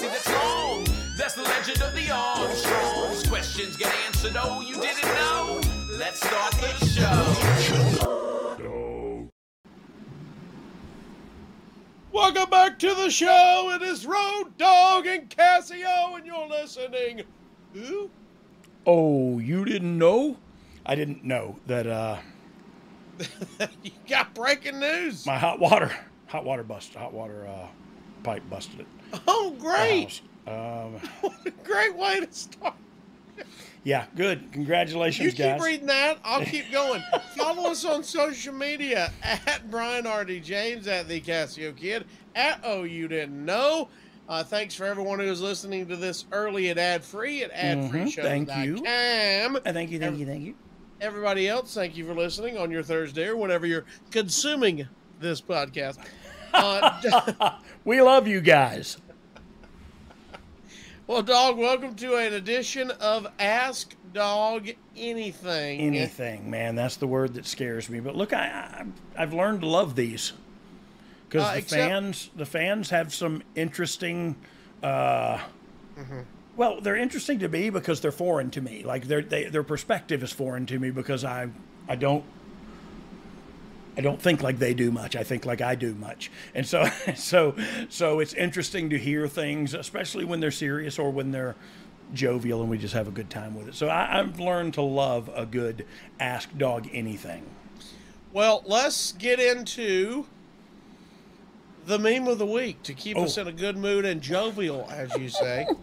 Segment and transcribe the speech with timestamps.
[0.00, 0.84] legacy that's long.
[1.16, 3.28] That's the legend of the Armstrongs.
[3.28, 5.60] Questions get answered, oh, you didn't know?
[5.98, 7.34] Let's start the show.
[12.12, 13.70] Welcome back to the show.
[13.74, 17.22] It is Road Dogg and Casio, and you're listening.
[17.74, 18.10] Who?
[18.86, 20.36] Oh, you didn't know?
[20.84, 22.18] I didn't know that uh,
[23.82, 25.26] you got breaking news.
[25.26, 25.94] my hot water,
[26.26, 27.66] hot water bust, hot water uh,
[28.22, 28.86] pipe busted it.
[29.26, 30.20] Oh, great.
[30.46, 32.74] Um, What a great way to start.
[33.84, 34.50] yeah, good.
[34.52, 36.18] Congratulations, You keep reading that.
[36.24, 37.02] I'll keep going.
[37.36, 40.40] Follow us on social media at Brian R.D.
[40.40, 42.04] James, at The Casio Kid,
[42.34, 43.88] at Oh You Didn't Know.
[44.28, 48.46] Uh, thanks for everyone who is listening to this early and ad free at adfreeshows.com.
[48.46, 48.76] thank you.
[48.84, 50.54] Uh, thank you, thank you, thank you.
[51.00, 54.86] Everybody else, thank you for listening on your Thursday or whenever you're consuming
[55.20, 55.98] this podcast.
[56.50, 57.58] Uh,
[57.88, 58.98] We love you guys.
[61.06, 65.80] well, dog, welcome to an edition of Ask Dogg Anything.
[65.80, 66.74] Anything, man.
[66.74, 68.00] That's the word that scares me.
[68.00, 68.84] But look, I, I
[69.16, 70.34] I've learned to love these
[71.30, 74.36] because Uh, the except- fans the fans have some interesting.
[74.82, 75.38] Uh,
[76.58, 78.82] Well, they're interesting to me because they're foreign to me.
[78.82, 81.48] Like their they, their perspective is foreign to me because I
[81.88, 82.22] I don't
[83.98, 85.16] I don't think like they do much.
[85.16, 86.30] I think like I do much.
[86.54, 87.56] And so so
[87.88, 91.56] so it's interesting to hear things, especially when they're serious or when they're
[92.14, 93.74] jovial and we just have a good time with it.
[93.74, 95.84] So I, I've learned to love a good
[96.20, 97.44] ask dog anything.
[98.32, 100.26] Well, let's get into
[101.86, 103.24] the meme of the week to keep oh.
[103.24, 103.42] us Oh.
[103.42, 105.66] in a good mood and jovial, as you say.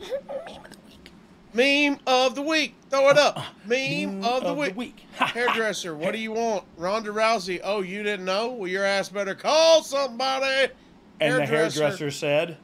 [1.55, 2.75] meme of the week.
[2.89, 3.37] Throw it uh, up.
[3.37, 5.05] Uh, meme, of, the, week.
[5.15, 6.65] Hairdresser, what do you want?
[6.77, 7.61] Ronda Rousey.
[7.63, 8.51] Oh, you didn't know?
[8.51, 10.71] Well, your ass better call somebody.
[11.19, 12.57] And the hairdresser said,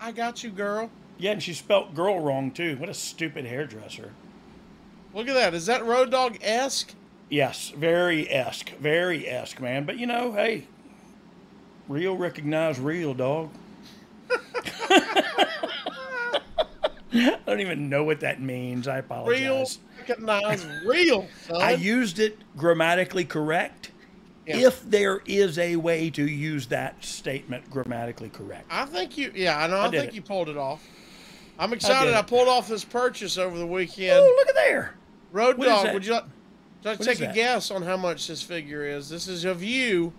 [0.00, 0.90] I got you, girl.
[1.18, 2.76] yeah, and she spelt girl wrong too.
[2.76, 4.12] What a stupid hairdresser.
[5.14, 5.54] Look at that.
[5.54, 6.94] Is that Road Dogg esque?
[7.30, 9.84] Yes, very esque, very esque, man.
[9.84, 10.66] But you know, hey,
[11.88, 13.50] real recognize real, dog.
[17.14, 18.88] I don't even know what that means.
[18.88, 19.40] I apologize.
[19.40, 19.66] Real,
[19.98, 21.62] recognize real, son.
[21.62, 23.92] I used it grammatically correct.
[24.46, 24.58] Yeah.
[24.58, 28.66] If there is a way to use that statement grammatically correct.
[28.70, 29.78] I think you, yeah, I know.
[29.78, 30.16] I, did think it.
[30.16, 30.86] you pulled it off.
[31.58, 32.10] I'm excited.
[32.10, 32.14] it.
[32.14, 34.12] I, pulled off this purchase over the weekend.
[34.12, 34.94] Oh, look at there.
[35.32, 36.24] Road what Dog, would you like,
[36.84, 39.08] like to take a guess on how much this figure is?
[39.08, 40.12] This is of you.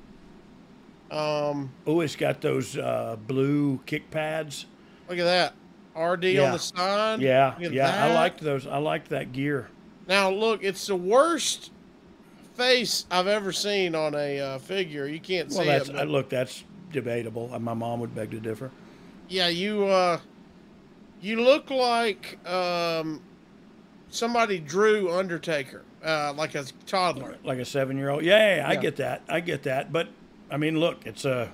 [1.12, 4.66] Um, Oh, it's got those uh, blue kick pads.
[5.08, 5.54] look at that.
[5.96, 6.46] RD Yeah.
[6.48, 7.22] on the side.
[7.22, 8.06] Yeah, yeah.
[8.06, 8.68] I liked those.
[8.68, 9.70] I liked that gear.
[10.08, 11.72] Now look, it's the worst
[12.56, 15.08] face I've ever seen on a uh, figure.
[15.08, 15.96] You can't Well, see that's it.
[15.96, 16.30] But look.
[16.30, 17.50] That's debatable.
[17.54, 18.72] Uh, My mom would beg to differ.
[19.28, 20.20] yeah, you uh,
[21.22, 23.22] you look like um,
[24.10, 27.36] somebody drew Undertaker, uh, like a toddler.
[27.44, 28.24] Like a seven-year-old.
[28.24, 28.80] Yeah, yeah, yeah, I Yeah.
[28.82, 29.22] get that.
[29.28, 29.92] I get that.
[29.92, 30.08] But
[30.52, 31.50] I mean, look, it's a,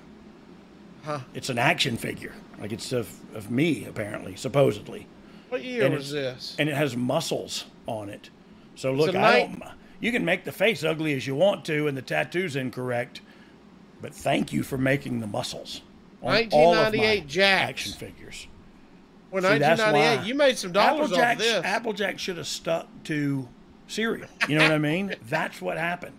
[1.04, 1.20] Huh.
[1.34, 2.32] it's an action figure.
[2.62, 5.06] Like it's of of me apparently, supposedly,
[5.50, 6.56] What year And was this?
[6.58, 8.30] and it has muscles on it.
[8.76, 9.72] So look, a I night- don't.
[10.00, 13.20] You can make the face ugly as you want to, and the tattoo's incorrect.
[14.00, 15.82] But thank you for making the muscles.
[16.22, 17.68] on all of my 1998 Jakks.
[17.68, 18.46] action figures.
[19.32, 20.16] Well, See, 1998.
[20.18, 21.64] why You made some dollars off Applejack, this.
[21.64, 23.48] Applejack should have stuck to
[23.88, 24.28] cereal.
[24.48, 25.14] You know what I mean?
[25.28, 26.16] That's what happened.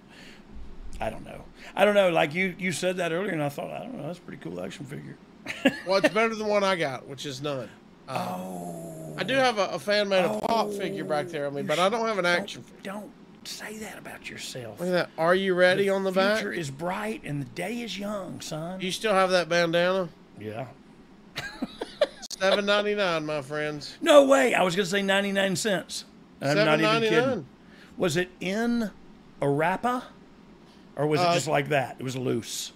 [1.00, 1.44] I don't know.
[1.76, 2.10] I don't know.
[2.10, 4.08] Like you, you said that earlier, and I thought, I don't know.
[4.08, 5.18] That's a pretty cool action figure.
[5.88, 7.70] Well, it's better than the one I got, which is none.
[8.08, 11.50] Uh, Oh, I do have a, a fan made a pop figure back there I
[11.52, 12.64] mean, but I don't have an action.
[12.64, 12.80] figure.
[12.84, 13.12] don't
[13.46, 14.80] say that about yourself.
[14.80, 15.10] Look at that.
[15.18, 16.38] Are you ready on the back?
[16.38, 18.82] future is bright and the day is young, son.
[18.82, 20.10] You still have that bandana?
[20.40, 20.68] yeah.
[22.40, 23.96] Seven ninety nine, my friends.
[24.02, 24.54] No way.
[24.54, 26.06] I was gonna say ninety nine cents.
[26.42, 27.46] I'm not even kidding.
[27.96, 28.90] Was it in
[29.42, 30.04] a wrapper,
[30.96, 31.96] or was it Uh, just like that?
[32.00, 32.74] It was loose.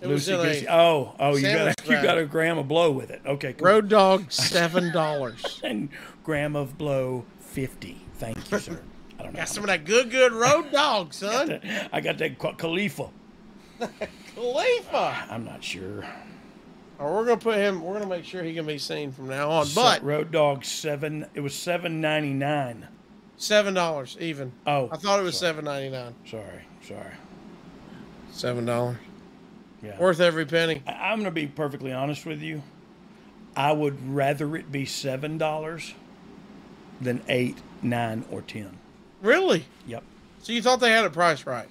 [0.00, 0.66] It was in Loosey-goosey.
[0.66, 3.20] a Oh, oh, you got a, you got a gram of blow with it.
[3.26, 3.66] Okay, cool.
[3.66, 5.60] road dog seven dollars.
[5.62, 5.88] and
[6.24, 8.00] gram of blow fifty.
[8.14, 8.80] Thank you, sir.
[9.18, 9.40] I don't know.
[9.40, 11.60] Got some of that good, good road dog, son.
[11.92, 13.10] I got that Khal- Khalifa.
[14.34, 15.26] Khalifa.
[15.30, 16.04] I'm not sure.
[16.98, 17.82] We're gonna put him.
[17.82, 19.66] We're gonna make sure he can be seen from now on.
[19.74, 21.26] But Road Dogg seven.
[21.34, 22.88] It was seven ninety nine.
[23.38, 24.52] seven dollars even.
[24.66, 25.50] Oh, I thought it was sorry.
[25.52, 26.14] seven ninety nine.
[26.26, 27.14] Sorry, sorry.
[28.32, 28.98] Seven dollars.
[29.82, 29.98] Yeah.
[29.98, 30.82] Worth every penny.
[30.86, 32.62] I- I'm gonna be perfectly honest with you.
[33.56, 35.94] I would rather it be seven dollars
[37.00, 38.76] than eight, nine, or ten.
[39.22, 39.64] Really?
[39.86, 40.02] Yep,
[40.42, 41.68] So you thought they had it priced right?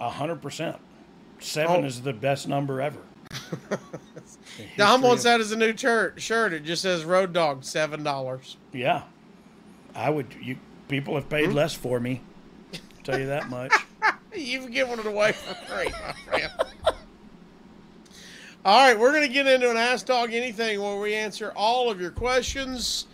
[0.00, 0.76] a hundred percent.
[1.40, 1.86] Seven Oh.
[1.86, 3.00] is the best number ever.
[3.70, 3.78] Dom
[5.00, 6.20] history wants of- that as a new shirt.
[6.20, 6.52] Shirt.
[6.52, 8.56] It just says Road Dogg, seven dollars.
[8.72, 9.02] Yeah,
[9.94, 10.34] I would.
[10.40, 10.58] You
[10.88, 11.54] people have paid hmm?
[11.54, 12.20] less for me.
[13.04, 13.72] Tell you that much.
[14.34, 16.52] You've given it away for free, my friend.
[18.64, 21.90] All right, we're going to get into an Ask Dogg Anything where we answer all
[21.90, 23.06] of your questions.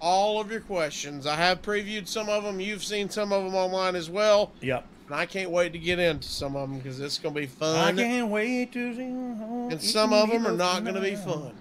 [0.00, 1.28] All of your questions.
[1.28, 2.58] I have previewed some of them.
[2.58, 4.50] You've seen some of them online as well.
[4.62, 4.84] Yep.
[5.06, 7.46] And I can't wait to get into some of them because it's going to be
[7.46, 7.76] fun.
[7.76, 9.02] I can't wait to see.
[9.02, 11.52] And some of them are not going to be fun.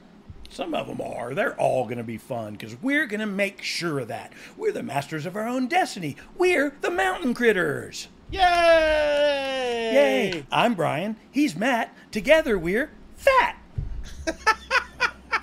[0.50, 1.36] Some of them are.
[1.36, 4.34] They're all going to be fun because we're going to make sure of that.
[4.58, 6.16] We're the masters of our own destiny.
[6.36, 8.08] We're the mountain critters.
[8.32, 8.42] Yay!
[8.42, 10.46] Yay!
[10.52, 11.16] I'm Brian.
[11.30, 11.96] He's Matt.
[12.10, 12.90] Together we're
[13.26, 13.58] fat.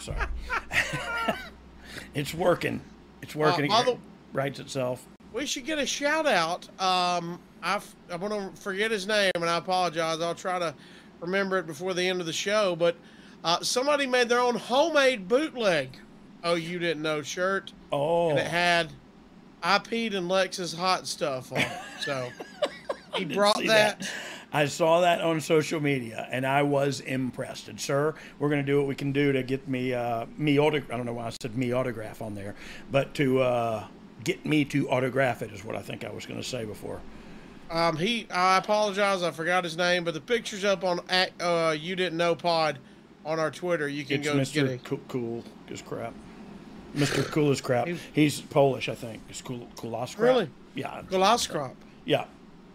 [0.00, 0.26] Sorry.
[2.14, 2.80] it's working.
[3.22, 3.70] It's working.
[3.72, 3.98] Uh, It the-
[4.32, 5.06] writes itself.
[5.32, 6.64] We should get a shout out.
[6.80, 10.20] Um, I f- I'm going to forget his name, and I apologize.
[10.20, 10.74] I'll try to
[11.20, 12.76] remember it before the end of the show.
[12.76, 12.96] But
[13.42, 15.96] uh, somebody made their own homemade bootleg.
[16.44, 18.30] Oh, you didn't know shirt, Oh.
[18.30, 18.92] and it had
[19.62, 21.72] I peed in Lex's hot stuff on it.
[22.00, 22.28] So
[23.14, 24.10] he brought see that.
[24.52, 27.68] I saw that on social media and I was impressed.
[27.68, 30.58] And sir, we're going to do what we can do to get me uh, me
[30.58, 30.92] autograph.
[30.92, 32.54] I don't know why I said me autograph on there,
[32.90, 33.84] but to uh,
[34.24, 37.00] get me to autograph it is what I think I was going to say before.
[37.70, 38.26] Um, he.
[38.30, 39.22] I apologize.
[39.22, 42.78] I forgot his name, but the picture's up on at, uh, you didn't know pod
[43.24, 43.88] on our Twitter.
[43.88, 44.68] You can It's go get Mr.
[44.68, 44.84] it.
[44.84, 46.12] Cool, cool as crap.
[46.94, 47.24] Mr.
[47.30, 47.86] Cool as crap.
[47.86, 49.22] He's- He's Polish, I think.
[49.30, 50.28] It's cool, cool as crap.
[50.28, 50.50] Really?
[50.74, 51.00] Yeah.
[51.10, 51.74] Glaskrop.
[52.04, 52.26] Yeah.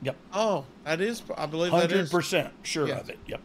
[0.01, 0.15] Yep.
[0.33, 1.21] Oh, that is.
[1.37, 3.01] I believe hundred percent sure Yes.
[3.01, 3.19] of it.
[3.27, 3.41] Yep.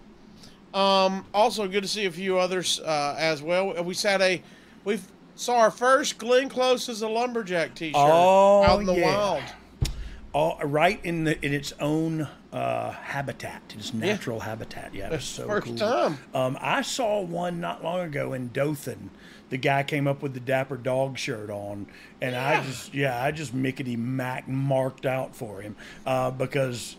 [0.75, 3.75] Um, also good to see a few others uh, as well.
[3.85, 4.43] We had a,
[4.85, 4.99] we
[5.35, 9.15] saw our first Glenn Close as a lumberjack T-shirt Oh, out in the yeah.
[9.15, 9.43] wild.
[10.33, 14.95] all right in the in its own uh, habitat, its natural habitat.
[14.95, 15.77] Yeah, it was That's so first cool.
[15.77, 16.19] time.
[16.35, 19.11] Um, I saw one not long ago in Dothan.
[19.51, 21.87] The guy came up with the Dapper Dog shirt on,
[22.23, 26.97] and I just yeah, I just mickety mac marked out for him uh, because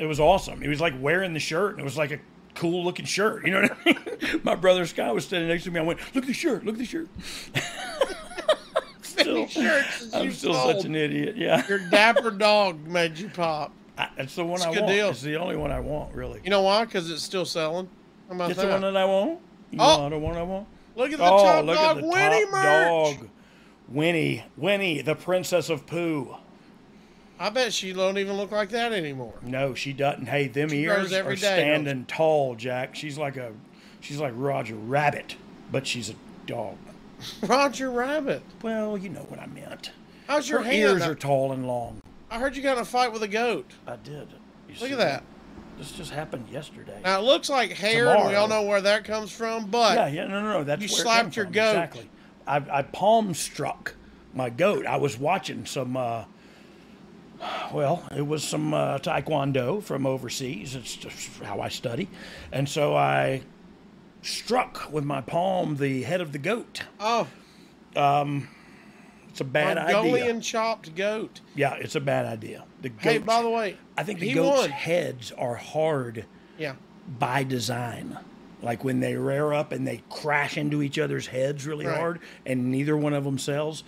[0.00, 0.60] it was awesome.
[0.60, 2.18] He was like wearing the shirt, and it was like a
[2.54, 3.44] cool looking shirt.
[3.46, 3.92] You know what I
[4.32, 4.40] mean?
[4.44, 5.78] My brother Scott was standing next to me.
[5.80, 6.64] I went, "Look at the shirt!
[6.64, 7.08] Look at the shirt!"
[9.02, 10.76] still, shirts I'm still sold.
[10.76, 11.36] such an idiot.
[11.36, 11.66] Yeah.
[11.68, 13.72] Your dapper dog made you pop.
[13.98, 14.92] I, that's the one It's I good want.
[14.94, 15.08] deal.
[15.10, 16.40] It's the only one I want, really.
[16.44, 16.84] You know why?
[16.84, 17.88] Because it's still selling.
[18.28, 18.66] How about It's that?
[18.66, 19.40] the one that I want.
[19.70, 20.08] You Oh!
[20.08, 20.66] the one I want?
[20.96, 23.16] look at the oh, top look dog at the Winnie top merch.
[23.18, 23.28] dog.
[23.88, 26.36] Winnie, Winnie, the princess of poo.
[27.42, 29.32] I bet she don't even look like that anymore.
[29.40, 30.26] No, she doesn't.
[30.26, 32.94] Hey, them She ears are day, standing tall, Jack.
[32.94, 33.52] She's like a,
[34.00, 35.36] she's like Roger Rabbit,
[35.72, 36.14] but she's a
[36.44, 36.76] dog.
[37.42, 38.42] Roger Rabbit.
[38.60, 39.92] Well, you know what I meant.
[40.28, 42.02] How's your Her ears are tall and long.
[42.30, 43.72] I heard you got in a fight with a goat.
[43.86, 44.28] I did.
[44.68, 45.22] You Look at that.
[45.78, 47.00] This just happened yesterday.
[47.02, 49.70] Now it looks like hair, and we all know where that comes from.
[49.70, 50.64] But Yeah, yeah, no, no, no.
[50.64, 51.70] That's You slapped your from, goat.
[51.70, 52.10] Exactly.
[52.46, 53.94] I, I palm struck
[54.34, 54.84] my goat.
[54.84, 55.96] I was watching some.
[55.96, 56.24] Uh,
[57.72, 60.74] well, it was some uh, taekwondo from overseas.
[60.74, 62.08] It's just how I study,
[62.52, 63.42] and so I
[64.22, 66.82] struck with my palm the head of the goat.
[67.00, 67.26] oh,
[67.96, 68.48] Um,
[69.30, 70.40] It's a bad Mongolian idea.
[70.42, 71.40] chopped goat.
[71.54, 72.64] Yeah, it's a bad idea.
[72.82, 74.70] The goats, Hey, by the way, I think the he goats' won.
[74.70, 76.26] heads are hard
[76.58, 76.74] Yeah.
[77.18, 78.18] by design.
[78.62, 81.96] Like when they rear up and they crash into each other's heads really Right.
[81.96, 83.84] hard and neither one of them sells.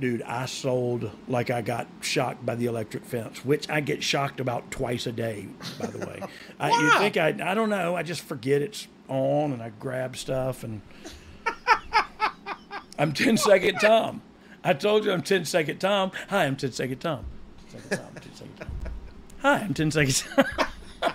[0.00, 4.40] Dude, I sold like I got shocked by the electric fence, which I get shocked
[4.40, 5.46] about twice a day,
[5.78, 6.20] by the way.
[6.60, 10.16] I, you think I, I don't know, I just forget it's on and I grab
[10.16, 10.80] stuff and
[12.98, 14.22] I'm 10 second Tom.
[14.64, 16.10] I told you I'm 10 second Tom.
[16.28, 17.26] Hi, I'm 10 second Tom.
[17.70, 18.68] 10 second Tom, 10 second Tom.
[19.42, 20.24] Hi, I'm 10 seconds.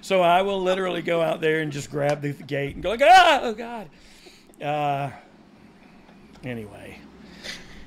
[0.00, 3.02] so I will literally go out there and just grab the gate and go like,
[3.04, 3.88] ah, oh God.
[4.60, 5.10] Uh,
[6.44, 6.98] anyway,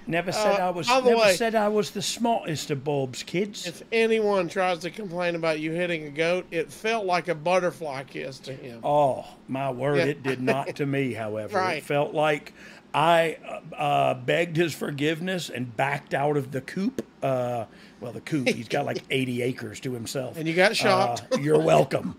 [0.07, 0.87] never said Uh, I was.
[0.87, 3.67] the Never way- said I was the smartest of Bob's kids.
[3.67, 8.03] If anyone tries to complain about you hitting a goat, it felt like a butterfly
[8.03, 8.79] kiss to him.
[8.83, 9.97] Oh my word!
[9.97, 10.05] Yeah.
[10.05, 11.13] It did not to me.
[11.13, 11.77] However, Right.
[11.77, 12.53] it felt like
[12.93, 17.05] I uh, uh, begged his forgiveness and backed out of the coop.
[17.21, 17.65] Uh,
[18.01, 18.47] well, the coop.
[18.47, 20.37] He's got like 80 acres to himself.
[20.37, 21.23] And you got shocked.
[21.33, 22.15] Uh, you're welcome,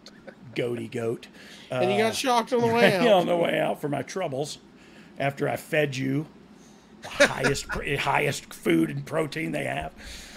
[0.55, 1.27] goaty goat.
[1.73, 3.07] and you got shocked on the way out.
[3.09, 4.59] on the way out for my troubles
[5.21, 6.27] after I fed you
[7.03, 7.67] the highest
[7.99, 9.93] highest food and protein they have.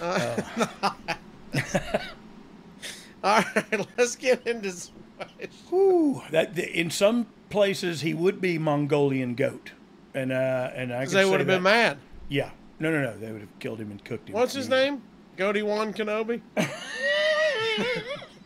[3.24, 4.94] All right, let's get into some.
[5.70, 9.72] Whew, that in some places he would be Mongolian goat,
[10.12, 11.98] and uh, and I They would have been mad.
[12.28, 14.34] Yeah, no, no, no, they would have killed him and cooked him.
[14.34, 15.02] What's his name?
[15.36, 16.42] Goaty One Kenobi?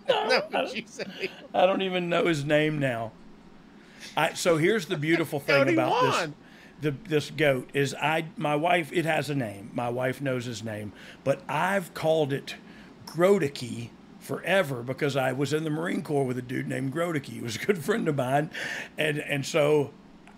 [0.08, 1.30] no, what you say?
[1.52, 3.12] I don't even know his name now.
[4.16, 6.32] I, so here's the beautiful thing about this
[6.80, 9.70] the, this goat is I my wife it has a name.
[9.74, 10.92] My wife knows his name,
[11.24, 12.56] but I've called it
[13.06, 17.26] Grodeke forever because I was in the Marine Corps with a dude named Grodeke.
[17.26, 18.50] He was a good friend of mine,
[18.96, 19.90] and and so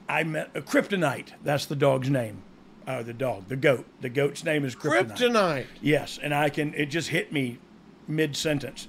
[0.08, 1.32] I met a Kryptonite.
[1.42, 2.42] That's the dog's name.
[2.86, 3.86] Uh, the dog, the goat.
[4.00, 5.16] The goat's name is Kryptonite.
[5.16, 5.66] Kryptonite.
[5.82, 6.72] Yes, and I can.
[6.74, 7.58] It just hit me
[8.08, 8.88] mid sentence.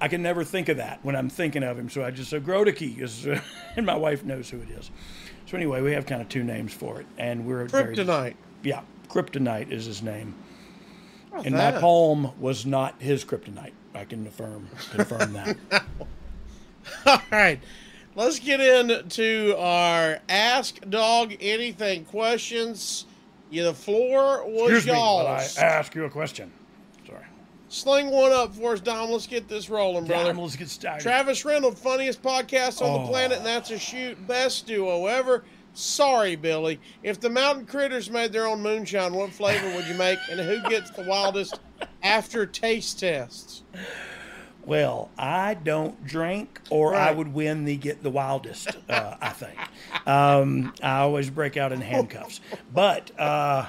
[0.00, 2.38] I can never think of that when I'm thinking of him, so I just say
[2.38, 3.26] Grodeke is,
[3.76, 4.90] and my wife knows who it is.
[5.46, 8.34] So anyway, we have kind of two names for it, and we're very- Kryptonite.
[8.62, 10.34] yeah, Kryptonite is his name,
[11.32, 11.80] Oh, and my that.
[11.80, 13.72] poem was not his Kryptonite.
[13.94, 15.56] I can affirm confirm that.
[17.06, 17.60] All right.
[18.14, 23.06] Let's get into our Ask Dogg Anything questions.
[23.50, 25.56] Yeah, the floor was Excuse me, while I y'all's.
[25.58, 26.50] ask you a question.
[27.68, 29.10] Sling one up for us, Dom.
[29.10, 30.32] Let's get this rolling, brother.
[30.32, 31.02] Damn, let's get started.
[31.02, 33.02] Travis Reynolds, funniest podcast on Oh.
[33.02, 34.26] the planet, and that's a shoot.
[34.26, 35.44] Best duo ever.
[35.74, 36.80] Sorry, Billy.
[37.02, 40.66] If the mountain critters made their own moonshine, what flavor would you make, and who
[40.68, 41.60] gets the wildest
[42.02, 43.62] after taste tests?
[44.64, 48.68] Well, I don't drink, or I would win the get the wildest.
[48.88, 49.58] Uh, I think.
[50.06, 52.40] Um, I always break out in handcuffs,
[52.74, 53.66] but uh,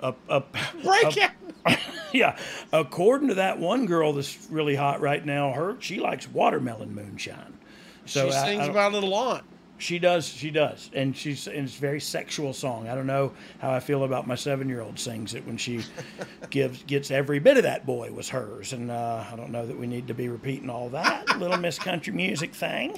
[0.00, 0.40] a, a,
[0.82, 1.30] Break a- out.
[2.12, 2.36] yeah,
[2.72, 7.58] according to that one girl that's really hot right now, her she likes watermelon moonshine.
[8.06, 9.44] So she I- I sings don't- about it a lot.
[9.80, 10.26] She does.
[10.26, 12.88] She does, and she's and it's a very sexual song.
[12.88, 15.82] I don't know how I feel about my seven-year-old sings it when she
[16.50, 19.78] gives gets every bit of that boy was hers, and uh, I don't know that
[19.78, 22.96] we need to be repeating all that little Miss Country Music thing.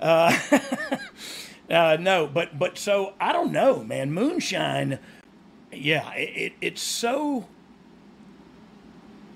[0.00, 0.34] Uh,
[1.70, 4.10] uh, no, but but so I don't know, man.
[4.10, 4.98] Moonshine,
[5.70, 7.46] yeah, it, it it's so.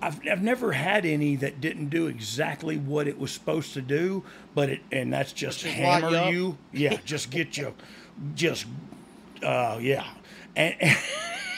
[0.03, 4.25] I've, I've never had any that didn't do exactly what it was supposed to do,
[4.53, 7.73] but it and that's just Just hammer you you, yeah, just get you,
[8.35, 8.67] just
[9.45, 10.05] uh, yeah.
[10.57, 10.99] And, and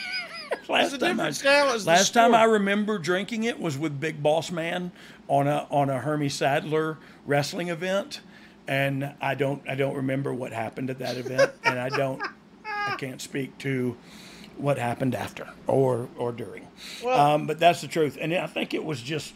[0.69, 2.35] last time I, different style as the last time.
[2.35, 4.91] I remember drinking it was with Big Boss Man
[5.27, 8.21] on a on a Hermie Sadler wrestling event,
[8.67, 12.21] and I don't I don't remember what happened at that event, and I don't
[12.63, 13.97] I can't speak to
[14.57, 16.67] what happened after or or during.
[17.03, 19.33] Well- um, but that's the truth, and I think it was just.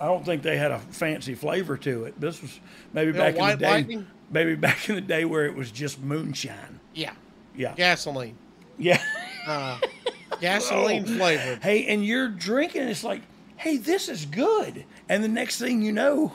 [0.00, 2.20] I don't think they had a fancy flavor to it.
[2.20, 2.58] This was
[2.92, 4.06] maybe back in the day, Lightning?
[4.28, 6.80] maybe back in the day where it was just moonshine.
[6.94, 7.12] Yeah.
[7.56, 8.36] Yeah, Gasoline.
[8.76, 9.00] yeah.
[9.46, 9.78] Uh,
[10.40, 11.62] gasoline flavored.
[11.62, 13.22] Hey, and you're drinking, it's like,
[13.56, 14.84] hey, this is good.
[15.08, 16.32] And the next thing you know,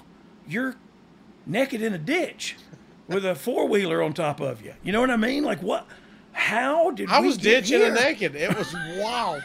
[0.48, 0.76] you're
[1.46, 2.56] naked in a ditch
[3.10, 4.74] with a four wheeler on top of you.
[4.84, 5.44] You know what I mean?
[5.44, 5.86] Like, what?
[6.40, 8.34] How did I we was ditching it naked.
[8.34, 9.44] It was wild.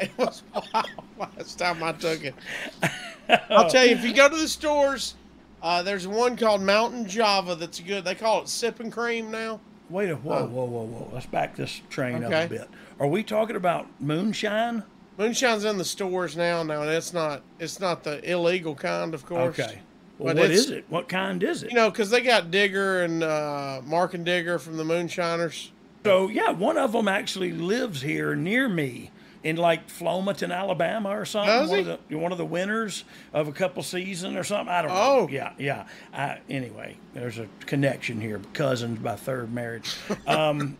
[0.00, 2.34] It was wild last time I took it.
[3.48, 5.14] I'll tell you, if you go to the stores,
[5.62, 8.04] uh, there's one called Mountain Java that's good.
[8.04, 9.60] They call it sipping cream now.
[9.88, 11.10] Wait a whoa, whoa, whoa, whoa.
[11.12, 12.68] Let's back this train up a bit.
[12.98, 14.82] Are we talking about moonshine?
[15.18, 16.62] Moonshine's in the stores now.
[16.64, 19.58] Now, and it's not it's not the illegal kind, of course.
[19.58, 19.80] Okay.
[20.18, 20.86] Well, But what is it?
[20.88, 21.70] What kind is it?
[21.70, 25.70] You know, because they got Digger and uh, Mark and Digger from the Moonshiners.
[26.06, 29.10] So yeah, one of them actually lives here near me
[29.42, 31.52] in like Flomaton, Alabama, or something.
[31.52, 31.90] Does one he?
[31.90, 34.72] of the one of the winners of a couple seasons or something.
[34.72, 34.96] I don't know.
[34.96, 35.28] Oh.
[35.30, 35.86] yeah, yeah.
[36.12, 39.94] I, anyway, there's a connection here, cousins by third marriage.
[40.26, 40.76] Um,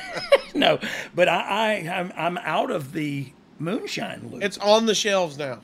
[0.54, 0.78] no,
[1.14, 1.40] but I,
[1.86, 4.42] I I'm, I'm out of the moonshine loop.
[4.42, 5.60] It's on the shelves now.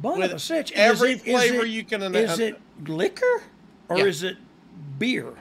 [0.00, 0.72] Bun with of a sitch.
[0.72, 3.42] Every it- flavor it- you can- Is it liquor
[3.88, 4.04] or Yeah.
[4.04, 4.36] is it
[4.98, 5.32] beer?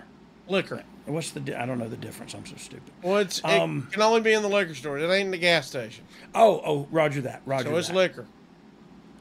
[0.48, 0.84] Liquor.
[1.05, 1.39] What's the?
[1.39, 2.33] di- I don't know the difference.
[2.33, 2.91] I'm so stupid.
[3.03, 4.97] Well, it's, it Um, can only be in the liquor store.
[4.97, 6.03] It ain't in the gas station.
[6.33, 7.41] Oh, oh, Roger that.
[7.45, 7.95] Roger So it's that.
[7.95, 8.25] liquor.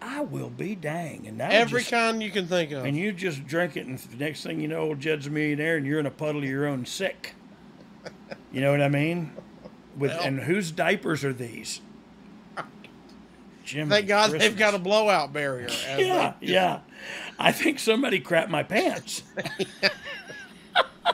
[0.00, 1.26] I will be dang.
[1.26, 2.84] And Every just, kind you can think of.
[2.84, 5.76] and you just drink it, and the next thing you know, old Jed's a millionaire,
[5.76, 7.34] and you're in a puddle of your own sick.
[8.52, 9.32] You know what I mean?
[9.96, 11.80] With Well- and whose diapers are these?
[13.64, 13.88] Jim.
[13.88, 15.68] Thank God they've got a blowout barrier.
[15.88, 16.80] as Yeah, yeah.
[17.38, 19.22] I think somebody crapped my pants.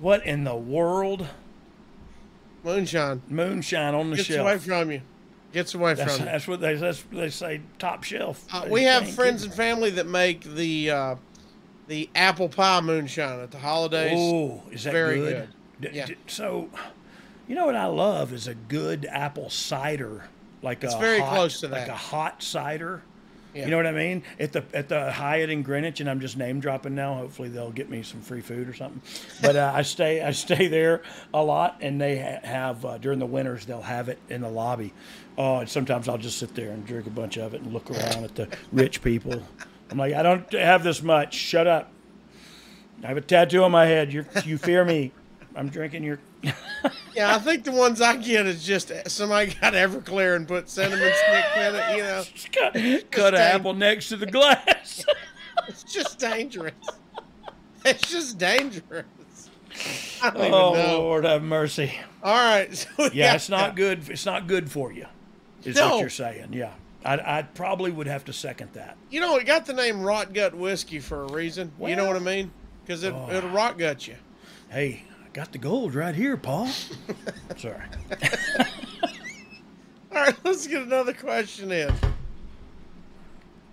[0.00, 1.26] what in the world?
[2.64, 3.22] Moonshine.
[3.28, 4.40] Moonshine on the Gets shelf.
[4.40, 5.00] away from you.
[5.52, 6.30] Gets away that's, from you.
[6.30, 7.60] that's what they that's what they say.
[7.78, 8.44] Top shelf.
[8.52, 11.16] Uh, we have friends and family that make the uh,
[11.88, 14.12] the apple pie moonshine at the holidays.
[14.16, 15.48] Oh, is that very good?
[15.80, 15.90] good.
[15.92, 16.06] D- Yeah.
[16.06, 16.68] d- so,
[17.48, 20.26] you know what I love is a good apple cider,
[20.62, 23.02] like It's a very hot, close to that, like a hot cider.
[23.54, 23.64] Yeah.
[23.64, 24.22] You know what I mean?
[24.38, 27.14] At the at the Hyatt in Greenwich, and I'm just name dropping now.
[27.14, 29.02] Hopefully they'll get me some free food or something.
[29.42, 31.02] But uh, I stay I stay there
[31.34, 34.48] a lot, and they ha- have uh, during the winters they'll have it in the
[34.50, 34.92] lobby.
[35.36, 37.90] Oh, and sometimes I'll just sit there and drink a bunch of it and look
[37.90, 39.42] around at the rich people.
[39.90, 41.34] I'm like, I don't have this much.
[41.34, 41.90] Shut up.
[43.02, 44.12] I have a tattoo on my head.
[44.12, 45.12] You you fear me.
[45.56, 46.20] I'm drinking your.
[47.14, 51.12] Yeah, I think the ones I get is just somebody got Everclear and put cinnamon
[51.12, 51.96] stick in it.
[51.96, 55.04] You know, cut, cut an apple next to the glass.
[55.68, 56.72] it's just dangerous.
[57.84, 59.04] It's just dangerous.
[60.22, 61.00] I don't oh even know.
[61.00, 61.92] Lord, have mercy.
[62.22, 62.72] All right.
[62.96, 64.08] So Yeah, it's not good.
[64.08, 65.06] It's not good for you.
[65.64, 65.90] Is No.
[65.90, 66.52] what you're saying?
[66.52, 66.72] Yeah,
[67.04, 68.96] I, I probably would have to second that.
[69.10, 71.72] You know, it got the name Rot Gut Whiskey for a reason.
[71.80, 72.50] you know what I mean?
[72.84, 73.30] Because it, Oh.
[73.30, 74.14] it'll rot gut you.
[74.70, 75.02] Hey,
[75.40, 76.68] got the gold right here, Paul.
[77.56, 77.80] Sorry.
[80.12, 81.90] All right, let's get another question in.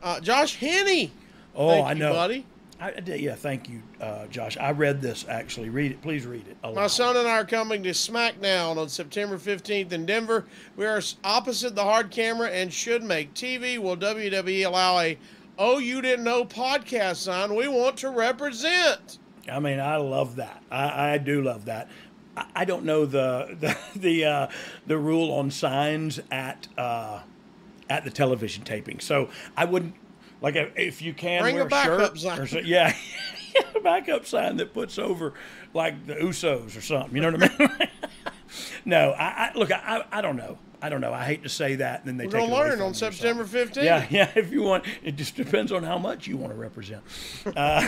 [0.02, 1.12] Uh, Josh Henney.
[1.54, 2.46] Oh, Thank I you, know, buddy.
[2.80, 4.56] I, I yeah, thank you, uh, Josh.
[4.56, 5.68] I read this actually.
[5.68, 6.26] Read it, please.
[6.26, 6.74] Read it.
[6.74, 10.46] My son and I are coming to SmackDown on September 15th in Denver.
[10.78, 13.78] We are opposite the hard camera and should make TV.
[13.78, 15.18] Will WWE allow a
[15.58, 17.56] Oh You Didn't Know podcast sign?
[17.56, 19.20] We want to represent.
[19.50, 20.62] I mean, I love that.
[20.72, 21.90] I, I do love that.
[22.36, 24.48] I, I don't know the the the, uh,
[24.86, 27.22] the rule on signs at uh,
[27.90, 29.96] at the television taping, so I wouldn't
[30.42, 32.40] like if, if you can Bring wear a, backup shirt sign.
[32.40, 32.96] or so, yeah,
[33.76, 35.34] a backup sign that puts over
[35.74, 37.16] like the Usos or something.
[37.16, 37.90] You know what I mean?
[38.86, 39.72] no, I, I look.
[39.72, 40.58] I, I don't know.
[40.82, 41.12] I don't know.
[41.14, 42.00] I hate to say that.
[42.02, 42.94] And then they We're take going it to away learn on.
[42.94, 43.84] September 15th.
[43.84, 44.32] Yeah, yeah.
[44.36, 47.02] If you want, it just depends on how much you want to represent.
[47.56, 47.82] Uh,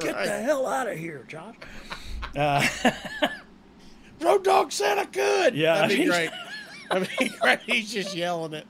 [0.00, 0.26] get Right.
[0.26, 1.54] the hell out of here, Josh.
[4.20, 5.54] Road Dogg said I could.
[5.54, 6.30] Yeah, That'd be great.
[6.90, 7.60] I mean, great.
[7.66, 8.66] He's just yelling it.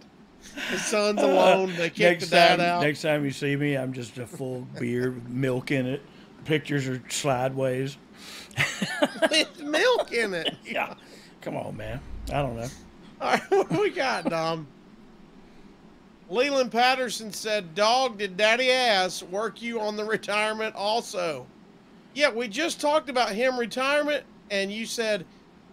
[0.71, 1.73] His son's alone.
[1.77, 2.83] They kicked the dad time, out.
[2.83, 6.03] next time you see me, I'm just a full beer with milk in it.
[6.45, 7.97] Pictures are sideways.
[9.31, 10.57] With milk in it.
[10.65, 10.95] Yeah,
[11.41, 12.01] come on, man.
[12.33, 12.69] I don't know.
[13.21, 14.67] All right, what we got, Dom?
[16.29, 21.47] Leland Patterson said, Dog, did Daddy Ass work you on the retirement also?
[22.15, 25.25] Yeah, we just talked about him retirement, and you said,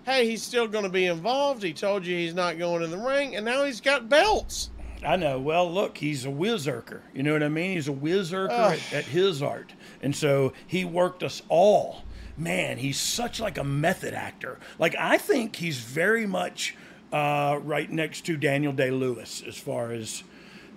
[0.06, 1.64] hey, he's still going to be involved.
[1.64, 4.70] He told you he's not going in the ring, and now he's got belts.
[5.06, 5.40] I know.
[5.40, 7.02] Well, look, he's a whizzerker.
[7.14, 7.74] You know what I mean?
[7.74, 12.04] He's a whizzerker at, at his art, and so he worked us all.
[12.38, 14.60] Man, he's such like a method actor.
[14.80, 16.76] Like I think he's very much
[17.14, 20.24] uh, right next to Daniel Day Lewis as far as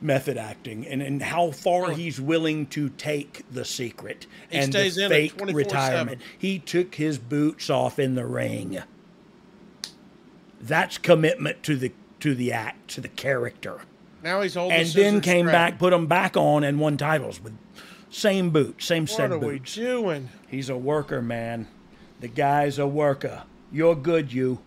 [0.00, 4.96] method acting and, and how far he's willing to take the secret He and stays
[4.96, 6.20] the fake retirement.
[6.38, 8.82] He took his boots off in the ring.
[10.60, 13.80] That's commitment to the to the act, to the character
[14.22, 17.42] Now he's holding and the then came back, put them back on, and won titles
[17.42, 17.56] with
[18.10, 19.74] same boot, same set What are of we boots.
[19.74, 20.28] doing?
[20.48, 21.68] He's a worker, man.
[22.20, 23.44] The guy's a worker.
[23.72, 24.60] You're good, you.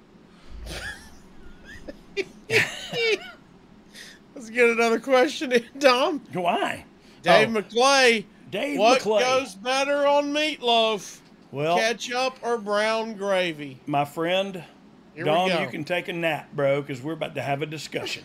[4.35, 6.21] Let's get another question in, Dom.
[6.33, 6.85] Why?
[7.21, 8.25] Dave Oh, McClay.
[8.49, 9.19] Dave what McClay.
[9.21, 11.19] goes better on meatloaf?
[11.51, 13.79] well, Ketchup or brown gravy?
[13.85, 14.63] my friend,
[15.15, 18.23] Here Dom, you can take a nap, bro, because we're about to have a discussion.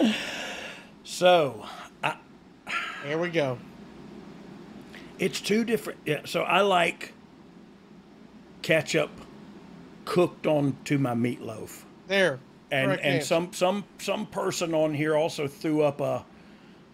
[1.04, 1.66] so,
[3.04, 3.58] Here we go.
[5.18, 5.98] It's two different.
[6.04, 7.12] Yeah, so I like
[8.62, 9.10] ketchup
[10.08, 12.40] cooked onto my meatloaf, There.
[12.70, 13.26] and and answer.
[13.26, 16.24] some some some person on here also threw up a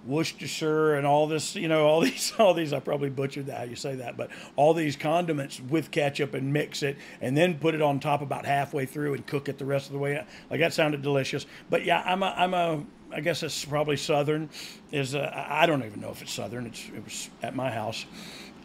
[0.06, 1.54] Worcestershire and all this.
[1.56, 2.72] You know, all these all these.
[2.72, 6.52] I probably butchered that how you say that, but all these condiments with ketchup and
[6.52, 9.64] mix it, and then put it on top about halfway through and cook it the
[9.64, 10.22] rest of the way.
[10.50, 11.46] Like that sounded delicious.
[11.70, 14.50] But yeah, I'm a I'm a I guess it's probably Southern.
[14.92, 16.66] Is I I don't even know if it's Southern.
[16.66, 18.04] It's it was at my house.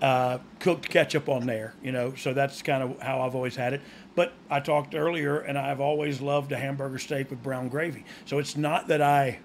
[0.02, 2.14] Uh, cooked ketchup on there, you know.
[2.16, 3.82] So that's kind of how I've always had it.
[4.16, 8.06] But I talked earlier, and I've always loved a hamburger steak with brown gravy.
[8.26, 9.40] So it's not that I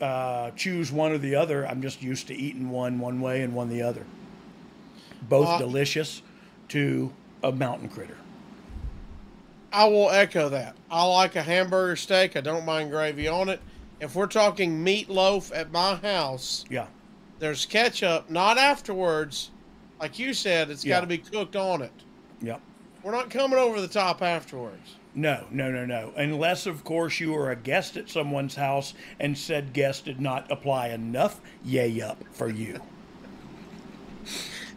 [0.00, 1.66] uh, choose one or the other.
[1.68, 4.06] I'm just used to eating one one way and one the other.
[5.28, 6.22] Both Uh, delicious
[6.68, 8.16] to a mountain critter.
[9.72, 10.74] I will echo that.
[10.90, 12.34] I like a hamburger steak.
[12.36, 13.60] I don't mind gravy on it.
[14.00, 16.86] If we're talking meatloaf at my house, Yeah.
[17.40, 19.50] There's ketchup, not afterwards.
[19.98, 20.96] Like you said, it's Yeah.
[20.96, 21.92] got to be cooked on it.
[22.42, 22.60] Yep.
[23.02, 24.94] We're not coming over the top afterwards.
[25.14, 26.12] No, no, no, no.
[26.16, 30.50] Unless, of course, you were a guest at someone's house and said guest did not
[30.52, 32.80] apply enough yay up for you.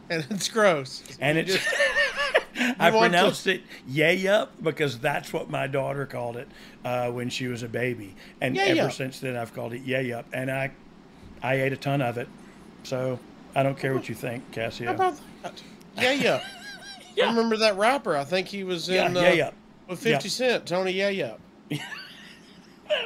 [0.09, 1.01] And it's gross.
[1.21, 1.57] And it's
[2.77, 6.47] I want to- pronounced it yay up because that's what my daughter called it
[6.83, 8.91] uh, when she was a baby, and Yay ever up.
[8.93, 10.71] since then I've called it yay up, and I,
[11.41, 12.27] I ate a ton of it,
[12.83, 13.19] so
[13.55, 14.87] I don't care what you think, Cassio.
[14.87, 15.61] How about that?
[15.97, 16.41] Yeah, yeah.
[17.23, 18.17] I remember that rapper.
[18.17, 19.51] I think he was yeah, in uh, yay
[19.87, 20.17] with 50 Yeah.
[20.31, 21.39] Cent, Tony Yeah Up.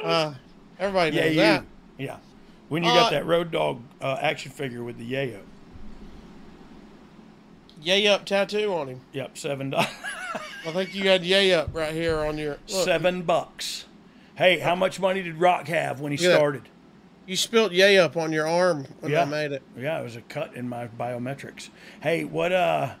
[0.04, 0.34] uh,
[0.78, 1.40] everybody Yeah, knows you.
[1.40, 1.64] that.
[1.98, 2.16] Yeah.
[2.68, 5.40] When you got Uh, that road dog uh, action figure with the yayo.
[7.80, 9.00] Yeah Up tattoo on him.
[9.12, 9.88] Yep, seven dollars.
[10.66, 12.58] I think you had yay up right here on your.
[12.68, 13.84] Look, seven bucks.
[14.34, 16.34] Hey, how much money did Rock have when he Yeah.
[16.34, 16.62] started?
[17.28, 19.22] You spilt yay Up on your arm when Yeah.
[19.22, 19.62] I made it.
[19.78, 21.68] Yeah, it was a cut in my biometrics.
[22.00, 22.94] Hey, what uh,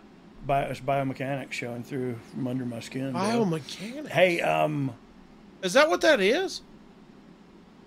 [0.46, 3.12] bio, it's biomechanics showing through from under my skin.
[3.12, 3.20] bro.
[3.22, 4.08] Biomechanic.
[4.08, 4.92] Hey, um,
[5.62, 6.60] Is that what that is?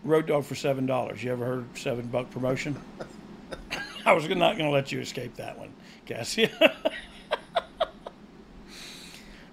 [0.04, 1.23] road dog for seven dollars.
[1.23, 2.75] You ever heard of seven buck promotion?
[4.06, 5.71] I was not going to let you escape that one,
[6.08, 6.49] Cassie.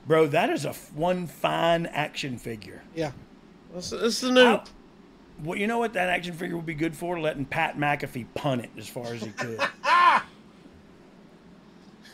[0.07, 2.83] Bro, that is a f- one fine action figure.
[2.95, 3.13] Yeah.
[3.75, 4.41] This, this is the new.
[4.41, 4.65] I-
[5.45, 7.19] well, you know what that action figure would be good for?
[7.21, 9.61] Letting Pat McAfee punt it as far as he could.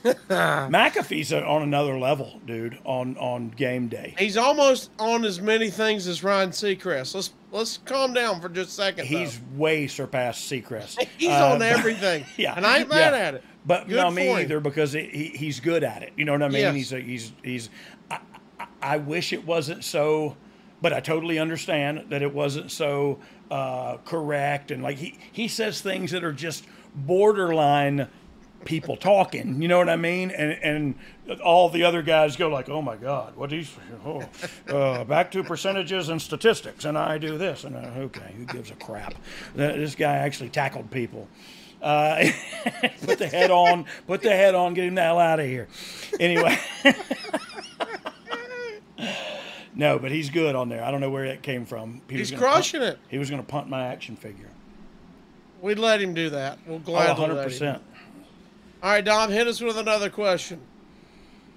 [0.04, 2.78] McAfee's on another level, dude.
[2.84, 7.14] On on game day, He's almost on as many things as Ryan Seacrest.
[7.14, 9.06] Let's let's calm down for just a second.
[9.06, 11.02] he's way surpassed Seacrest.
[11.18, 12.26] he's Uh, on everything.
[12.37, 13.18] yeah, and I ain't mad yeah.
[13.18, 13.44] at it.
[13.66, 14.37] But Good no, me him.
[14.40, 16.12] either because he, he, he's good at it.
[16.18, 16.60] You know what I mean?
[16.60, 16.74] Yes.
[16.74, 17.70] He's a, he's he's.
[18.10, 18.18] I,
[18.60, 20.37] I, I wish it wasn't so,
[20.85, 23.18] but I totally understand that it wasn't so
[23.51, 28.07] uh, correct and like he he says things that are just borderline
[28.66, 29.62] people talking.
[29.62, 30.31] You know what I mean?
[30.31, 33.75] And and all the other guys go like, "Oh my God, what these?
[34.05, 34.29] Oh,
[34.68, 38.70] uh, back to percentages and statistics." And I do this, and uh, okay, who gives
[38.70, 39.14] a crap?
[39.55, 41.29] This guy actually tackled people.
[41.81, 42.27] Uh,
[43.07, 45.66] put the head on, put the head on, get him the hell out of here.
[46.20, 46.59] Anyway.
[49.74, 50.84] No, but he's good on there.
[50.84, 52.00] I don't know where that came from.
[52.08, 52.98] He He's crushing punt- it.
[53.08, 54.48] He was going to punt my action figure.
[55.60, 56.58] We'd let him do that.
[56.66, 57.37] We'll Oh, gladly him.
[57.37, 57.80] 100%.
[58.82, 60.60] All right, Dom, hit us with another question.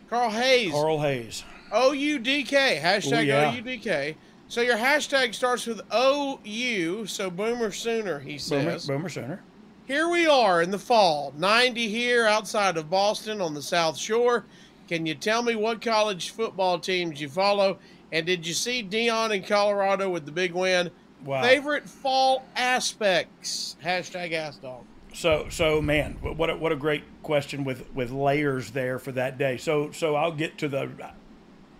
[0.10, 1.43] Carl Hayes, Carl Hayes.
[1.71, 3.51] O U D K hashtag Ooh, yeah.
[3.51, 4.15] O U D K.
[4.47, 7.06] So your hashtag starts with O U.
[7.06, 8.88] So Boomer Sooner, he says.
[8.88, 9.41] Boomer Center.
[9.86, 14.45] Here we are in the fall, 90 here outside of Boston on the South Shore.
[14.88, 17.77] Can you tell me what college football teams you follow?
[18.12, 20.91] And did you see Deion in Colorado with the big win?
[21.26, 21.41] Wow.
[21.41, 23.76] Favorite fall aspects?
[23.84, 24.86] Hashtag ass Dog.
[25.13, 29.38] So, so man, what a, what a great question with with layers there for that
[29.38, 29.58] day.
[29.58, 30.91] So, so I'll get to the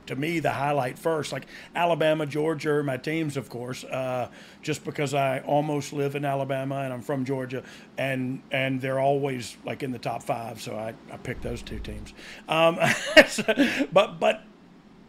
[0.08, 1.32] to me the highlight first.
[1.32, 4.30] Like Alabama, Georgia are my teams, of course, uh,
[4.62, 7.64] just because I almost live in Alabama and I'm from Georgia,
[7.98, 10.62] and and they're always like in the top five.
[10.62, 12.14] So I I picked those two teams.
[12.50, 12.80] Um,
[13.94, 14.44] but but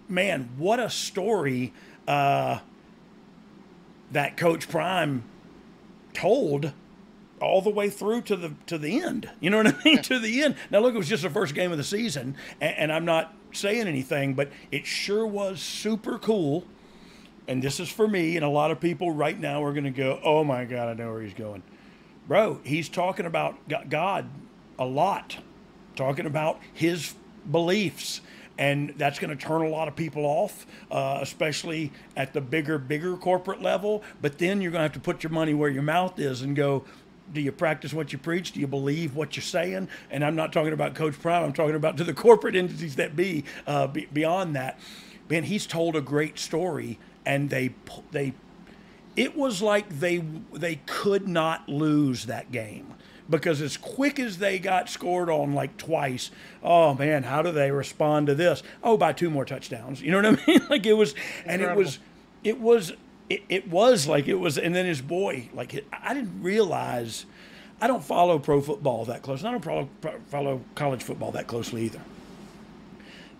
[0.08, 1.72] man, what a story
[2.06, 2.58] uh,
[4.10, 5.24] that Coach Prime
[6.14, 6.72] told
[7.40, 9.30] all the way through to the to the end.
[9.40, 10.02] You know what I mean?
[10.02, 10.56] to the end.
[10.70, 13.34] Now look, it was just the first game of the season, and, and I'm not
[13.52, 16.64] saying anything, but it sure was super cool.
[17.46, 19.90] And this is for me, and a lot of people right now are going to
[19.90, 21.62] go, "Oh my God, I know where he's going."
[22.26, 23.56] Bro, he's talking about
[23.88, 24.28] God
[24.78, 25.38] a lot,
[25.96, 27.14] talking about his
[27.50, 28.20] beliefs.
[28.58, 32.76] And that's going to turn a lot of people off, uh, especially at the bigger,
[32.76, 34.02] bigger corporate level.
[34.20, 36.56] But then you're going to have to put your money where your mouth is and
[36.56, 36.84] go,
[37.32, 38.52] do you practice what you preach?
[38.52, 39.88] Do you believe what you're saying?
[40.10, 41.44] And I'm not talking about Coach Prime.
[41.44, 44.78] I'm talking about to the corporate entities that be, uh, be beyond that.
[45.30, 47.74] Man, he's told a great story, and they
[48.12, 48.32] they
[49.14, 50.18] it was like they
[50.54, 52.94] they could not lose that game
[53.28, 56.30] because as quick as they got scored on like twice
[56.62, 58.62] oh man how do they respond to this?
[58.82, 60.00] Oh by two more touchdowns.
[60.00, 60.60] You know what i mean?
[60.68, 61.14] Like it was
[61.44, 61.98] and it was
[62.44, 62.92] it was
[63.28, 67.26] it, it was like it was and then his boy like it, i didn't realize
[67.80, 69.90] i don't follow pro football that close i don't
[70.28, 72.00] follow college football that closely either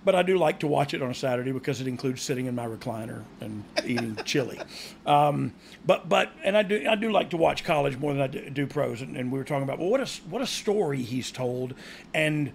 [0.05, 2.55] but I do like to watch it on a Saturday because it includes sitting in
[2.55, 4.61] my recliner and eating chili.
[5.07, 8.27] Um, but but and I do I do like to watch college more than I
[8.27, 9.03] do, do pros.
[9.03, 11.75] And, and we were talking about well, what a what a story he's told,
[12.15, 12.53] and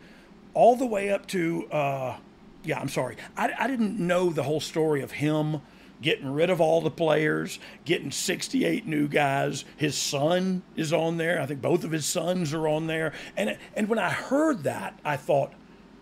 [0.54, 2.18] all the way up to uh,
[2.64, 5.62] yeah, I'm sorry, I, I didn't know the whole story of him
[6.02, 9.66] getting rid of all the players, getting 68 new guys.
[9.78, 11.42] His son is on there.
[11.42, 13.14] I think both of his sons are on there.
[13.36, 15.52] And and when I heard that, I thought,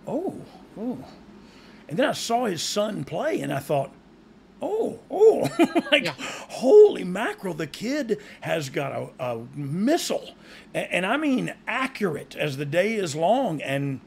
[0.05, 0.35] oh,
[0.77, 0.99] oh.
[1.91, 3.91] And then I saw his son play, and I thought,
[4.61, 5.49] oh, oh,
[5.91, 7.53] like holy mackerel!
[7.53, 10.33] The kid has got a, a missile,
[10.73, 13.61] and, and I mean accurate as the day is long.
[13.61, 13.99] And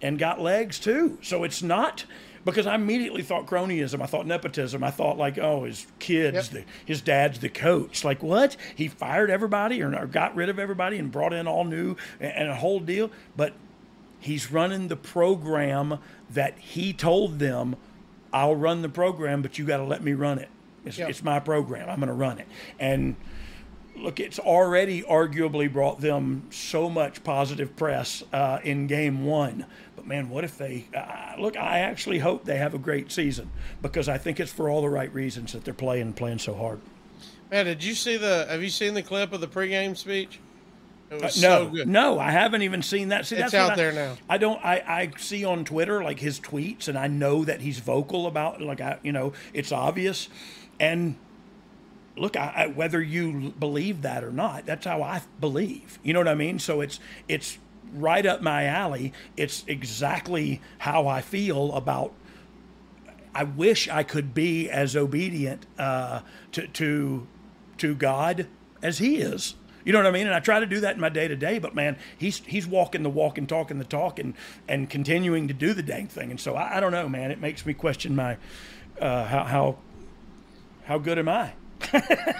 [0.00, 1.18] and got legs too.
[1.22, 2.04] So it's not
[2.44, 4.00] because I immediately thought cronyism.
[4.00, 4.84] I thought nepotism.
[4.84, 6.64] I thought like, oh, his kids, Yep.
[6.64, 8.04] the, his dad's the coach.
[8.04, 8.56] Like what?
[8.76, 12.32] He fired everybody or, or got rid of everybody and brought in all new and,
[12.32, 13.10] and a whole deal.
[13.36, 13.54] But
[14.18, 15.98] he's running the program
[16.30, 17.76] that he told them,
[18.32, 20.48] I'll run the program, but you got to let me run it.
[20.84, 21.10] It's, Yep.
[21.10, 21.88] it's my program.
[21.88, 22.46] I'm going to run it.
[22.78, 23.16] And
[23.96, 29.66] look, it's already arguably brought them so much positive press uh, in game one.
[29.96, 31.56] But man, what if they uh, look?
[31.56, 33.50] I actually hope they have a great season
[33.82, 36.80] because I think it's for all the right reasons that they're playing playing so hard.
[37.50, 38.46] Man, did you see the?
[38.48, 40.38] Have you seen the clip of the pregame speech?
[41.10, 41.88] Uh, no, so good.
[41.88, 43.24] no, I haven't even seen that.
[43.26, 44.16] See, It's that's out I- there now.
[44.28, 44.62] I don't.
[44.64, 48.60] I, I see on Twitter like his tweets, and I know that he's vocal about.
[48.60, 50.28] Like I, you know, it's obvious.
[50.78, 51.16] And
[52.16, 55.98] look, I, I, whether you believe that or not, that's how I believe.
[56.02, 56.58] You know what I mean?
[56.58, 57.58] So it's it's
[57.94, 59.14] right up my alley.
[59.36, 62.12] It's exactly how I feel about
[63.34, 66.20] I wish I could be as obedient uh,
[66.52, 67.26] to to
[67.78, 68.46] to God
[68.82, 69.54] as He is.
[69.88, 70.26] You know what I mean?
[70.26, 71.58] And I try to do that in my day to day.
[71.58, 74.34] But man, he's he's walking the walk and talking the talk and
[74.68, 76.30] and continuing to do the dang thing.
[76.30, 77.30] And so I, I don't know, man.
[77.30, 78.36] It makes me question my
[79.00, 79.78] uh, how how
[80.84, 81.52] how good am I?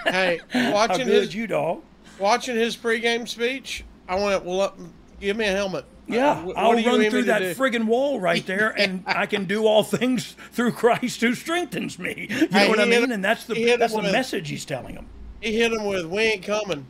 [0.04, 1.82] Hey, How watching good his you dog?
[2.18, 4.44] watching his pregame speech, I went.
[4.44, 4.72] Well, uh,
[5.18, 5.86] give me a helmet.
[6.06, 9.84] Yeah, Uh, I'll run through that friggin' wall right there, and I can do all
[9.84, 12.26] things through Christ who strengthens me.
[12.30, 13.04] You know Hey, what I mean?
[13.04, 15.06] him- And that's the he hit him that's the message he's telling them.
[15.40, 16.84] He hit him with, "We ain't coming.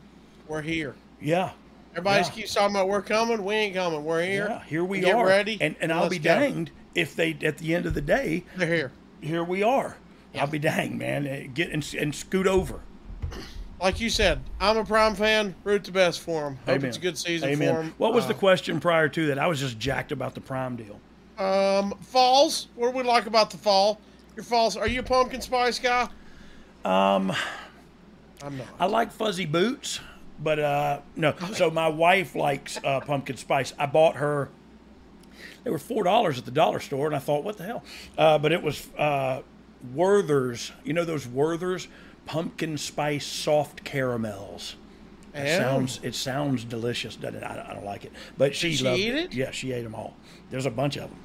[0.48, 1.50] We're here." Yeah.
[1.92, 2.30] Everybody Yeah.
[2.30, 3.44] keeps talking about we're coming.
[3.44, 4.04] We ain't coming.
[4.04, 4.46] We're here.
[4.50, 5.26] Yeah, here we Get are.
[5.26, 5.58] ready.
[5.60, 6.38] And and I'll be go.
[6.38, 8.92] danged if they at the end of the day, They're here.
[9.20, 9.96] here we are.
[10.38, 11.26] I'll be danged, man.
[11.26, 12.80] Eh, Get and, and scoot over.
[13.80, 15.54] Like you said, I'm a Prime fan.
[15.64, 16.56] Root the best for them.
[16.66, 16.84] Hope Amen.
[16.88, 17.74] it's a good season Amen.
[17.74, 17.94] for him.
[17.98, 19.38] What was the Uh, question prior to that?
[19.38, 21.00] I was just jacked about the prime deal.
[21.38, 22.68] um falls?
[22.74, 24.00] What do we like about the fall?
[24.36, 24.76] Your falls?
[24.76, 26.02] Are you a pumpkin spice guy?
[26.84, 27.32] Um,
[28.44, 28.66] I'm not.
[28.78, 30.00] I like fuzzy boots,
[30.42, 31.34] but uh, no.
[31.54, 33.72] So my wife likes uh, pumpkin spice.
[33.78, 34.48] I bought her.
[35.64, 37.84] They were four dollars at the dollar store, and I thought, what the hell?
[38.16, 39.42] Uh, but it was uh,
[39.94, 40.72] Werther's.
[40.84, 41.88] You know those Werther's
[42.26, 44.76] pumpkin spice soft caramels.
[45.34, 47.44] It sounds it sounds delicious, doesn't it?
[47.44, 49.34] I, I don't like it, but she, she loved eat it?
[49.34, 50.16] Yeah, she ate them all.
[50.50, 51.18] There's a bunch of them.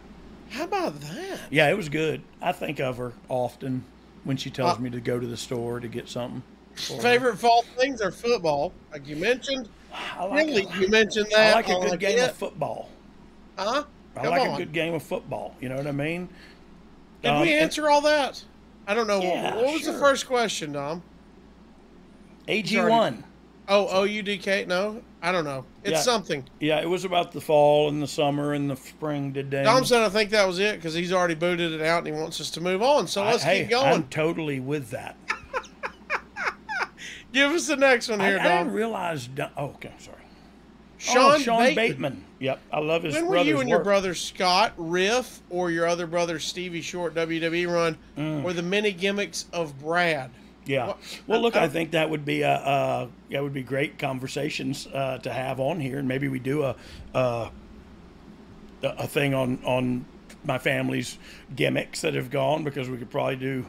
[0.50, 1.40] How about that?
[1.50, 2.22] Yeah, it was good.
[2.40, 3.86] I think of her often
[4.24, 6.44] when she tells Uh, me to go to the store to get something.
[6.76, 9.70] Favorite fall things are football, like you mentioned.
[9.94, 11.52] I like Really, you mentioned that.
[11.52, 12.30] I like a good the game kit.
[12.32, 12.90] of football.
[13.58, 13.84] Huh?
[14.18, 14.56] I like on.
[14.56, 15.56] a good game of football.
[15.62, 16.30] You know what I mean?
[17.22, 18.44] Did Um, we answer all that?
[18.88, 19.22] I don't know.
[19.22, 21.04] Yeah, what was the first question, Dom?
[22.48, 23.24] AG already- one.
[23.70, 24.66] Oh, O U D K?
[24.68, 25.64] No, I don't know.
[25.84, 26.00] It's Yeah.
[26.02, 26.44] something.
[26.60, 29.32] Yeah, it was about the fall and the summer and the spring.
[29.32, 29.52] Did?
[29.52, 32.22] Dom said I think that was it because he's already booted it out and he
[32.22, 33.08] wants us to move on.
[33.08, 33.86] So let's hey, keep going.
[33.94, 35.16] I'm totally with that.
[37.34, 39.28] Give us the next one I, here, I didn't realize.
[39.28, 40.18] Don- Oh, okay, sorry.
[41.00, 41.76] Sean, oh, Sean Bateman.
[41.76, 42.24] Bateman.
[42.40, 46.08] Yep, I love his When were you and your brother Scott Riff or your other
[46.08, 48.44] brother Stevie Short WWE run Mm.
[48.46, 50.30] or the mini gimmicks of Brad?
[50.66, 50.88] Yeah.
[50.88, 53.98] What- Well, look, I- I think that would be a uh, that would be great
[54.00, 56.76] conversations uh, to have on here, and maybe we do a
[57.14, 57.50] uh,
[58.82, 60.06] a a thing on on
[60.46, 61.18] my family's
[61.56, 63.66] gimmicks that have gone because we could probably do.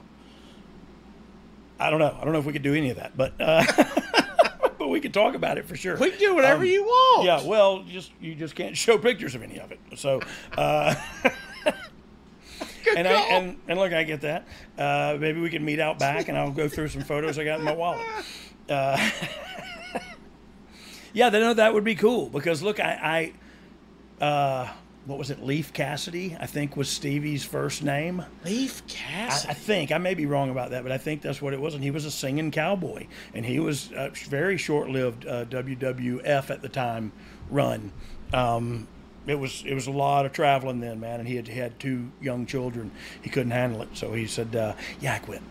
[1.78, 2.16] I don't know.
[2.20, 3.64] I don't know if we could do any of that, but uh,
[4.78, 5.96] but we could talk about it for sure.
[5.96, 7.24] We can do whatever Um, you want.
[7.26, 9.80] Yeah, well, just you just can't show pictures of any of it.
[9.96, 10.20] So,
[10.56, 10.94] uh,
[12.96, 14.46] and I and, and look, I get that.
[14.78, 17.58] Uh, maybe we can meet out back, and I'll go through some photos I got
[17.58, 18.02] in my wallet.
[18.68, 19.10] Uh,
[21.12, 23.32] yeah, they know that would be cool because look, I,
[24.20, 24.72] I uh,
[25.06, 25.42] what was it?
[25.42, 28.24] Leif Cassidy, I think was Stevie's first name.
[28.44, 29.50] Leif I, Cassidy.
[29.50, 31.74] I think I may be wrong about that, but I think that's what it was.
[31.74, 36.62] And he was a singing cowboy, and he was a very short-lived uh, WWF at
[36.62, 37.12] the time
[37.50, 37.92] run.
[38.32, 38.88] Um,
[39.26, 42.10] it was it was a lot of traveling then, man, and he had had two
[42.20, 42.90] young children.
[43.22, 45.42] He couldn't handle it, so he said, uh, "Yeah, I quit."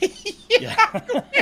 [0.60, 1.00] yeah.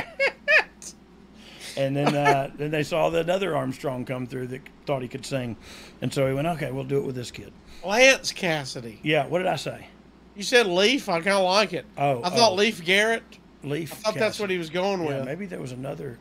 [1.77, 5.25] and then uh, then they saw that another Armstrong come through that thought he could
[5.25, 5.57] sing,
[6.01, 7.51] and so he went, "Okay, we'll do it with this kid."
[7.83, 8.99] Lance Cassidy.
[9.03, 9.27] Yeah.
[9.27, 9.87] What did I say?
[10.35, 11.09] You said Leif.
[11.09, 11.85] I kind of like it.
[11.97, 12.55] Oh, I thought oh.
[12.55, 13.23] Leif Garrett.
[13.63, 13.91] Leif.
[13.91, 15.25] I thought that's what he was going Yeah, with.
[15.25, 16.17] maybe there was another.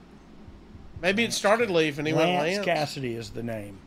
[1.01, 2.65] Maybe it started Leif and he went Lance Lance.
[2.65, 3.79] Cassidy is the name.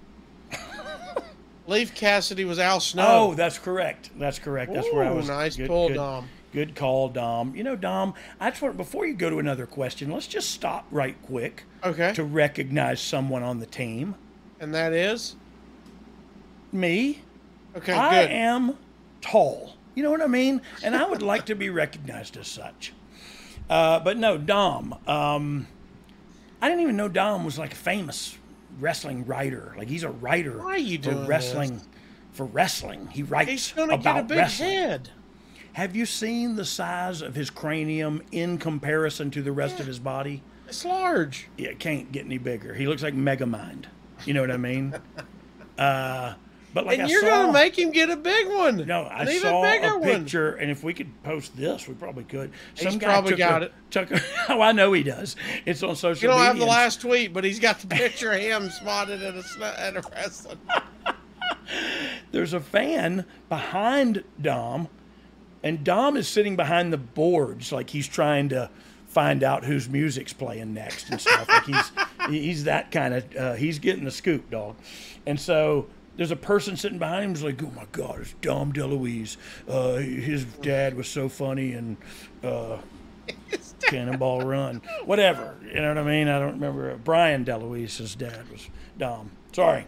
[1.67, 3.05] Leif Cassidy was Al Snow.
[3.07, 4.11] Oh, that's correct.
[4.19, 4.73] That's correct.
[4.73, 5.27] That's where I was.
[5.27, 6.27] nice good, pull, good, Dom.
[6.55, 7.53] Good call, Dom.
[7.53, 10.85] You know, Dom, I just want before you go to another question, let's just stop
[10.89, 12.13] right quick okay.
[12.13, 14.15] to recognize someone on the team.
[14.61, 15.35] and that is
[16.71, 17.21] Me.
[17.75, 18.31] Okay, I good.
[18.31, 18.77] am
[19.19, 19.75] tall.
[19.95, 20.61] You know what I mean?
[20.81, 22.93] And I would like to be recognized as such.
[23.69, 24.95] Uh, but no, Dom.
[25.07, 25.67] Um,
[26.61, 28.37] I didn't even know Dom was like a famous
[28.79, 29.73] wrestling writer.
[29.77, 31.73] Like he's a writer Why are you for doing wrestling.
[31.79, 31.87] this?
[32.31, 34.69] For wrestling, he writes He's gonna about get a big wrestling.
[34.71, 35.09] head.
[35.75, 39.99] Have you seen the size of his cranium in comparison to the rest of his
[39.99, 40.41] body?
[40.69, 41.49] It's large.
[41.57, 42.73] Yeah, it can't get any bigger.
[42.73, 43.83] He looks like Megamind.
[44.23, 44.95] You know what I mean?
[45.77, 46.35] uh,
[46.73, 48.85] but like and I you're saw, gonna make him get a big one.
[48.87, 50.21] no, I even saw bigger a one.
[50.21, 52.51] picture, and if we could post this, we probably could.
[52.75, 53.73] He's probably took got a, it.
[53.91, 54.21] Took a,
[54.53, 55.35] oh, I know he does.
[55.65, 56.47] It's on social You don't media.
[56.53, 59.97] have the last tweet, but he's got the picture of him spotted at a at
[59.97, 60.59] a wrestling.
[62.31, 64.87] There's a fan behind Dom,
[65.65, 68.69] and Dom is sitting behind the boards, like he's trying to
[69.07, 71.49] find out whose music's playing next and stuff.
[71.49, 71.91] like he's
[72.29, 74.75] he's that kind of uh, he's getting the scoop, dog.
[75.25, 78.73] And so there's a person sitting behind him who's like, "Oh my God, it's Dom
[78.73, 79.37] DeLuise.
[79.67, 81.97] Uh, his dad was so funny and."
[82.43, 82.77] Uh,
[83.81, 85.55] Cannonball Run, whatever.
[85.67, 86.27] You know what I mean?
[86.27, 86.95] I don't remember.
[86.97, 89.31] Brian DeLuise's dad was Dom.
[89.51, 89.85] Sorry.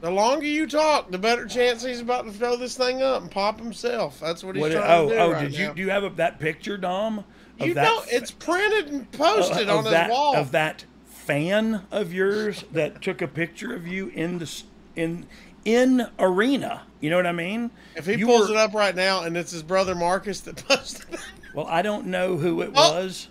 [0.00, 3.30] The longer you talk, the better chance he's about to throw this thing up and
[3.30, 4.18] pop himself.
[4.20, 6.04] That's what he's What, trying oh, to do oh, right did you do you have
[6.04, 7.24] a, that picture, Dom?
[7.58, 10.36] Of You that know, it's printed and posted of on his that, wall.
[10.36, 14.62] of that fan of yours that took a picture of you in the
[14.96, 15.26] in
[15.66, 16.82] in arena.
[17.00, 17.70] You know what I mean?
[17.94, 20.56] if he You pulls were- it up right now, and it's his brother Marcus that
[20.68, 21.20] posted it.
[21.54, 23.28] Well, I don't know who it Oh, was.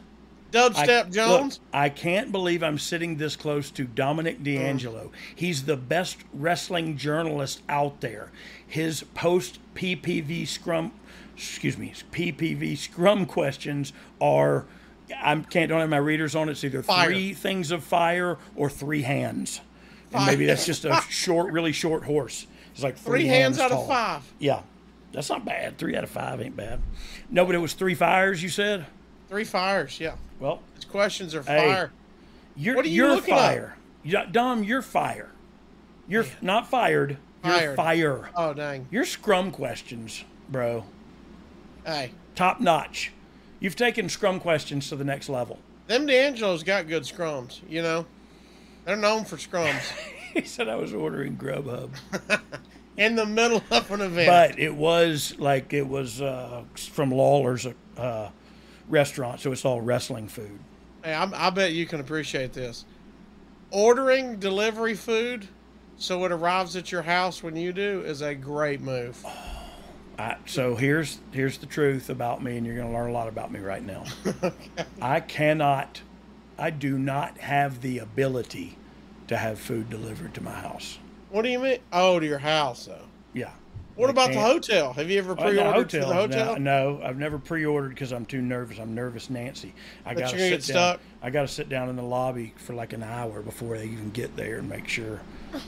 [0.53, 1.59] I, Dubstep look, Jones.
[1.73, 4.43] I can't believe I'm sitting this close to Dominic mm.
[4.45, 5.11] D'Angelo.
[5.35, 8.31] He's the best wrestling journalist out there.
[8.65, 10.91] His post PPV scrum,
[11.35, 14.65] excuse me, PPV scrum questions are.
[15.11, 16.49] I can't don't have my readers on.
[16.49, 16.51] It.
[16.51, 17.07] It's either Fire.
[17.07, 19.61] three things of fire or three hands.
[20.13, 22.47] And maybe that's just a short, really short horse.
[22.73, 23.81] It's like three, Three hands out tall.
[23.81, 24.33] of five.
[24.39, 24.61] Yeah,
[25.11, 25.77] that's not bad.
[25.77, 26.79] Three out of five ain't bad.
[27.29, 28.41] No, but it was three fires.
[28.41, 28.85] You said.
[29.29, 29.99] Three fires.
[29.99, 31.57] Yeah, Well, his questions are Hey.
[31.67, 31.91] fire.
[32.55, 33.75] you're, What are you you're fire.
[34.03, 35.29] You- Dom, you're fire.
[36.07, 37.17] You're f- not fired.
[37.43, 38.29] You're fire.
[38.35, 38.87] Oh dang.
[38.91, 40.83] Your scrum questions, bro,
[41.85, 43.11] Hey, top notch.
[43.59, 45.59] You've taken scrum questions to the next level.
[45.87, 47.59] them D'Angelo's got good scrums.
[47.69, 48.05] You know,
[48.85, 49.81] they're known for scrums.
[50.33, 51.89] He said I was ordering Grubhub,
[52.97, 54.27] In the middle of an event.
[54.27, 57.65] but it was like it was uh, from Lawler's
[57.97, 58.29] uh,
[58.89, 60.59] restaurant, so it's all wrestling food.
[61.03, 62.85] Hey, I'm, I bet you can appreciate this.
[63.71, 65.47] Ordering delivery food
[65.97, 69.23] so it arrives at your house when you do is a great move.
[70.17, 73.29] I, so here's here's the truth about me, and you're going to learn a lot
[73.29, 74.03] about me right now.
[74.43, 74.85] okay.
[75.01, 76.01] I cannot,
[76.57, 78.77] I do not have the ability
[79.27, 80.99] to have food delivered to my house.
[81.29, 81.79] What do you mean?
[81.93, 83.05] Oh, to your house, though.
[83.33, 83.51] Yeah.
[83.99, 84.93] What about the hotel?
[84.93, 86.57] Have you ever pre-ordered for the hotel?
[86.57, 88.79] No, no, I've never pre-ordered because I'm too nervous.
[88.79, 89.73] I'm nervous, Nancy.
[90.05, 90.61] I got to sit get down.
[90.61, 90.99] stuck?
[91.21, 94.11] I got to sit down in the lobby for like an hour before they even
[94.11, 95.19] get there and make sure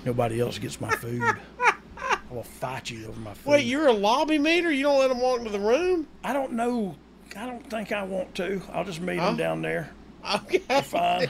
[0.06, 1.22] nobody else gets my food.
[1.62, 3.50] I will fight you over my food.
[3.52, 4.72] Wait, you're a lobby meter?
[4.72, 6.08] You don't let them walk into the room?
[6.24, 6.96] I don't know.
[7.36, 8.62] I don't think I want to.
[8.72, 9.26] I'll just meet Huh?
[9.28, 9.92] them down there.
[10.36, 10.60] Okay.
[10.84, 11.30] Fine.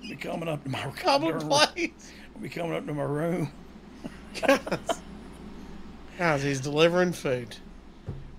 [0.00, 1.40] be coming up to my room.
[1.40, 1.90] place.
[2.40, 3.52] Be coming up to my room.
[6.18, 7.56] Guys, he's delivering food.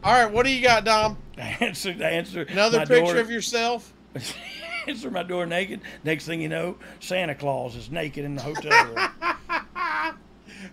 [0.03, 1.17] All right, what do you got, Dom?
[1.37, 1.91] Answer.
[1.91, 2.41] Answer.
[2.41, 3.93] Another picture door, of yourself?
[4.87, 5.79] answer my door naked.
[6.03, 8.97] Next thing you know, Santa Claus is naked in the hotel room.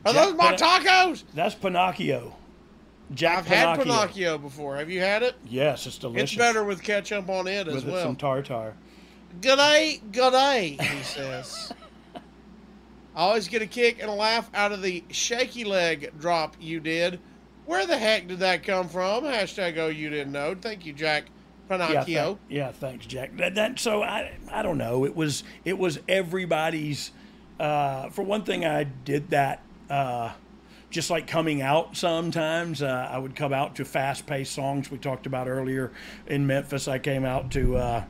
[0.04, 1.22] Are those my tacos?
[1.32, 2.34] That's Pinocchio.
[3.14, 3.84] Jack I've had Pinocchio.
[3.84, 4.76] Pinocchio before.
[4.76, 5.36] Have you had it?
[5.46, 6.32] Yes, it's delicious.
[6.32, 7.94] It's better with ketchup on it as well.
[7.94, 8.74] with some tartar.
[9.40, 11.72] Good day, good day, he says.
[13.16, 16.80] I always get a kick and a laugh out of the shaky leg drop you
[16.80, 17.18] did.
[17.64, 19.24] Where the heck did that come from?
[19.24, 20.54] Hashtag oh you didn't know.
[20.60, 21.24] Thank you, Jack
[21.68, 22.24] Yeah, Pinocchio.
[22.24, 23.36] thank- yeah, thanks, Jack.
[23.38, 25.04] That, that so I I don't know.
[25.06, 27.10] It was it was everybody's.
[27.58, 29.62] Uh, for one thing, I did that.
[29.88, 30.32] Uh,
[30.90, 35.26] just like coming out sometimes, uh, I would come out to fast-paced songs we talked
[35.26, 35.90] about earlier
[36.26, 36.86] in Memphis.
[36.86, 38.04] I came out to uh,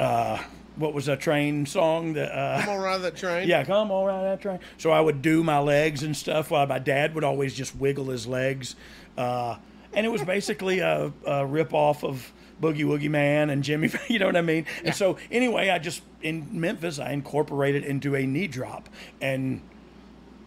[0.00, 0.38] uh,
[0.78, 3.48] what was a train song that uh, Come on, ride that train.
[3.48, 4.60] yeah, come on ride that train.
[4.78, 8.06] So I would do my legs and stuff while my dad would always just wiggle
[8.06, 8.76] his legs.
[9.16, 9.56] Uh,
[9.92, 14.18] and it was basically a, a rip off of Boogie Woogie Man and Jimmy, you
[14.18, 14.66] know what I mean?
[14.84, 18.88] And so anyway, I just, in Memphis, I incorporated into a knee drop.
[19.20, 19.62] And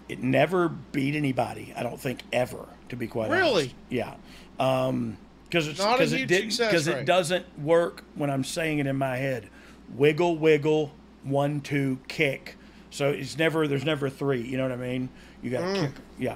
[0.10, 3.42] it never beat anybody, I don't think, ever, to be quite honest.
[3.42, 3.76] Really?
[3.90, 4.16] Yeah.
[4.60, 9.18] Um, because it's because it because it doesn't work when I'm saying it in my
[9.18, 9.50] head.
[9.96, 10.92] Wiggle, wiggle,
[11.24, 12.56] one, two, kick,
[12.90, 14.42] So it's never there's never three.
[14.42, 15.10] You know what I mean?
[15.42, 15.82] You got to Mm.
[15.88, 15.92] kick.
[16.20, 16.36] Yeah.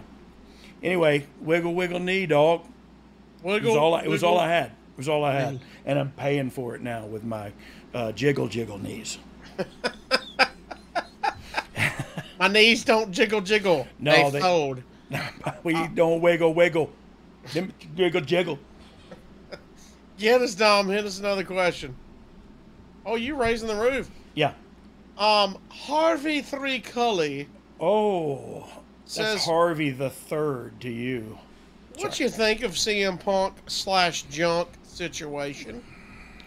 [0.84, 2.66] Anyway, wiggle wiggle knee, dog.
[3.44, 4.40] It was all I, it was all.
[4.40, 4.66] I had.
[4.68, 7.52] It was all I had, and I'm paying for it now with my
[7.94, 9.18] uh, jiggle jiggle knees.
[12.40, 13.88] My knees don't jiggle jiggle.
[14.00, 14.84] No, they, they- fold.
[15.64, 15.88] we Uh.
[15.94, 16.92] don't wiggle wiggle,
[17.54, 18.60] Them jiggle jiggle.
[20.18, 20.90] Get us, Dom.
[20.90, 21.96] Hit us another question.
[23.06, 24.10] Oh, you raising the roof?
[24.34, 24.54] Yeah.
[25.18, 27.48] Um, Harvey Three Cully.
[27.80, 28.68] Oh,
[29.04, 31.38] that's Says- Harvey the third to you.
[32.00, 35.82] What you think of CM Punk slash Junk situation?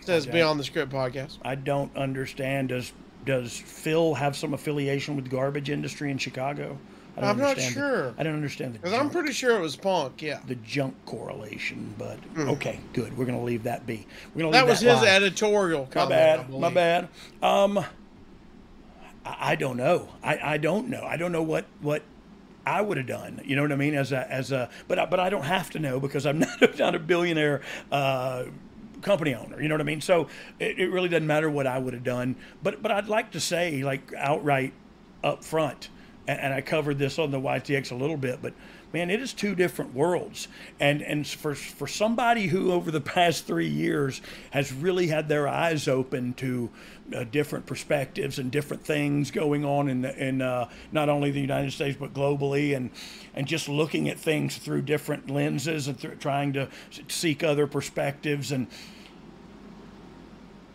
[0.00, 0.26] Says.
[0.26, 1.38] Beyond the Script podcast.
[1.42, 2.70] I don't understand.
[2.70, 2.92] Does
[3.24, 6.78] does Phil have some affiliation with garbage industry in Chicago?
[7.18, 8.14] I don't I'm not understand the- sure.
[8.18, 10.22] I don't understand the Because I'm pretty sure it was Punk.
[10.22, 13.16] Yeah, the junk correlation, but okay, good.
[13.18, 14.06] We're gonna leave that be.
[14.34, 15.06] We're gonna that was his lie.
[15.08, 15.84] editorial.
[15.86, 16.50] My Comment, I bad.
[16.50, 17.08] My bad.
[17.42, 17.84] Um, I,
[19.52, 20.08] I don't know.
[20.22, 21.02] I, I don't know.
[21.02, 22.02] I don't know what what
[22.64, 23.40] I would have done.
[23.44, 23.94] You know what I mean?
[23.94, 26.78] As a as a but I, but I don't have to know because I'm not,
[26.78, 27.62] not a billionaire.
[27.90, 28.44] Uh,
[29.00, 30.26] company owner you know what i mean so
[30.58, 33.38] it, it really doesn't matter what i would have done but but i'd like to
[33.38, 34.72] say like outright
[35.22, 35.88] up front
[36.28, 38.52] and, and i covered this on the ytx a little bit but
[38.92, 40.48] man it is two different worlds.
[40.80, 44.20] And and for for somebody who over the past three years
[44.50, 46.70] has really had their eyes open to
[47.14, 51.40] uh, different perspectives and different things going on in the, in uh, not only the
[51.40, 52.90] United States but globally and
[53.34, 56.68] and just looking at things through different lenses and trying to
[57.08, 58.66] seek other perspectives and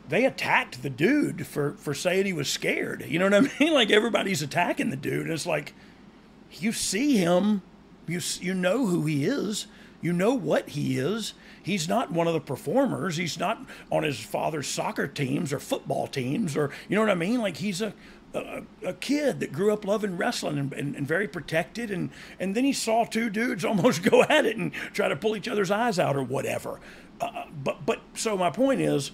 [0.07, 3.05] they attacked the dude for for saying he was scared.
[3.07, 3.73] You know what I mean?
[3.73, 5.29] Like everybody's attacking the dude.
[5.29, 5.73] It's like
[6.51, 7.61] you see him,
[8.07, 9.67] you you know who he is,
[10.01, 11.33] you know what he is.
[11.61, 13.15] He's not one of the performers.
[13.15, 17.15] He's not on his father's soccer teams or football teams or you know what I
[17.15, 17.39] mean.
[17.39, 17.93] Like he's a
[18.33, 22.55] a, a kid that grew up loving wrestling and, and, and very protected and and
[22.55, 25.71] then he saw two dudes almost go at it and try to pull each other's
[25.71, 26.79] eyes out or whatever.
[27.21, 29.11] Uh, but but so my point is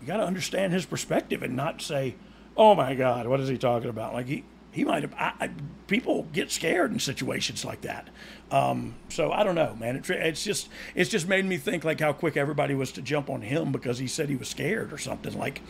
[0.00, 2.16] you got to understand his perspective and not say,
[2.56, 5.14] "Oh my God, what is he talking about?" Like he he might have.
[5.14, 5.50] I, I,
[5.86, 8.08] people get scared in situations like that.
[8.50, 9.96] Um, so I don't know, man.
[9.96, 13.28] It, it's just it's just made me think like how quick everybody was to jump
[13.30, 15.38] on him because he said he was scared or something.
[15.38, 15.60] Like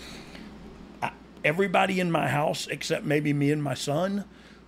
[1.03, 1.13] I,
[1.45, 4.25] everybody in my house except maybe me and my son.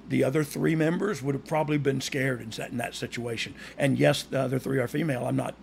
[0.08, 3.54] The other three members would have probably been scared in that, in that situation.
[3.78, 5.24] And yes, the other three are female.
[5.24, 5.54] I'm not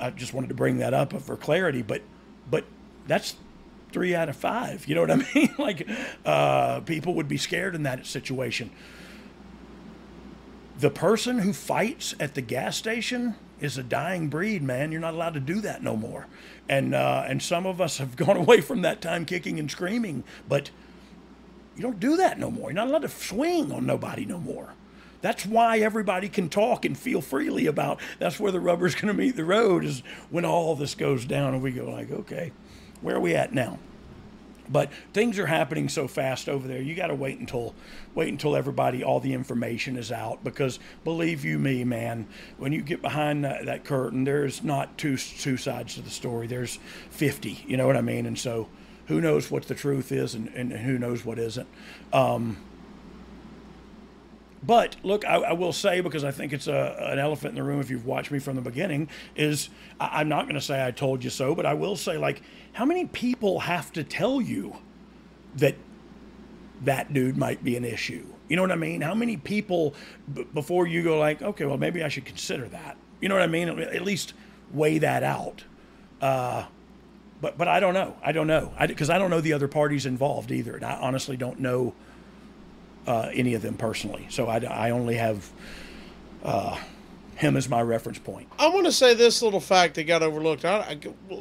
[0.00, 2.02] I just wanted to bring that up for clarity, but
[2.50, 2.64] but
[3.10, 3.34] that's
[3.92, 4.86] three out of five.
[4.86, 5.54] You know what I mean?
[5.58, 5.88] like
[6.24, 8.70] uh, people would be scared in that situation.
[10.78, 14.92] The person who fights at the gas station is a dying breed, man.
[14.92, 16.26] You're not allowed to do that no more.
[16.68, 20.24] And uh, and some of us have gone away from that time kicking and screaming,
[20.48, 20.70] but
[21.76, 22.70] you don't do that no more.
[22.70, 24.74] You're not allowed to swing on nobody no more.
[25.22, 28.00] That's why everybody can talk and feel freely about.
[28.18, 31.52] That's where the rubber's going to meet the road is when all this goes down
[31.52, 32.52] and we go like, okay,
[33.00, 33.78] where are we at now?
[34.68, 36.80] But things are happening so fast over there.
[36.80, 37.74] You got to wait until
[38.14, 42.80] wait until everybody all the information is out because believe you me, man, when you
[42.80, 46.46] get behind that, that curtain, there's not two two sides to the story.
[46.46, 46.78] There's
[47.10, 47.64] 50.
[47.66, 48.26] You know what I mean?
[48.26, 48.68] And so
[49.06, 51.68] who knows what the truth is and, and who knows what isn't.
[52.12, 52.58] Um,
[54.62, 57.62] but look, I, I will say because I think it's a, an elephant in the
[57.62, 57.80] room.
[57.80, 60.90] If you've watched me from the beginning, is I, I'm not going to say I
[60.90, 62.42] told you so, but I will say like,
[62.72, 64.76] how many people have to tell you
[65.56, 65.76] that
[66.82, 68.26] that dude might be an issue?
[68.48, 69.00] You know what I mean?
[69.00, 69.94] How many people
[70.32, 72.96] b- before you go like, okay, well maybe I should consider that.
[73.20, 73.68] You know what I mean?
[73.68, 74.34] At least
[74.72, 75.64] weigh that out.
[76.20, 76.66] Uh,
[77.40, 78.16] but but I don't know.
[78.22, 81.36] I don't know because I, don't know the other parties involved either, and I honestly
[81.36, 81.94] don't know
[83.06, 84.26] uh, any of them personally.
[84.30, 85.50] So I, I only have
[86.44, 86.78] uh,
[87.36, 88.48] him as my reference point.
[88.58, 90.64] I want to say this little fact that got overlooked.
[90.64, 90.98] I,
[91.30, 91.38] I-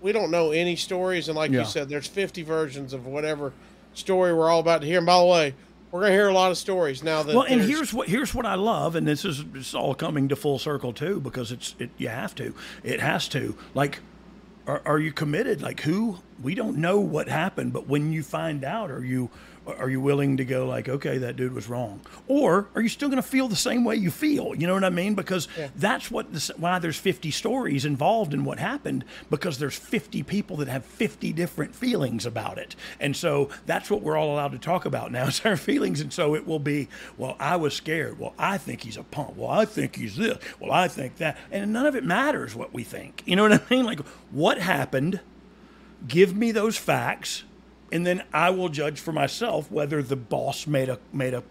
[0.00, 1.60] we don't know any stories, and like Yeah.
[1.60, 3.54] you said, there's 50 versions of whatever
[3.94, 4.98] story we're all about to hear.
[4.98, 5.54] And by the way,
[5.90, 7.34] we're gonna hear a lot of stories now that.
[7.34, 10.28] Well, and there's- here's what here's what I love, and this is it's all coming
[10.28, 13.56] to full circle too, because it's it you have to, it has to.
[13.72, 14.00] Like,
[14.66, 15.62] are, are you committed?
[15.62, 16.18] Like, who?
[16.42, 19.30] We don't know what happened, but when you find out, are you
[19.66, 23.08] are you willing to go like, okay, that dude was wrong, or are you still
[23.08, 24.54] going to feel the same way you feel?
[24.54, 25.14] You know what I mean?
[25.14, 30.22] Because that's what this, why there's 50 stories involved in what happened, because there's 50
[30.22, 34.52] people that have 50 different feelings about it, and so that's what we're all allowed
[34.52, 37.74] to talk about now is our feelings, and so it will be, well, I was
[37.74, 38.18] scared.
[38.18, 39.34] Well, I think he's a punk.
[39.36, 40.38] Well, I think he's this.
[40.60, 43.22] Well, I think that, and none of it matters what we think.
[43.24, 43.84] You know what I mean?
[43.84, 44.00] Like,
[44.30, 45.20] what happened?
[46.06, 47.44] give me those facts
[47.94, 51.44] and then I will judge for myself whether the boss made a made a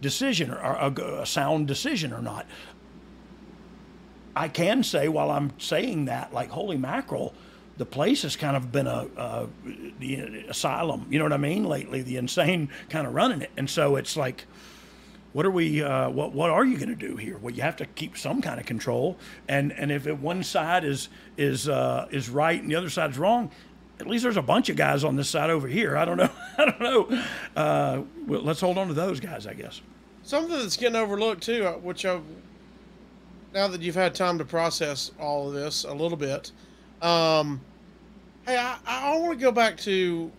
[0.00, 2.46] decision or, a, a sound decision or not.
[4.34, 7.34] I can say while I'm saying that, like, holy mackerel,
[7.76, 9.48] the place has kind of been a, a
[9.98, 11.06] the asylum.
[11.10, 11.64] You know what I mean?
[11.64, 14.46] Lately, the insane kind of running it, and so it's like,
[15.34, 15.82] what are we?
[15.82, 17.36] Uh, what what are you going to do here?
[17.36, 20.84] Well, you have to keep some kind of control, and and if it, one side
[20.84, 23.50] is is uh, is right and the other side's wrong,
[24.00, 25.96] at least there's a bunch of guys on this side over here.
[25.96, 26.30] I don't know.
[26.58, 27.24] I don't know.
[27.54, 29.82] Uh, well, let's hold on to those guys, I guess.
[30.22, 32.20] Something that's getting overlooked too, uh, which I
[33.52, 36.52] now that you've had time to process all of this a little bit,
[37.02, 37.60] um,
[38.46, 40.30] hey, I, I want to go back to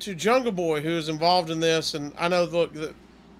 [0.00, 2.94] to Jungle Boy, who is involved in this, and I know look the,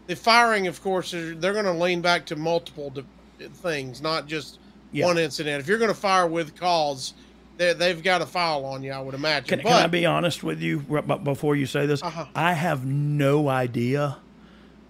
[0.07, 3.05] the firing, of course, they're going to lean back to multiple de-
[3.49, 4.59] things, not just
[4.93, 5.05] yeah.
[5.05, 5.61] one incident.
[5.61, 7.13] If you're going to fire with cause,
[7.57, 9.49] they, they've got a file on you, I would imagine.
[9.49, 12.03] Can, but, can I be honest with you before you say this?
[12.03, 12.27] Uh-huh.
[12.35, 14.19] I have no idea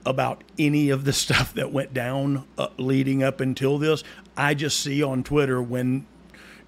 [0.04, 4.04] about any of the stuff that went down uh, leading up until this.
[4.36, 6.06] I just see on Twitter when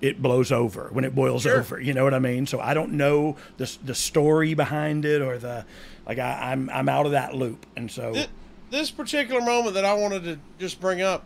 [0.00, 1.58] it blows over, when it boils sure.
[1.58, 1.80] over.
[1.80, 2.46] You know what I mean?
[2.46, 5.64] So I don't know the the story behind it or the
[6.06, 6.18] like.
[6.18, 8.28] I, I'm I'm out of that loop, and so this,
[8.70, 11.24] this particular moment that I wanted to just bring up.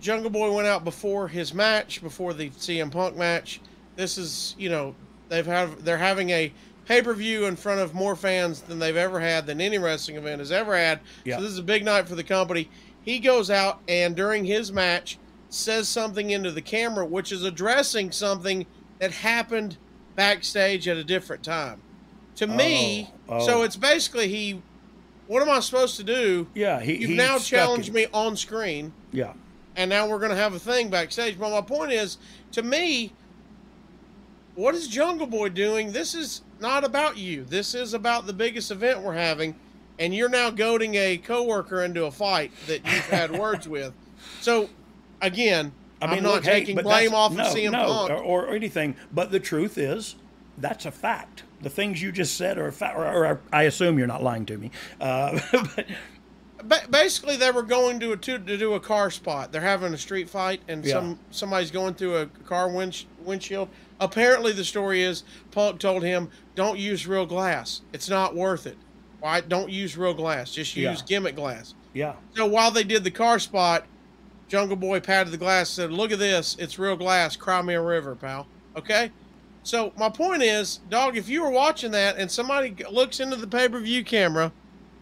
[0.00, 3.60] Jungle Boy went out before his match, before the CM Punk match.
[3.96, 4.94] This is, you know,
[5.28, 6.52] they've have they're having a
[6.86, 10.16] pay per view in front of more fans than they've ever had, than any wrestling
[10.16, 11.00] event has ever had.
[11.24, 11.36] Yeah.
[11.36, 12.70] So this is a big night for the company.
[13.02, 15.18] He goes out and during his match
[15.50, 18.66] says something into the camera, which is addressing something
[18.98, 19.76] that happened
[20.14, 21.80] backstage at a different time.
[22.36, 23.44] To oh, me, oh.
[23.44, 24.62] so it's basically he.
[25.26, 26.46] What am I supposed to do?
[26.54, 28.94] Yeah, he, you've now challenged me on screen.
[29.12, 29.34] Yeah,
[29.78, 31.38] and now we're going to have a thing backstage.
[31.38, 32.18] But my point is,
[32.52, 33.12] to me,
[34.56, 35.92] what is Jungle Boy doing?
[35.92, 37.44] This is not about you.
[37.44, 39.54] This is about the biggest event we're having,
[40.00, 43.94] and you're now goading a coworker into a fight that you've had words with.
[44.40, 44.68] So,
[45.22, 45.72] again,
[46.02, 48.16] I mean, I'm not look, taking hey, blame off no, of CM no, Punk or,
[48.16, 48.96] or, anything.
[49.12, 50.16] But the truth is,
[50.58, 51.44] that's a fact.
[51.60, 52.98] The things you just said are a fact.
[52.98, 54.72] Or, or I assume you're not lying to me.
[55.00, 55.86] Uh, but
[56.90, 59.52] basically they were going to a to, to, do a car spot.
[59.52, 60.92] They're having a street fight, and yeah.
[60.92, 63.68] some somebody's going through a car winch, windshield.
[64.00, 67.82] Apparently, the story is Punk told him, "Don't use real glass.
[67.92, 68.76] It's not worth it.
[69.20, 69.40] Why?
[69.40, 70.52] Don't use real glass.
[70.52, 71.06] Just use yeah.
[71.06, 72.14] gimmick glass." Yeah.
[72.34, 73.86] So while they did the car spot,
[74.48, 76.56] Jungle Boy patted the glass, and said, "Look at this.
[76.58, 77.36] It's real glass.
[77.36, 78.46] Cry me a river, pal."
[78.76, 79.10] Okay.
[79.62, 83.46] So my point is, dog, if you were watching that and somebody looks into the
[83.46, 84.52] pay per view camera,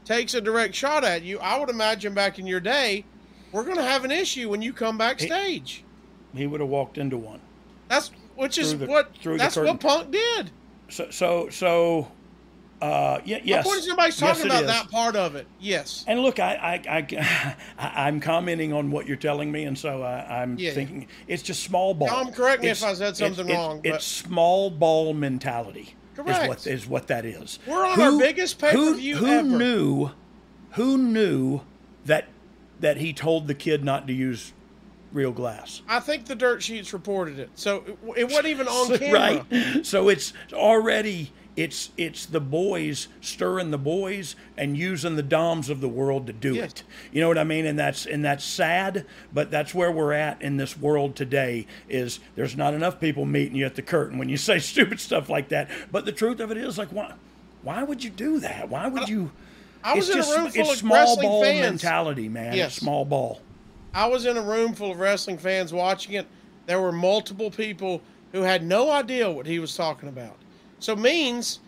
[0.07, 3.05] takes a direct shot at you, I would imagine back in your day,
[3.53, 5.85] we're going to have an issue when you come backstage.
[6.33, 7.41] He, he would have walked into one.
[7.89, 10.51] That's which is the, what that's what Punk did.
[10.89, 12.09] So so so
[12.81, 13.65] uh, yeah, yes.
[13.65, 14.71] My point is nobody's talking yes, about is.
[14.71, 15.47] that part of it.
[15.59, 16.05] Yes.
[16.07, 20.43] And look, I, I, I, am commenting on what you're telling me, and so I,
[20.43, 20.73] am yeah.
[20.73, 22.09] thinking it's just small ball.
[22.09, 23.81] Tom, correct me it's, if I said something it's, wrong.
[23.83, 25.95] It's, it's small ball mentality.
[26.17, 26.43] Correct.
[26.43, 27.59] Is what, is what that is.
[27.67, 30.11] We're on who, our biggest pay per view who, who knew?
[30.73, 31.61] Who knew
[32.07, 32.27] that
[32.81, 34.53] that he told the kid not to use
[35.13, 35.83] real glass.
[35.89, 39.45] I think the dirt sheets reported it, so it, it wasn't even on camera.
[39.51, 39.87] Right.
[39.87, 45.81] So it's already it's it's the boys stirring the boys and using the doms of
[45.81, 46.71] the world to do yes.
[46.71, 46.83] it.
[47.13, 47.65] You know what I mean?
[47.65, 51.67] And that's and that's sad, but that's where we're at in this world today.
[51.89, 55.31] Is there's not enough people meeting you at the curtain when you say stupid stuff
[55.31, 55.71] like that.
[55.91, 57.15] But the truth of it is, like, why
[57.63, 58.69] why would you do that?
[58.69, 59.33] Why would you?
[59.83, 61.61] I was it's in just, a room full it's of small ball fans.
[61.61, 62.55] mentality, man.
[62.55, 62.73] Yes.
[62.73, 63.41] It's small ball.
[63.95, 66.27] I was in a room full of wrestling fans watching it.
[66.67, 68.03] There were multiple people
[68.33, 70.37] who had no idea what he was talking about.
[70.79, 71.61] So means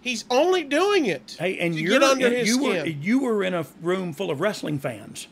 [0.00, 1.36] he's only doing it.
[1.38, 2.68] Hey, and you're under his you skin.
[2.68, 5.28] were you were in a room full of wrestling fans,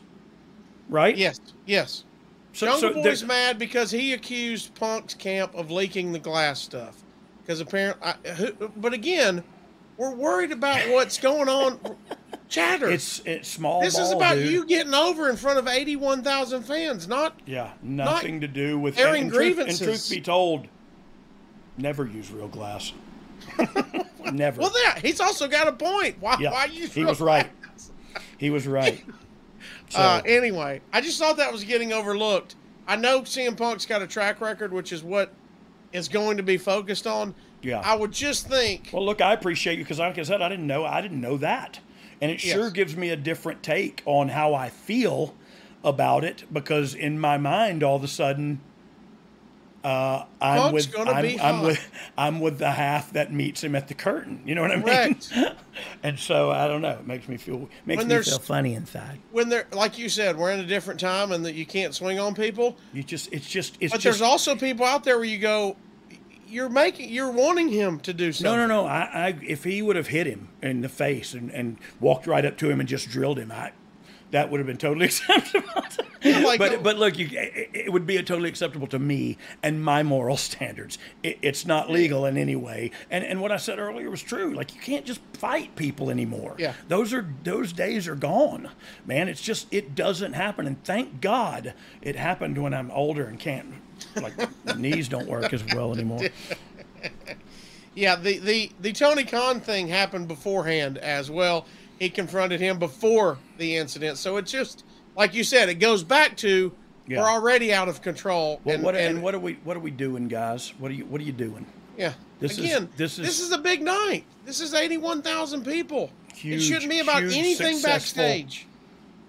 [0.89, 1.15] right?
[1.15, 2.03] Yes, yes.
[2.53, 7.03] So, Jungle so Boy's mad because he accused Punk's camp of leaking the glass stuff.
[7.41, 8.13] Because apparently,
[8.77, 9.43] but again,
[9.97, 11.79] we're worried about what's going on.
[12.53, 12.89] chatter.
[12.89, 13.81] It's it's small.
[13.81, 14.49] This ball, is about dude.
[14.49, 18.97] you getting over in front of eighty-one thousand fans, not yeah, nothing to do with
[18.97, 19.79] airing and, grievances.
[19.79, 20.67] Truth, and truth be told,
[21.77, 22.93] never use real glass.
[24.33, 24.61] never.
[24.61, 26.17] Well, yeah, he's also got a point.
[26.19, 26.37] Why?
[26.39, 26.93] Yeah, why use?
[26.93, 27.49] He was right.
[28.37, 29.03] He was right.
[29.89, 29.99] So.
[29.99, 32.55] Uh, anyway, I just thought that was getting overlooked.
[32.87, 35.31] I know CM Punk's got a track record, which is what
[35.93, 37.35] is going to be focused on.
[37.61, 37.79] Yeah.
[37.79, 38.89] I would just think.
[38.91, 40.83] Well, look, I appreciate you because, like I said, I didn't know.
[40.83, 41.79] I didn't know that
[42.23, 42.53] and it yes.
[42.53, 45.35] sure gives me a different take on how I feel
[45.83, 48.61] about it because in my mind all of a sudden
[49.83, 53.89] Uh, I'm with gonna I'm, I'm with I'm with the half that meets him at
[53.89, 54.41] the curtain.
[54.45, 54.83] You know what I mean?
[54.85, 55.33] Correct.
[56.03, 56.91] and so I don't know.
[56.91, 59.19] It makes me feel makes When me feel funny inside.
[59.31, 62.17] When they're like you said, we're in a different time and that you can't swing
[62.17, 62.77] on people.
[62.93, 65.75] You just it's just it's But just there's also people out there where you go,
[66.47, 68.53] you're making, you're wanting him to do no something.
[68.53, 68.85] no no.
[68.85, 72.45] I, I if he would have hit him in the face and, and walked right
[72.45, 73.73] up to him and just drilled him, I
[74.33, 75.69] that would have been totally acceptable.
[76.23, 76.81] like- but oh.
[76.81, 80.37] but look, you, it, it would be a totally acceptable to me and my moral
[80.49, 80.97] standards.
[81.23, 82.91] It, it's not legal in any way.
[83.09, 84.53] And and what I said earlier was true.
[84.53, 86.55] Like you can't just fight people anymore.
[86.57, 86.73] Yeah.
[86.87, 88.69] those are those days are gone,
[89.05, 89.29] man.
[89.29, 90.67] It's just it doesn't happen.
[90.67, 93.73] And thank God it happened when I'm older and can't
[94.15, 96.21] like my knees don't work as well anymore.
[97.95, 101.67] Yeah, the, the, the Tony Khan thing happened beforehand as well.
[101.99, 104.17] He confronted him before the incident.
[104.17, 104.83] So it's just,
[105.15, 106.71] like you said, it goes back to
[107.07, 107.21] Yeah.
[107.21, 108.59] we're already out of control.
[108.63, 110.73] Well, and, what and, and what are we what are we doing, guys?
[110.79, 111.65] What are you what are you doing?
[111.97, 112.13] yeah.
[112.39, 114.23] this is- Again, this this is- is, a big night.
[114.45, 116.09] This is 81,000 people.
[116.35, 118.65] Huge, it shouldn't be about anything backstage.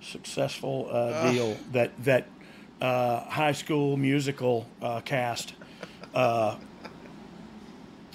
[0.00, 2.26] Successful uh, deal that that
[2.80, 5.54] uh, high school musical uh, cast
[6.14, 6.56] uh,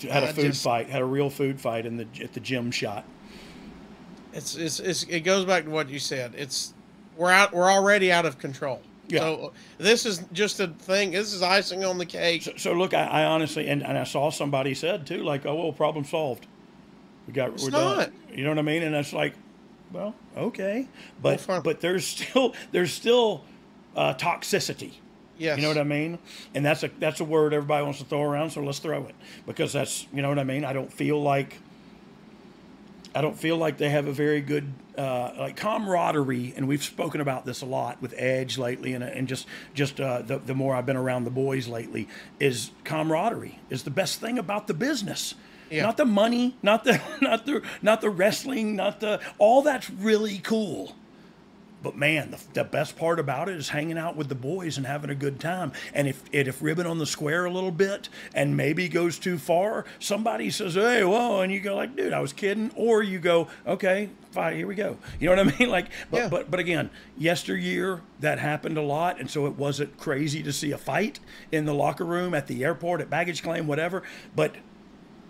[0.02, 2.72] had a food just- fight, had a real food fight in the at the gym
[2.72, 3.06] shot.
[4.34, 6.34] It's, it's, it's, it goes back to what you said.
[6.38, 6.74] It's,
[7.18, 8.82] we're out, we're already out of control.
[9.08, 9.22] Yeah.
[9.22, 11.12] So this is just a thing.
[11.12, 12.44] This is icing on the cake.
[12.44, 15.56] So, so look, I, I honestly and, and I saw somebody said too, like, oh
[15.56, 16.46] well, problem solved.
[17.26, 17.98] We got It's we're not.
[17.98, 18.14] done.
[18.32, 18.84] You know what I mean?
[18.84, 19.34] And it's like,
[19.92, 20.88] well, okay,
[21.22, 23.44] but but there's still there's still
[23.96, 24.94] uh, toxicity.
[25.40, 25.58] yes.
[25.58, 26.20] You know what I mean?
[26.54, 29.16] And that's a that's a word everybody wants to throw around, so let's throw it
[29.48, 30.64] because that's you know what I mean.
[30.64, 31.58] I don't feel like
[33.14, 37.22] I don't feel like they have a very good uh, like camaraderie, and we've spoken
[37.22, 40.76] about this a lot with Edge lately, and, and just just uh, the the more
[40.76, 42.08] I've been around the boys lately,
[42.40, 45.36] is camaraderie is the best thing about the business.
[45.72, 45.84] Yeah.
[45.84, 50.40] Not the money, not the not the not the wrestling, not the all that's really
[50.40, 50.96] cool.
[51.82, 54.86] But man, the, the best part about it is hanging out with the boys and
[54.86, 55.72] having a good time.
[55.94, 59.38] And if and if ribbon on the square a little bit and maybe goes too
[59.38, 63.20] far, somebody says, "Hey, whoa," and you go like, "Dude, I was kidding," or you
[63.20, 65.70] go, "Okay, fine, here we go." You know what I mean?
[65.70, 66.28] Like, but Yeah.
[66.30, 70.72] but but again, yesteryear that happened a lot, and so it wasn't crazy to see
[70.72, 71.20] a fight
[71.52, 74.04] in the locker room, at the airport, at baggage claim, whatever.
[74.36, 74.56] But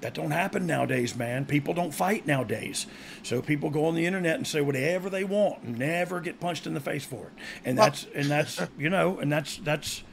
[0.02, 1.45] that don't happen nowadays, man.
[1.45, 2.88] People don't fight nowadays.
[3.24, 6.66] So people go on the internet and say whatever they want and never get punched
[6.66, 7.34] in the face for it.
[7.66, 10.04] And that's and that's you know, and that's that's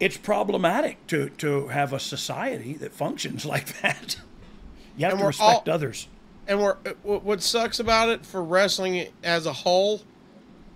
[0.00, 4.16] it's problematic to to have a society that functions like that.
[4.96, 6.08] You have And to respect all- others.
[6.46, 10.00] and we're uh, what what sucks about it for wrestling as a whole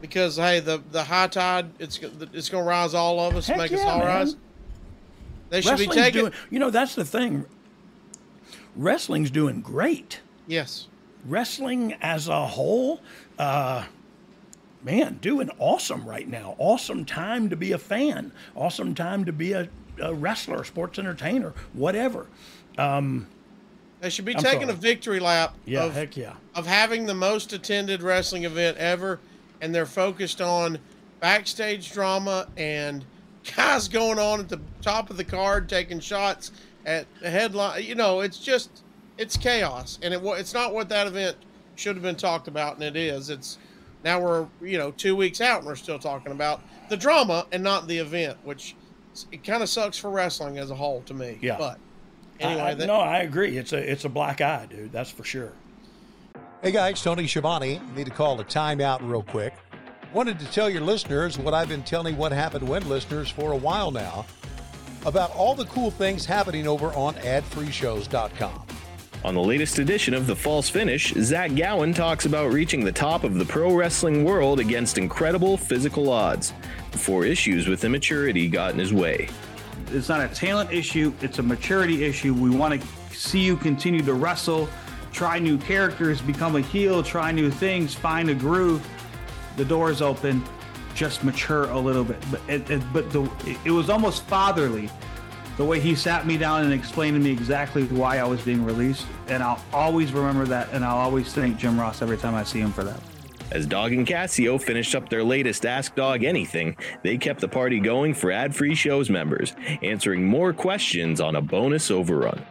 [0.01, 1.99] because hey the the high tide it's
[2.33, 4.07] it's going to rise all of us Heck make us all man.
[4.07, 4.37] rise
[5.51, 7.45] they should be taking doing you know, that's the thing.
[8.77, 10.21] Wrestling's doing great.
[10.47, 10.89] yes
[11.25, 13.01] wrestling as a whole,
[13.39, 13.85] uh,
[14.83, 16.57] man, doing awesome right now.
[16.59, 18.33] Awesome time to be a fan.
[18.57, 19.69] Awesome time to be a,
[20.01, 22.27] a wrestler, sports entertainer, whatever.
[22.77, 23.29] Um,
[24.01, 24.73] they should be I'm taking sorry.
[24.73, 26.35] a victory lap Yeah, of, heck yeah.
[26.57, 29.21] of having the most attended wrestling event ever
[29.61, 30.81] and they're focused on
[31.21, 33.05] backstage drama and
[33.57, 36.51] guys going on at the top of the card taking shots
[36.87, 38.83] at the headline you know it's just
[39.19, 41.37] it's chaos and it it's not what that event
[41.77, 43.59] should have been talked about and it is it's
[44.05, 47.63] now we're you know two weeks out and we're still talking about the drama and
[47.63, 48.75] not the event which
[49.31, 51.57] it kind of sucks for wrestling as a whole to me Yeah.
[51.59, 51.79] but
[52.41, 53.57] I- anyway I, that, no, I agree.
[53.57, 54.91] It's a it's a black eye, dude.
[54.91, 55.53] That's for sure.
[56.63, 57.81] Hey guys, Tony Schiavone.
[57.95, 59.55] Need to call a timeout real quick.
[60.13, 63.57] Wanted to tell your listeners what I've been telling What Happened When listeners for a
[63.57, 64.27] while now
[65.05, 68.67] about all the cool things happening over on adfreeshows.com.
[69.25, 73.23] On the latest edition of The False Finish, Zach Gowen talks about reaching the top
[73.23, 76.53] of the pro wrestling world against incredible physical odds
[76.91, 79.29] before issues with immaturity got in his way.
[79.93, 82.35] It's not a talent issue, it's a maturity issue.
[82.35, 84.69] We want to see you continue to wrestle,
[85.13, 88.85] try new characters, become a heel, try new things, find a groove.
[89.57, 90.43] The door is open,
[90.95, 92.23] just mature a little bit.
[92.31, 93.31] But it, it, but the,
[93.65, 94.91] it was almost fatherly
[95.57, 98.65] the way he sat me down and explained to me exactly why I was being
[98.65, 99.07] released.
[99.29, 102.61] And I'll always remember that, and I'll always thank Jim Ross every time I see
[102.61, 103.01] him for that.
[103.51, 107.81] As Dogg and Cassio finished up their latest Ask Dogg Anything, they kept the party
[107.81, 112.43] going for ad free shows members, answering more questions on a bonus overrun.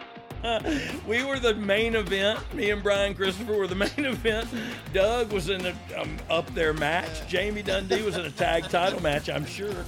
[1.08, 2.40] we were the main event.
[2.54, 4.48] Me and Brian Christopher were the main event.
[4.94, 7.28] Doug was in a um, up there match.
[7.28, 9.86] Jamie Dundee was in a tag title match, I'm sure.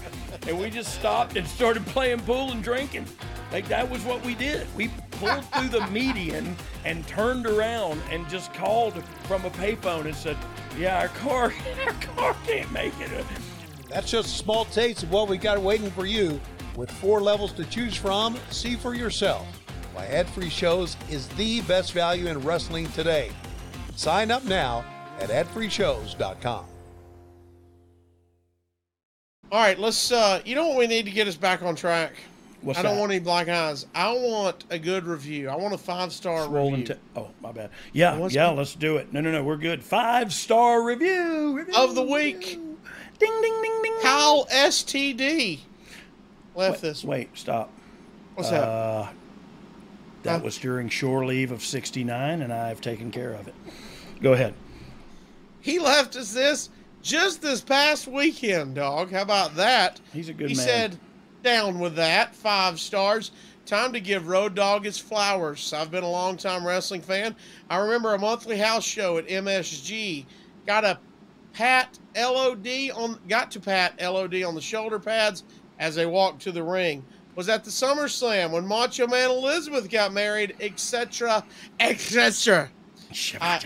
[0.47, 3.05] And we just stopped and started playing pool and drinking.
[3.51, 4.67] Like that was what we did.
[4.75, 10.15] We pulled through the median and turned around and just called from a payphone and
[10.15, 10.37] said,
[10.77, 11.53] "Yeah, our car,
[11.85, 13.25] our car can't make it."
[13.89, 16.39] That's just a small taste of what we got waiting for you.
[16.75, 19.62] With four levels to choose from, see for yourself
[19.93, 23.31] why ad free shows is the best value in wrestling today.
[23.95, 24.83] Sign up now
[25.19, 26.65] at adfreeshows.com.
[29.51, 30.11] All right, let's.
[30.11, 32.13] uh You know what we need to get us back on track.
[32.61, 32.99] What's I don't that?
[33.01, 33.85] want any black eyes.
[33.93, 35.49] I want a good review.
[35.49, 37.69] I want a five star Rolling review to, oh, my bad.
[37.91, 38.55] Yeah, What's yeah, that?
[38.55, 39.11] let's do it.
[39.11, 39.83] No, no, no, we're good.
[39.83, 42.41] Five star review, review of the week.
[43.19, 43.93] Ding, ding, ding, ding.
[44.01, 45.59] Kyle STD
[46.55, 47.03] left this.
[47.03, 47.69] Wait, stop.
[48.35, 48.63] What's that?
[48.63, 49.13] Uh, that
[50.23, 50.39] Huh?
[50.41, 50.43] Oh.
[50.43, 53.55] was during shore leave of 69, and I've taken care of it.
[54.21, 54.53] Go ahead.
[55.61, 56.69] He left us this
[57.01, 59.11] just this past weekend, dog.
[59.11, 59.99] How about that?
[60.11, 60.65] He's a good he man.
[60.65, 60.99] said,
[61.43, 62.35] down with that.
[62.35, 63.31] Five stars.
[63.65, 65.71] Time to give Road Dogg his flowers.
[65.71, 67.35] I've been a long time wrestling fan.
[67.69, 70.25] I remember a monthly house show at MSG.
[70.65, 70.99] Got a
[71.53, 75.43] pat LOD on got to pat LOD on the shoulder pads
[75.79, 77.05] as they walked to the ring.
[77.35, 81.43] Was at the SummerSlam when Macho Man Elizabeth got married, etc.,
[81.79, 82.69] etc.
[83.41, 83.59] I,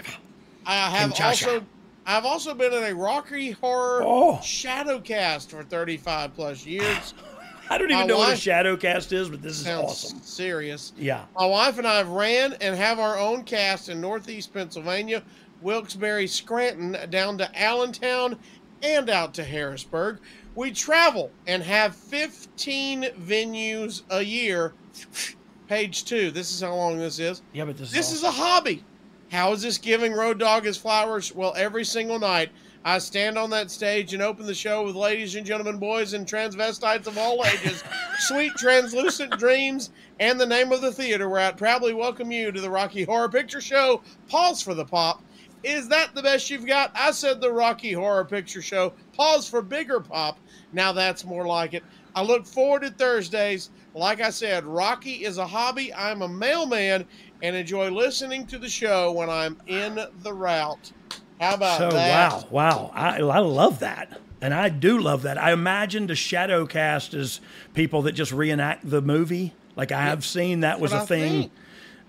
[0.65, 1.65] I have also
[2.05, 4.39] I've also been in a Rocky Horror Oh.
[4.41, 7.13] Shadowcast for 35 plus years.
[7.69, 10.21] I don't even my know what a shadow cast is, but this is Sounds awesome.
[10.21, 10.93] serious.
[10.95, 11.25] Yeah.
[11.37, 15.21] My wife and I have ran and have our own cast in Northeast Pennsylvania,
[15.61, 18.37] Wilkes-Barre, Scranton, down to Allentown,
[18.81, 20.19] and out to Harrisburg.
[20.57, 24.73] We travel and have 15 venues a year.
[25.67, 26.31] Page two.
[26.31, 27.43] This is how long this is.
[27.53, 28.83] Yeah, but this, This is is a hobby.
[29.31, 31.35] How is this giving Road Dogg his flowers?
[31.35, 32.49] Well, every single night,
[32.83, 36.25] I stand on that stage and open the show with ladies and gentlemen, boys and
[36.25, 37.83] transvestites of all ages,
[38.21, 42.61] sweet translucent dreams, and the name of the theater where I'd proudly welcome you to
[42.61, 44.01] the Rocky Horror Picture Show.
[44.27, 45.21] Pause for the pop.
[45.63, 46.91] Is that the best you've got?
[46.95, 48.93] I said the Rocky Horror Picture Show.
[49.13, 50.39] Pause for bigger pop.
[50.73, 51.83] Now that's more like it.
[52.15, 53.69] I look forward to Thursdays.
[53.93, 55.93] Like I said, Rocky is a hobby.
[55.93, 57.05] I'm a mailman
[57.41, 60.91] and enjoy listening to the show when I'm in the route.
[61.39, 62.31] How about So that?
[62.33, 65.37] wow, wow, I, I love that, and I do love that.
[65.37, 67.39] I imagined a shadow cast as
[67.75, 69.53] people that just reenact the movie.
[69.75, 71.51] Like I have seen that was a I thing think.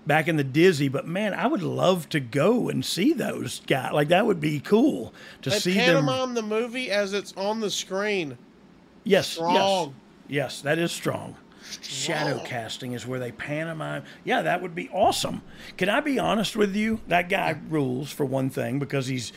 [0.07, 3.93] back in the Dizzy, but man, I would love to go and see those guys.
[3.93, 6.05] Like that would be cool to They see them.
[6.05, 8.35] pantomime the movie as it's on the screen.
[9.03, 9.93] Yes, Strong.
[10.27, 11.35] yes, yes, that is strong.
[11.81, 14.03] Shadow casting is where they pantomime.
[14.23, 15.41] Yeah, that would be awesome.
[15.77, 16.99] Can I be honest with you?
[17.07, 19.31] That guy rules for one thing because he's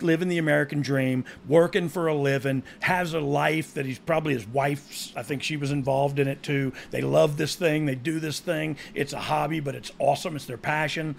[0.00, 4.46] living the American dream, working for a living, has a life that he's probably his
[4.46, 5.12] wife's.
[5.16, 6.72] I think she was involved in it too.
[6.90, 7.86] They love this thing.
[7.86, 8.76] They do this thing.
[8.94, 10.36] It's a hobby, but it's awesome.
[10.36, 11.16] It's their passion,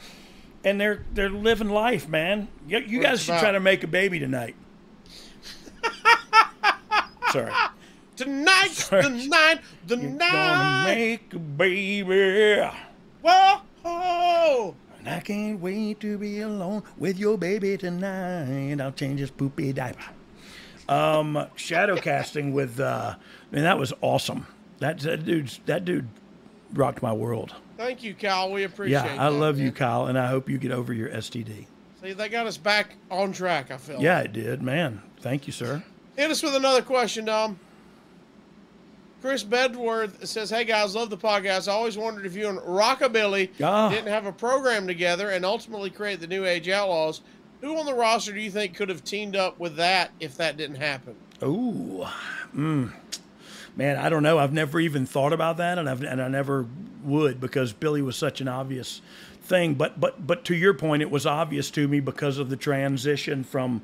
[0.64, 2.48] and they're they're living life, man.
[2.68, 3.42] You, you guys should about.
[3.42, 4.56] try to make a baby tonight.
[7.32, 7.52] Sorry.
[8.16, 10.32] Tonight's the night, the You're night.
[10.32, 12.68] Gonna make a baby.
[13.22, 14.76] Whoa!
[15.00, 18.82] And I can't wait to be alone with your baby tonight.
[18.82, 20.02] I'll change his poopy diaper.
[20.90, 24.48] Um, shadow casting with, uh, I mean, that was awesome.
[24.80, 26.08] That, that dude's, that dude
[26.74, 27.54] rocked my world.
[27.78, 28.52] Thank you, Kyle.
[28.52, 29.74] We appreciate Yeah, I that, love you, man.
[29.74, 31.68] Kyle, and I hope you get over your STD.
[32.02, 34.00] See, they got us back on track, I feel.
[34.02, 35.02] Yeah, it did, man.
[35.20, 35.84] Thank you, sir.
[36.18, 37.59] Hit us with another question, Dom.
[39.22, 41.68] Chris Bedworth says, Hey guys, love the podcast.
[41.68, 43.89] I always wondered if you and Rockabilly Ah.
[43.89, 47.22] didn't have a program together and ultimately create the New Age Outlaws.
[47.61, 50.57] Who on the roster do you think could have teamed up with that if that
[50.57, 51.15] didn't happen?
[51.43, 52.05] Ooh,
[52.55, 52.91] mm.
[53.76, 54.39] man, I don't know.
[54.39, 56.65] I've never even thought about that, and I've and I never
[57.03, 59.01] would because Billy was such an obvious
[59.41, 59.74] thing.
[59.74, 63.43] But but but to your point, it was obvious to me because of the transition
[63.43, 63.82] from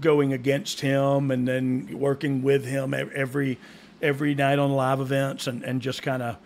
[0.00, 3.58] going against him and then working with him every
[4.02, 6.36] every night on live events and, and just kind of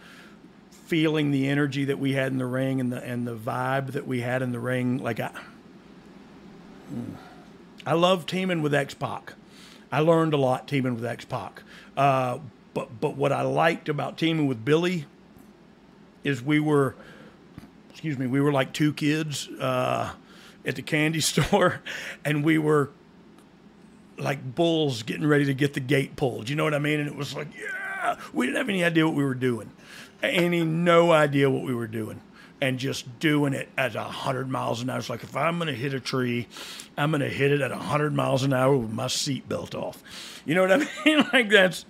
[0.71, 4.07] feeling the energy that we had in the ring and the and the vibe that
[4.07, 5.31] we had in the ring like I
[7.87, 9.35] I love teaming with X Pac.
[9.91, 11.63] I learned a lot teaming with X Pac.
[11.97, 12.39] Uh,
[12.75, 15.07] but but what I liked about teaming with Billy
[16.25, 16.95] is we were,
[17.91, 20.13] excuse me, we were like two kids uh,
[20.65, 21.81] at the candy store,
[22.25, 22.91] and we were
[24.19, 26.49] like bulls getting ready to get the gate pulled.
[26.49, 27.01] You know what I mean?
[27.01, 29.71] And it was like, yeah, we didn't have any idea what we were doing,
[30.23, 32.21] any no idea what we were doing.
[32.61, 34.99] and just doing it at 100 miles an hour.
[34.99, 36.49] It's like if I'm going to hit a tree,
[36.97, 40.03] I'm going to hit it at 100 miles an hour with my seatbelt off.
[40.45, 41.25] You know what I mean?
[41.33, 41.85] like that's,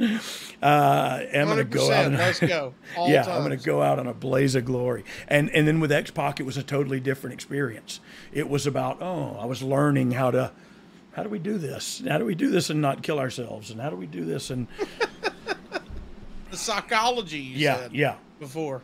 [0.62, 2.10] uh, I'm going to go out.
[2.12, 2.74] 100%, let's go.
[2.98, 5.04] All yeah, I'm gonna go out on a blaze of glory.
[5.28, 8.00] And and then with X Pac, it was a totally different experience.
[8.32, 10.52] It was about oh, I was learning how to.
[11.18, 12.00] How do we do this?
[12.08, 13.72] How do we do this and not kill ourselves?
[13.72, 14.50] And how do we do this?
[14.50, 14.68] And
[16.52, 18.14] The psychology you yeah, said yeah.
[18.38, 18.82] before.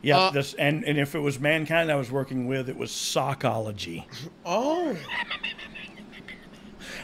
[0.00, 2.90] Yeah, Uh, this and, and if it was mankind I was working with, it was
[2.90, 4.08] psychology.
[4.46, 4.96] Oh,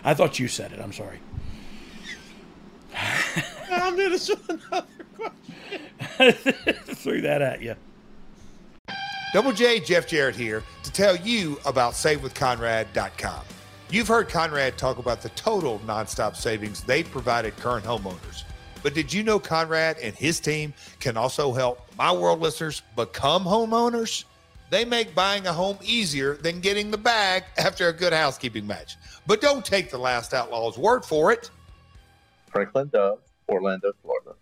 [0.03, 0.81] I thought you said it.
[0.81, 1.21] I'm sorry.
[3.71, 4.87] I'm in this with another
[6.15, 6.73] question.
[6.95, 7.75] Threw that at you.
[9.35, 13.45] Double J, Jeff Jarrett here to tell you about SaveWithConrad.com.
[13.89, 18.43] You've heard Conrad talk about the total nonstop savings they've provided current homeowners.
[18.83, 23.45] But did you know Conrad and his team can also help my world listeners become
[23.45, 24.25] homeowners?
[24.71, 28.97] They make buying a home easier than getting the bag after a good housekeeping match.
[29.25, 31.51] But don't take the last outlaw's word for it.
[32.51, 34.35] Franklin Dove, Orlando, Florida.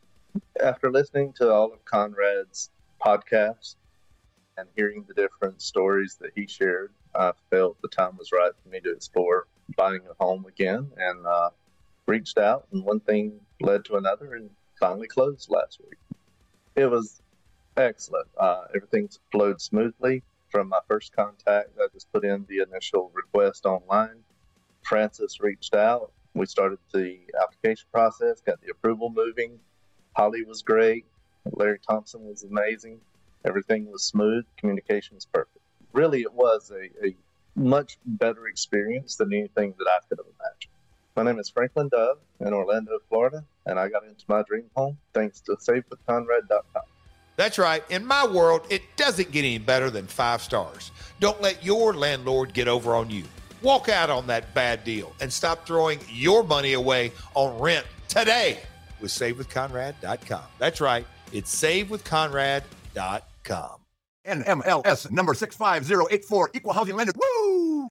[0.62, 3.76] After listening to all of Conrad's podcasts
[4.56, 8.68] and hearing the different stories that he shared, I felt the time was right for
[8.68, 9.46] me to explore
[9.76, 11.50] buying a home again and uh,
[12.06, 15.98] reached out, and one thing led to another and finally closed last week.
[16.76, 17.22] It was
[17.76, 18.28] excellent.
[18.36, 21.70] Uh, everything flowed smoothly from my first contact.
[21.80, 24.22] I just put in the initial request online.
[24.82, 26.12] Francis reached out.
[26.34, 29.58] We started the application process, got the approval moving.
[30.16, 31.06] Holly was great.
[31.52, 33.00] Larry Thompson was amazing.
[33.44, 34.44] Everything was smooth.
[34.56, 35.63] Communication was perfect.
[35.94, 37.14] Really, it was a, a
[37.54, 40.72] much better experience than anything that I could have imagined.
[41.16, 44.98] My name is Franklin Dove in Orlando, Florida, and I got into my dream home
[45.14, 46.82] thanks to SaveWithConrad.com.
[47.36, 47.84] That's right.
[47.90, 50.90] In my world, it doesn't get any better than five stars.
[51.20, 53.22] Don't let your landlord get over on you.
[53.62, 58.58] Walk out on that bad deal and stop throwing your money away on rent today
[59.00, 60.42] with SaveWithConrad.com.
[60.58, 61.06] That's right.
[61.32, 63.83] It's SaveWithConrad.com.
[64.26, 67.12] NMLS number 65084, equal housing lender.
[67.16, 67.88] Woo!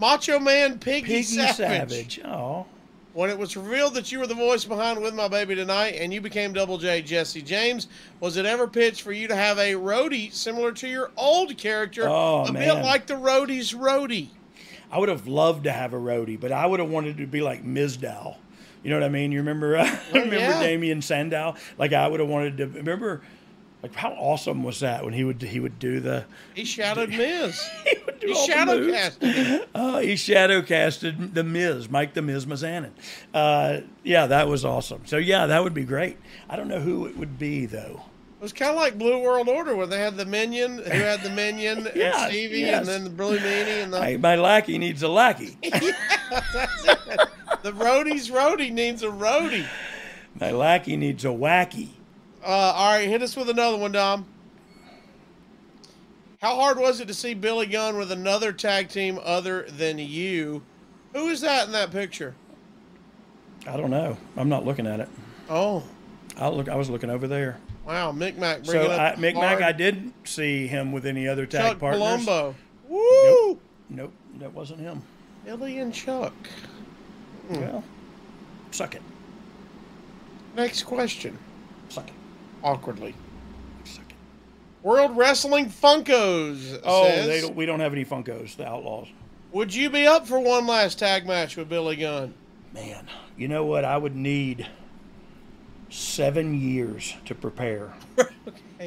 [0.00, 1.56] Macho Man Piggy, Piggy Savage.
[1.56, 2.20] Savage.
[2.24, 2.66] Oh.
[3.12, 6.12] When it was revealed that you were the voice behind With My Baby Tonight and
[6.12, 7.86] you became Double J Jesse James,
[8.18, 12.08] was it ever pitched for you to have a roadie similar to your old character?
[12.08, 14.30] Oh, a bit like the roadie's roadie.
[14.90, 17.40] I would have loved to have a roadie, but I would have wanted to be
[17.40, 18.36] like Mizdow.
[18.82, 19.30] You know what I mean?
[19.30, 20.60] You remember uh, remember yeah.
[20.60, 21.54] Damien Sandow?
[21.78, 23.22] Like I would have wanted to remember
[23.84, 26.24] like how awesome was that when he would he would do the
[26.54, 27.60] He shadowed Miz.
[27.84, 28.92] he would do He all the shadow moves.
[28.96, 29.68] casted.
[29.74, 32.92] Oh, he shadow casted the Miz, Mike the Miz Mizanin.
[33.34, 35.02] Uh, yeah, that was awesome.
[35.04, 36.16] So yeah, that would be great.
[36.48, 38.00] I don't know who it would be though.
[38.40, 41.20] It was kind of like Blue World Order where they had the minion who had
[41.22, 42.78] the minion Yes, and Stevie yes.
[42.80, 45.58] and then the Blue Meanie and the Hey, my lackey needs a lackey.
[45.62, 45.94] it.
[47.62, 49.66] The roadie's roadie needs a roadie.
[50.40, 51.90] My lackey needs a wacky.
[52.44, 54.26] Uh, all right, hit us with another one, Dom.
[56.42, 60.62] How hard was it to see Billy Gunn with another tag team other than you?
[61.14, 62.34] Who is that in that picture?
[63.66, 64.18] I don't know.
[64.36, 65.08] I'm not looking at it.
[65.48, 65.82] Oh,
[66.36, 66.68] I'll look.
[66.68, 67.58] I was looking over there.
[67.86, 69.34] wow, Mick Mac So I, Mick.
[69.34, 72.02] Mac, I did see him with any other tag Chuck partners.
[72.26, 72.54] Palumbo.
[72.88, 73.00] Woo!
[73.52, 75.02] Nope, nope, that wasn't him.
[75.46, 76.34] Billy and Chuck.
[77.48, 77.60] Hmm.
[77.60, 77.84] Well,
[78.70, 79.02] suck it,
[80.56, 81.38] Next question.
[82.64, 83.14] Awkwardly.
[84.82, 86.80] World Wrestling Funkos.
[86.84, 88.56] Oh, says, they don't, we don't have any Funkos.
[88.56, 89.08] The Outlaws.
[89.52, 92.34] Would you be up for one last tag match with Billy Gunn?
[92.74, 93.84] Man, you know what?
[93.84, 94.66] I would need
[95.90, 97.94] seven years to prepare.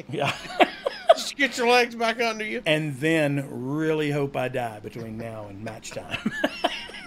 [0.08, 0.32] Yeah,
[1.16, 2.62] Just get your legs back under you.
[2.66, 6.30] and then really hope I die between now and match time.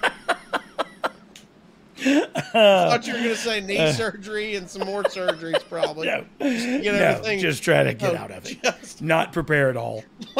[2.03, 6.07] I thought you were going to say knee uh, surgery and some more surgeries, probably.
[6.07, 8.61] no, Get no, just try to get Oh, out of it.
[8.63, 10.03] just- Not prepare at all.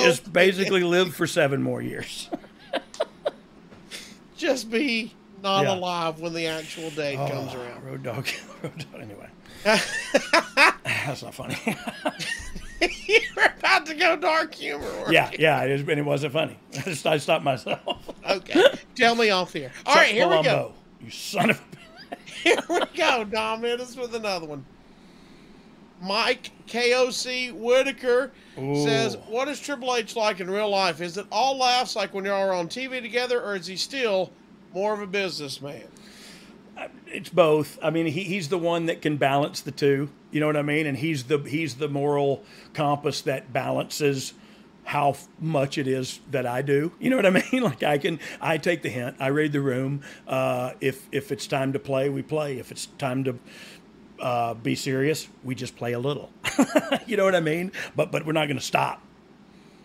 [0.00, 2.28] Just basically live for seven more years.
[4.36, 5.74] just be not Yeah.
[5.74, 7.84] alive when the actual oh, comes Oh, around.
[7.84, 8.28] Road Dogg.
[8.62, 9.00] Road Dogg.
[9.00, 9.28] Anyway,
[9.64, 11.56] that's not funny.
[12.80, 14.86] You're about to go dark humor.
[15.10, 15.36] yeah, you?
[15.40, 16.58] yeah, it is, and it wasn't funny.
[17.04, 17.80] I stopped myself.
[18.28, 18.64] Okay.
[18.94, 19.70] Tell me off here.
[19.86, 20.72] All right, here we go.
[21.02, 22.16] You son of a.
[22.42, 23.24] Here we go.
[23.24, 24.64] Dom hit us with another one.
[26.02, 31.00] Mike KOC Whitaker says, What is Triple H like in real life?
[31.00, 34.30] Is it all laughs like when y'all are on TV together, or is he still
[34.72, 35.84] more of a businessman?
[36.76, 37.78] Uh, it's both.
[37.82, 40.08] I mean, he, he's the one that can balance the two.
[40.30, 40.86] You know what I mean?
[40.86, 42.42] And he's the he's the moral
[42.72, 44.32] compass that balances
[44.84, 46.92] how much it is that I do.
[46.98, 47.62] You know what I mean?
[47.62, 49.16] Like I can I take the hint.
[49.20, 50.02] I read the room.
[50.26, 52.58] Uh, if if it's time to play, we play.
[52.58, 53.38] If it's time to
[54.20, 56.30] uh, be serious, we just play a little.
[57.06, 57.72] you know what I mean?
[57.96, 59.02] But but we're not going to stop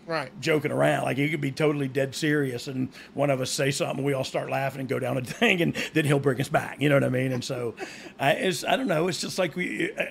[0.06, 0.30] Right.
[0.40, 1.02] joking around.
[1.02, 4.22] Like he could be totally dead serious, and one of us say something, we all
[4.22, 6.80] start laughing and go down a thing, and then he'll bring us back.
[6.80, 7.32] You know what I mean?
[7.32, 7.74] And so,
[8.20, 9.08] I, it's I don't know.
[9.08, 9.90] It's just like we.
[9.92, 10.04] Uh,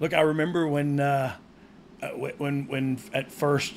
[0.00, 1.36] look, I remember when uh,
[2.10, 3.74] when when at first.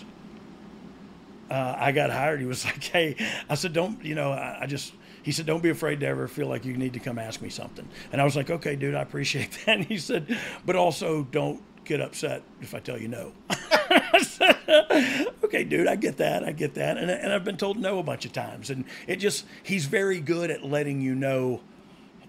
[1.47, 2.39] Uh, I got hired.
[2.39, 3.15] He was like, "Hey,"
[3.47, 6.27] I said, "Don't you know?" I, I just he said, "Don't be afraid to ever
[6.27, 8.95] feel like you need to come ask me something." And I was like, "Okay, dude,
[8.95, 13.09] I appreciate that." And he said, "But also don't get upset if I tell you
[13.09, 13.31] no."
[15.43, 16.43] okay, dude, I get that.
[16.43, 16.97] I get that.
[16.97, 18.69] And, and I've been told no a bunch of times.
[18.69, 21.61] And it just, he's very good at letting you know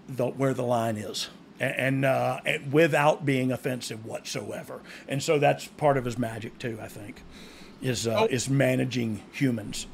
[0.07, 1.29] the, where the line is.
[1.59, 2.39] And, uh,
[2.71, 4.81] without being offensive whatsoever.
[5.07, 7.21] And so that's part of his magic too, I think,
[7.81, 8.25] is, uh, Oh.
[8.29, 9.87] is managing humans.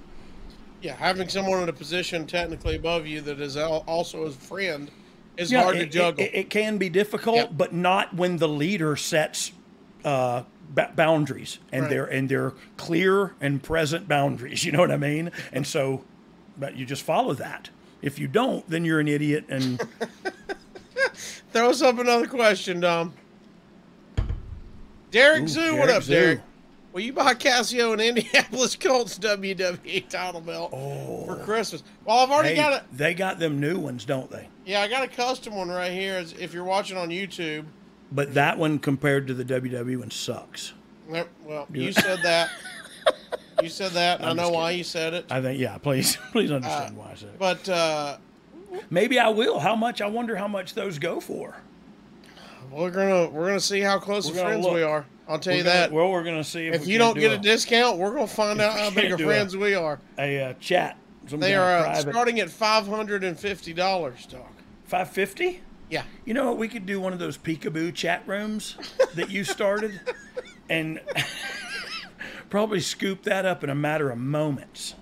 [0.82, 4.92] Yeah, having someone in a position technically above you that is also his friend
[5.38, 6.24] is Yeah, hard it, to juggle.
[6.26, 7.46] It, it can be difficult, Yeah.
[7.50, 9.54] but not when the leader sets
[10.04, 11.90] uh, ba- boundaries and Right.
[11.90, 14.66] they're and they're clear and present boundaries.
[14.66, 15.32] You know what I mean?
[15.54, 16.04] And so,
[16.60, 17.70] but you just follow that.
[18.02, 19.46] If you don't, then you're an idiot.
[19.48, 19.82] And
[21.54, 23.14] Throw us up another question, Dom.
[25.12, 26.14] Derek Ooh, Zoo, Derek what up, Zoo.
[26.14, 26.42] Derek?
[26.94, 31.84] Will you buy Casio an Indianapolis Colts WWE title belt for Christmas?
[32.06, 32.84] Well, I've already hey, got it.
[32.92, 34.48] they got them new ones, don't they?
[34.66, 36.24] Yeah, I got a custom one right here.
[36.40, 37.66] If you're watching on YouTube,
[38.12, 40.74] But that one compared to the WWE one sucks.
[41.08, 42.52] Well, you said that.
[43.62, 44.24] You said that.
[44.24, 45.26] I know why you said it.
[45.32, 45.78] I think, yeah.
[45.80, 47.40] Please, please understand why I said it.
[47.40, 48.18] But uh,
[48.90, 49.60] Maybe I will.
[49.60, 50.02] How much?
[50.02, 51.56] I wonder how much those go for.
[52.72, 54.74] we're gonna we're gonna see how close of friends look.
[54.74, 55.06] we are.
[55.28, 55.92] I'll tell We're you gonna- that.
[55.92, 58.60] Well, we're gonna see if, if you don't get do a discount, we're gonna find
[58.60, 60.00] out how big of do a- friends we are.
[60.18, 60.98] a uh, chat.
[61.28, 64.42] Some They are uh, starting at five hundred and fifty dollars, Dogg.
[64.86, 65.62] Five fifty?
[65.90, 66.04] Yeah.
[66.26, 66.58] You know what?
[66.58, 68.76] We could do one of those peekaboo chat rooms
[69.16, 70.02] that you started,
[70.70, 71.00] and
[72.50, 74.96] probably scoop that up in a matter of moments.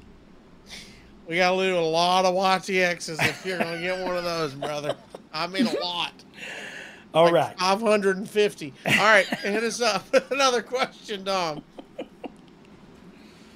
[1.32, 4.98] We gotta do a lot of YTXs if you're gonna get one of those, brother.
[5.34, 6.12] I mean a lot.
[7.14, 7.58] All right.
[7.58, 8.74] Hundred and fifty.
[8.86, 10.04] All right, hit us up.
[10.32, 11.64] Another question, Dom.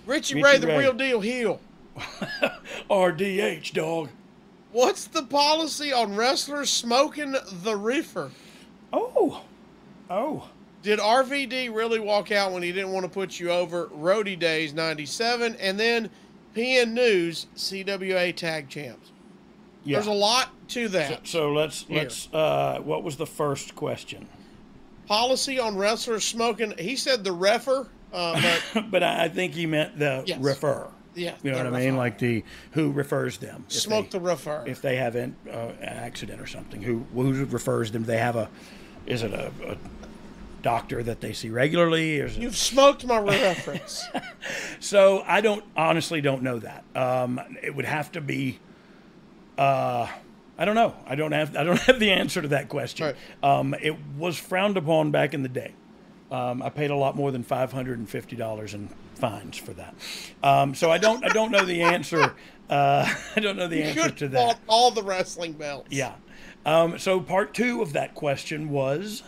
[0.05, 0.77] Richie, Richie Ray, the Ray.
[0.77, 1.59] real deal heel.
[2.89, 4.07] RDH dog.
[4.71, 8.31] What's the policy on wrestlers smoking the reefer?
[8.93, 9.43] Oh,
[10.09, 10.47] oh.
[10.81, 13.87] Did RVD really walk out when he didn't want to put you over?
[13.87, 16.09] Roadie Days 97, and then
[16.55, 19.11] PN News CWA Tag Champs.
[19.83, 19.97] Yeah.
[19.97, 21.27] There's a lot to that.
[21.27, 21.99] So let's Here.
[22.03, 22.27] let's.
[22.33, 24.27] Uh, what was the first question?
[25.07, 26.73] Policy on wrestlers smoking.
[26.79, 30.39] He said the refer, uh, but but I think he meant the Yes.
[30.39, 30.87] refer.
[31.13, 31.85] yeah, You know what I mean?
[31.89, 31.97] refer.
[31.97, 33.65] Like the who refers them.
[33.67, 34.63] smoke they- the refer.
[34.65, 38.03] if they have an, uh, an accident or something, who who refers them?
[38.05, 38.49] They have a,
[39.05, 39.77] is it a, a
[40.65, 42.19] doctor that they see regularly?
[42.19, 44.03] Or You've smoked my reference.
[44.79, 46.83] so I don't honestly don't know that.
[46.95, 48.59] Um, it would have to be.
[49.59, 50.07] Uh,
[50.57, 50.95] I don't know.
[51.05, 53.05] I don't have I don't have the answer to that question.
[53.05, 53.15] Right.
[53.43, 55.73] Um, it was frowned upon back in the day.
[56.31, 59.73] Um, I paid a lot more than five hundred and fifty dollars in fines for
[59.73, 59.93] that.
[60.41, 62.33] Um, so I don't I don't know the answer.
[62.67, 64.59] Uh, I don't know the answer to that.
[64.67, 65.89] all the wrestling belts.
[65.91, 66.15] Yeah.
[66.65, 69.21] Um, so part two of that question was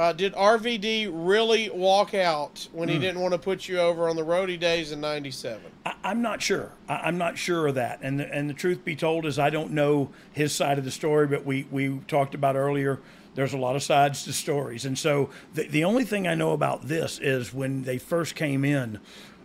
[0.00, 2.94] Uh, did RVD really walk out when Hmm.
[2.94, 5.60] he didn't want to put you over on the roadie days in '97?
[5.84, 6.72] I, I'm not sure.
[6.88, 7.98] I, I'm not sure of that.
[8.00, 10.90] And the, and the truth be told is I don't know his side of the
[10.90, 11.26] story.
[11.26, 12.98] But we we talked about earlier.
[13.34, 16.52] There's a lot of sides to stories, and so the the only thing I know
[16.52, 19.00] about this is when they first came in,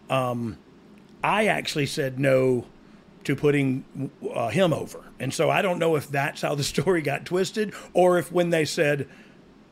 [0.10, 0.58] um,
[1.22, 2.66] I actually said no
[3.26, 3.84] to putting
[4.34, 7.74] uh, him over, and so I don't know if that's how the story got twisted,
[7.94, 9.10] or if when they said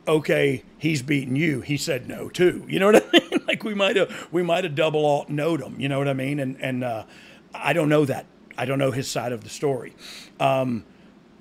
[0.07, 1.61] okay, he's beating you.
[1.61, 2.65] He said no too.
[2.67, 3.41] You know what I mean?
[3.47, 5.79] like we might have we might have double alt knowed him.
[5.79, 6.39] You know what I mean?
[6.39, 7.05] And and uh,
[7.53, 8.25] I don't know that.
[8.57, 9.95] I don't know his side of the story.
[10.39, 10.85] Um,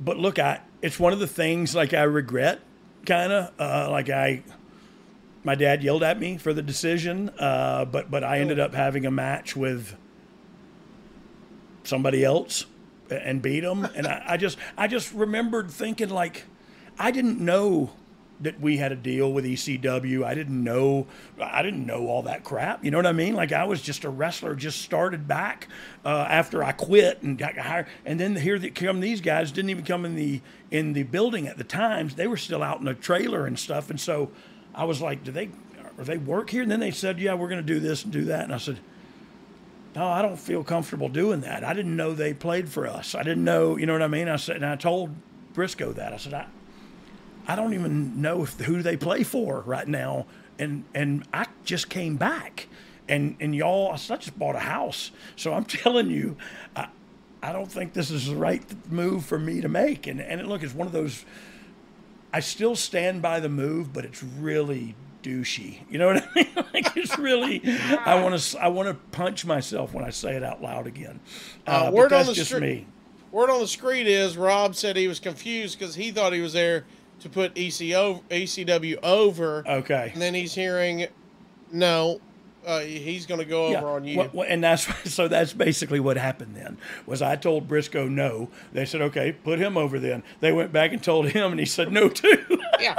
[0.00, 2.60] but look, I it's one of the things like I regret,
[3.06, 4.42] kind of uh, like I.
[5.44, 9.04] My dad yelled at me for the decision, uh, but but I ended up having
[9.06, 9.96] a match with
[11.82, 12.66] somebody else
[13.10, 13.84] and beat him.
[13.84, 16.44] And I, I just I just remembered thinking like
[16.96, 17.90] I didn't know
[18.42, 20.24] that we had a deal with ECW.
[20.24, 21.06] I didn't know
[21.40, 22.84] I didn't know all that crap.
[22.84, 23.34] You know what I mean?
[23.34, 25.68] Like I was just a wrestler, just started back
[26.04, 27.86] uh, after I quit and got hired.
[28.04, 30.40] And then here that come these guys didn't even come in the
[30.70, 32.14] in the building at the times.
[32.14, 33.90] They were still out in a trailer and stuff.
[33.90, 34.30] And so
[34.74, 35.50] I was like, do they
[35.98, 36.62] or they work here?
[36.62, 38.44] And then they said, yeah, we're going to do this and do that.
[38.44, 38.78] And I said,
[39.94, 41.64] no, I don't feel comfortable doing that.
[41.64, 43.14] I didn't know they played for us.
[43.14, 44.28] I didn't know, you know what I mean?
[44.28, 45.14] I said, and I told
[45.52, 46.14] Briscoe that.
[46.14, 46.46] I said, I,
[47.52, 50.24] I don't even know if who they play for right now.
[50.58, 52.66] And and I just came back,
[53.08, 55.10] and and y'all, I just bought a house.
[55.36, 56.36] So I'm telling you,
[56.74, 56.86] I,
[57.42, 60.06] I don't think this is the right move for me to make.
[60.06, 61.26] And and look, it's one of those.
[62.32, 65.80] I still stand by the move, but it's really douchey.
[65.90, 66.48] You know what I mean?
[66.72, 67.60] like it's really.
[68.06, 68.62] I want to.
[68.62, 71.20] I want to punch myself when I say it out loud again.
[71.66, 72.60] Uh, Uh, word on the street.
[72.62, 72.86] me.
[73.30, 76.52] Word on the street is Rob said he was confused because he thought he was
[76.54, 76.84] there
[77.22, 80.10] to put ECW over, Okay.
[80.12, 81.06] and then he's hearing,
[81.72, 82.20] no,
[82.66, 84.20] uh, he's going to go over on you.
[84.22, 88.50] What- and that's so that's basically what happened then was I told Briscoe no.
[88.72, 90.22] They said okay, put him over then.
[90.40, 92.44] They went back and told him, and he said no too.
[92.80, 92.96] yeah,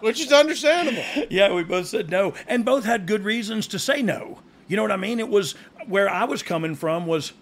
[0.00, 1.02] which is understandable.
[1.30, 4.40] yeah, we both said no, and both had good reasons to say no.
[4.68, 5.18] You know what I mean?
[5.20, 5.52] It was
[5.86, 7.32] where I was coming from was.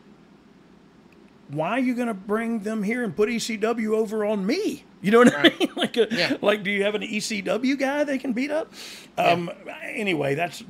[1.51, 4.85] Why are you going to bring them here and put ECW over on me?
[5.01, 5.71] You know what I mean?
[5.77, 6.37] Like, a, Yeah.
[6.43, 8.73] like, do you have an ECW guy they can beat up?
[9.17, 9.51] Um,
[9.85, 10.65] Anyway, that's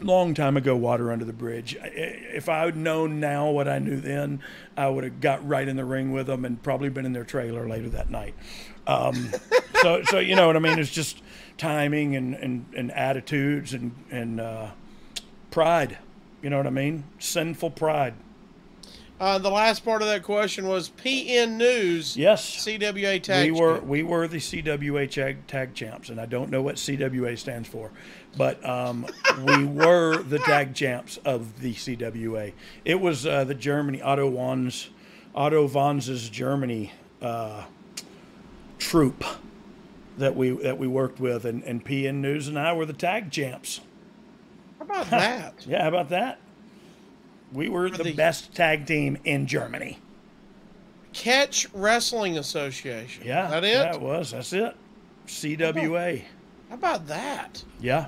[0.00, 1.76] long time ago water under the bridge.
[1.82, 4.40] If i had known now what i knew then
[4.76, 7.24] i would have got right in the ring with them and probably been in their
[7.24, 8.34] trailer later that night.
[8.86, 9.30] Um,
[9.82, 10.78] so so you know what i mean?
[10.78, 11.20] It's just
[11.56, 14.68] timing and and, and attitudes and and uh,
[15.50, 15.98] pride.
[16.42, 17.02] You know what i mean?
[17.18, 18.14] Sinful pride
[19.20, 22.16] Uh, the last part of that question was PN News.
[22.16, 23.50] yes CWA tag.
[23.50, 23.86] we were champ.
[23.86, 27.90] we were the CWA tag, tag champs, and I don't know what CWA stands for,
[28.36, 29.06] but um,
[29.44, 32.52] we were the tag champs of the CWA.
[32.84, 34.88] It was uh, the Germany Otto Wanz
[35.34, 37.64] Otto Wanz Germany uh,
[38.78, 39.24] troop
[40.16, 43.32] that we that we worked with, and, and PN News and I were the tag
[43.32, 43.80] champs.
[44.78, 45.54] How about that?
[45.66, 46.38] Yeah, how about that?
[47.52, 49.98] We were the the- best tag team in Germany.
[51.12, 53.24] Catch Wrestling Association.
[53.26, 53.94] Yeah, that it?
[53.96, 54.32] It was.
[54.32, 54.76] That's it.
[55.26, 56.22] CWA.
[56.68, 57.64] How about that?
[57.80, 58.06] Yeah.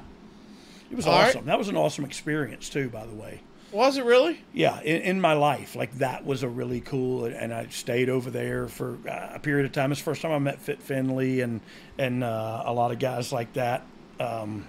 [0.91, 1.28] It was All right.
[1.28, 1.47] awesome.
[1.47, 3.41] That was an awesome experience too, by the way.
[3.72, 4.41] Was it really?
[4.53, 8.28] Yeah, in, in my life, like that was a really cool, and I stayed over
[8.28, 9.93] there for uh, a period of time.
[9.93, 11.61] It's the first time I met Fit Finlay and
[11.97, 13.84] and uh, a lot of guys like that.
[14.18, 14.66] Um,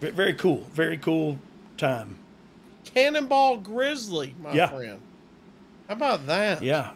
[0.00, 1.38] very cool, very cool
[1.76, 2.18] time.
[2.94, 4.68] Cannonball Grizzly, my Yeah.
[4.68, 5.00] friend.
[5.88, 6.62] How about that?
[6.62, 6.90] Yeah.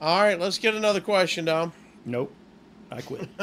[0.00, 1.72] All right, let's get another question, Dom.
[2.04, 2.32] Nope.
[2.90, 3.28] I quit.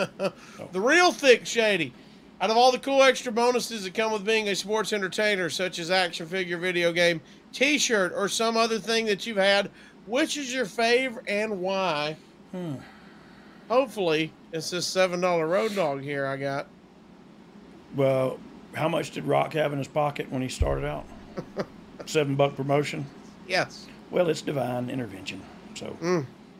[0.71, 1.93] The real thick shady.
[2.41, 5.79] Out of all the cool extra bonuses that come with being a sports entertainer, such
[5.79, 7.21] as action figure, video game,
[7.53, 9.71] T-shirt, or some other thing that you've had,
[10.05, 12.15] which is your favorite and why?
[12.51, 12.75] Hmm.
[13.69, 16.67] Hopefully, it's this seven dollar Road Dogg here I got.
[17.95, 18.39] well,
[18.75, 21.05] how much did Rock have in his pocket when he started out?
[22.05, 23.05] Seven buck promotion.
[23.47, 23.87] Yes.
[24.11, 25.41] Well, it's divine intervention.
[25.75, 25.95] So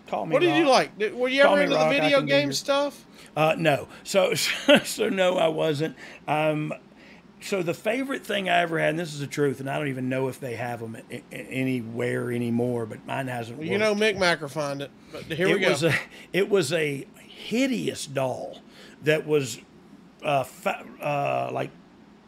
[0.08, 0.32] call me.
[0.32, 0.34] Mm.
[0.34, 0.92] What did you like?
[1.14, 3.06] Were you Call ever into Rock, the video game stuff?
[3.36, 3.88] Uh, no.
[4.04, 4.34] So,
[4.84, 5.96] so no, I wasn't.
[6.28, 6.74] Um,
[7.40, 9.90] so the favorite thing I ever had, and this is the truth, and I don't
[9.90, 10.98] even know if they have them
[11.32, 13.60] anywhere anymore, but mine hasn't.
[13.60, 13.94] Well, you know.
[13.94, 14.92] Mick Macker find it.
[15.12, 15.70] But here it we go.
[15.70, 15.94] was a
[16.34, 18.60] it was a hideous doll
[19.04, 19.60] that was
[20.24, 21.70] uh, fa- uh, like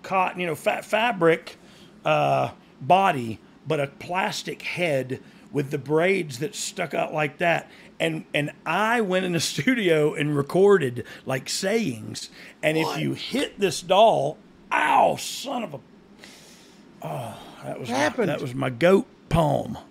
[0.04, 1.58] cotton, you know, fat fabric
[2.06, 5.22] uh, body, but a plastic head
[5.52, 7.70] with the braids that stuck out like that.
[8.00, 12.30] And and I went in the studio and recorded like sayings.
[12.64, 14.38] And if you hit this doll,
[14.72, 15.80] ow, son of a,
[17.01, 19.78] oh, that was my, that was my goat palm.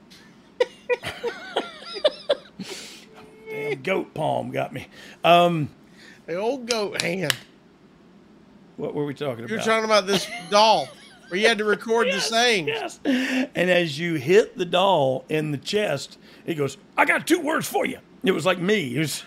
[3.69, 4.87] Damn goat palm got me.
[5.25, 5.71] Um,
[6.27, 7.37] the old goat hand.
[8.77, 9.51] what were we talking about?
[9.51, 10.89] You're talking about this doll
[11.29, 12.69] where you had to record the sayings.
[12.69, 13.01] Yes.
[13.05, 17.67] And as you hit the doll in the chest, it goes, I got two words
[17.69, 17.99] for you.
[18.25, 18.95] It was like me.
[18.97, 19.25] It was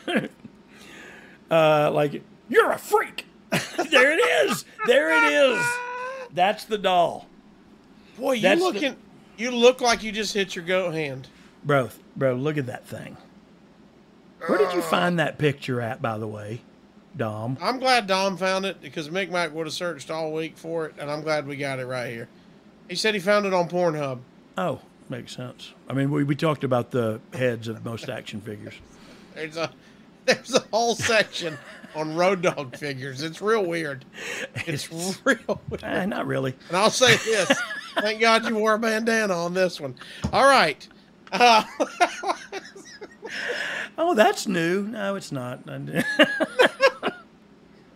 [1.50, 3.26] uh, like, you're a freak.
[3.52, 4.64] there it is.
[4.88, 5.66] There it is.
[6.34, 7.28] That's the doll.
[8.18, 8.96] Boy, you That's the- looking
[9.38, 11.28] you look like you just hit your goat hand.
[11.64, 13.18] Bro, bro, look at that thing.
[14.48, 16.62] Where did you find that picture at, by the way,
[17.18, 17.58] Dom?
[17.62, 20.96] I'm glad Dom found it because Mick Mac would have searched all week for it,
[20.98, 22.28] and I'm glad we got it right here.
[22.88, 24.20] He said he found it on Pornhub.
[24.58, 24.80] Oh,
[25.10, 25.74] makes sense.
[25.90, 28.74] I mean, we, we talked about the heads of most action figures.
[29.36, 29.72] There's a
[30.26, 31.58] there's a whole section
[31.96, 33.22] on Road Dogg figures.
[33.24, 34.06] It's real weird.
[34.68, 34.92] It's
[35.26, 35.84] real weird.
[35.84, 36.56] Eh, not really.
[36.70, 37.52] And I'll say this:
[38.00, 39.96] Thank God you wore a bandana on this one.
[40.32, 40.88] All right.
[41.32, 41.64] Uh,
[43.98, 44.84] Oh, that's new.
[44.88, 45.60] No, it's not.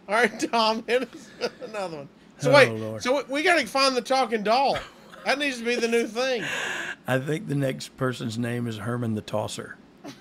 [0.08, 0.84] all right, Tom.
[0.88, 2.10] Hit us with another one.
[2.38, 2.70] So Oh, wait.
[2.72, 3.02] Lord.
[3.02, 4.78] So we, got to find the talking doll.
[5.26, 6.44] That needs to be the new thing.
[7.08, 9.78] I think the next person's name is Herman the Tosser.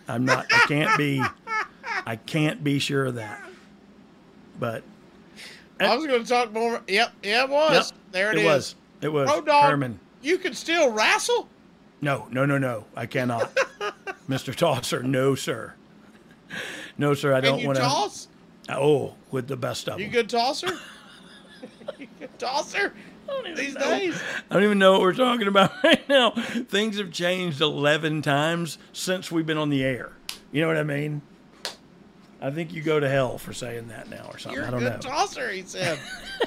[0.09, 0.47] I'm not.
[0.53, 1.23] I can't be.
[2.07, 3.43] I can't be sure of that.
[4.59, 4.83] But
[5.81, 6.81] I was going to talk more.
[6.87, 7.13] Yep.
[7.23, 7.91] Yeah, it was.
[7.91, 8.43] Yep, there it is.
[8.43, 8.53] it is.
[8.53, 8.75] was.
[9.03, 9.71] It was Road Dogg.
[9.71, 9.99] Herman.
[10.23, 11.49] You can still wrestle.
[12.01, 12.85] No, no, no, no.
[12.97, 13.55] I cannot.
[14.29, 14.55] Mr.
[14.55, 15.75] Tosser, no, sir.
[16.97, 17.35] No, sir.
[17.35, 18.29] I don't want to.
[18.69, 20.13] Oh, with the best of You them.
[20.13, 20.79] good tosser?
[21.99, 22.93] you good tosser?
[23.57, 24.23] These days.
[24.51, 26.31] I don't even know what we're talking about right now.
[26.33, 30.13] Things have changed 11 times since we've been on the air.
[30.53, 31.23] You know what I mean?
[32.41, 34.57] I think you go to hell for saying that now or something.
[34.57, 34.99] You're I a don't good know.
[35.11, 35.99] tosser, he said.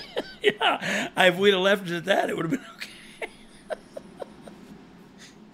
[0.44, 2.90] yeah, if we'd have left it at that, it would have been okay.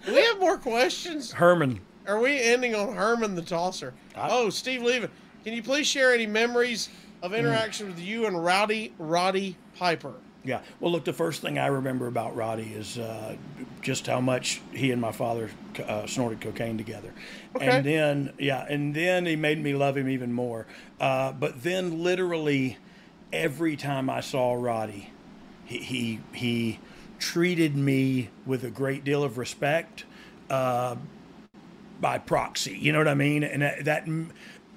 [0.06, 1.32] Do we have more questions?
[1.32, 1.80] Herman.
[2.06, 3.94] Are we ending on Herman the tosser?
[4.16, 5.10] oh, Steve Levin,
[5.44, 6.88] can you please share any memories
[7.22, 7.38] of Mm.
[7.38, 10.14] interaction with you and Rowdy Roddy Piper?
[10.46, 10.60] Yeah.
[10.78, 13.36] Well, look, the first thing I remember about Roddy is uh,
[13.80, 15.48] just how much he and my father
[15.86, 17.14] uh, snorted cocaine together.
[17.56, 17.66] Okay.
[17.66, 20.66] And then, yeah, and then he made me love him even more.
[21.00, 22.76] Uh, but then, literally,
[23.32, 25.10] every time I saw Roddy,
[25.64, 26.78] he he, he
[27.18, 30.04] treated me with a great deal of respect.
[30.50, 30.96] Uh,
[32.00, 32.76] by proxy.
[32.76, 33.44] You know what I mean?
[33.44, 34.06] And that, that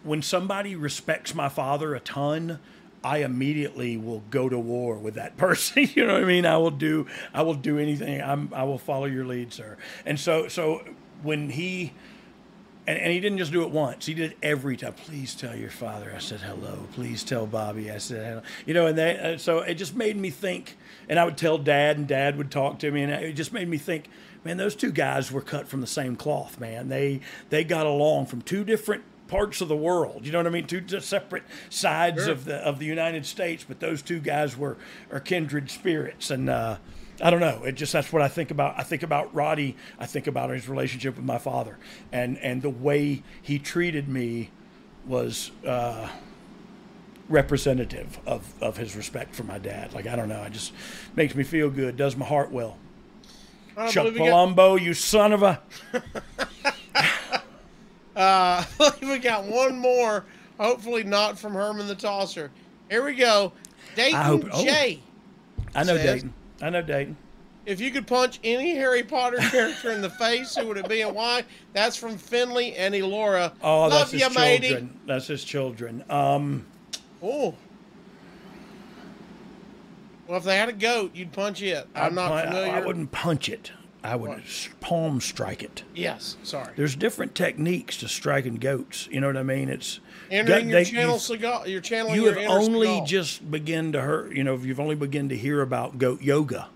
[0.07, 2.59] when somebody respects my father a ton,
[3.03, 5.88] I immediately will go to war with that person.
[5.93, 6.45] you know what I mean?
[6.45, 8.21] I will do I will do anything.
[8.21, 9.77] I'm I will follow your lead, sir.
[10.05, 10.84] And so so
[11.21, 11.93] when he
[12.88, 14.05] and, and he didn't just do it once.
[14.05, 14.93] He did it every time.
[14.93, 16.88] Please tell your father I said hello.
[16.93, 18.41] Please tell Bobby I said hello.
[18.65, 20.77] You know, and they, uh, so it just made me think.
[21.09, 23.67] And I would tell Dad, and Dad would talk to me, and it just made
[23.67, 24.09] me think.
[24.43, 26.59] Man, those two guys were cut from the same cloth.
[26.59, 27.19] Man, they
[27.49, 30.25] they got along from two different parts of the world.
[30.25, 30.67] You know what I mean?
[30.67, 32.31] Two separate sides Sure.
[32.31, 34.77] of the of the United States, but those two guys were
[35.11, 36.49] are kindred spirits, and.
[36.49, 36.77] uh
[37.19, 37.63] I don't know.
[37.63, 38.75] It just that's what I think about.
[38.77, 39.75] I think about Roddy.
[39.97, 41.79] I think about his relationship with my father,
[42.11, 44.51] and and the way he treated me
[45.03, 46.09] was uh,
[47.27, 49.93] representative of of his respect for my dad.
[49.93, 50.43] Like I don't know.
[50.43, 50.73] It just
[51.15, 51.97] makes me feel good.
[51.97, 52.77] Does my heart well.
[53.89, 55.59] Chuck believe we got- Palumbo, you son of a.
[58.18, 58.64] Uh,
[59.02, 60.26] we got one more.
[60.60, 62.49] Hopefully not from Herman the Tosser.
[62.89, 63.53] Here we go.
[63.95, 64.64] Dayton hope- oh.
[64.64, 64.99] J.
[65.76, 66.34] I know says, Dayton.
[66.61, 67.15] I know Dayton.
[67.68, 71.02] If you could punch any Harry Potter character in the face, who would it be
[71.02, 71.44] and why?
[71.73, 73.52] That's from Finley and Elora.
[73.61, 74.69] Oh, Love that's his ya, matey.
[74.69, 74.99] children.
[75.06, 76.03] That's his children.
[76.10, 76.65] Um,
[77.22, 77.56] Oh.
[80.27, 81.88] Well, if they had a goat, you'd punch it.
[81.95, 82.73] I'm I'd not pun- familiar.
[82.73, 83.72] I wouldn't punch it.
[84.07, 85.84] I would s- palm strike it.
[85.93, 86.73] Yes, sorry.
[86.75, 89.07] There's different techniques to striking goats.
[89.11, 89.69] You know what I mean?
[89.69, 89.99] It's
[90.31, 92.15] Entering your they- channel you- cigar, your channel.
[92.15, 93.05] You have only cigar.
[93.05, 96.67] just begun to hear, you know, you've only begun to hear about goat yoga.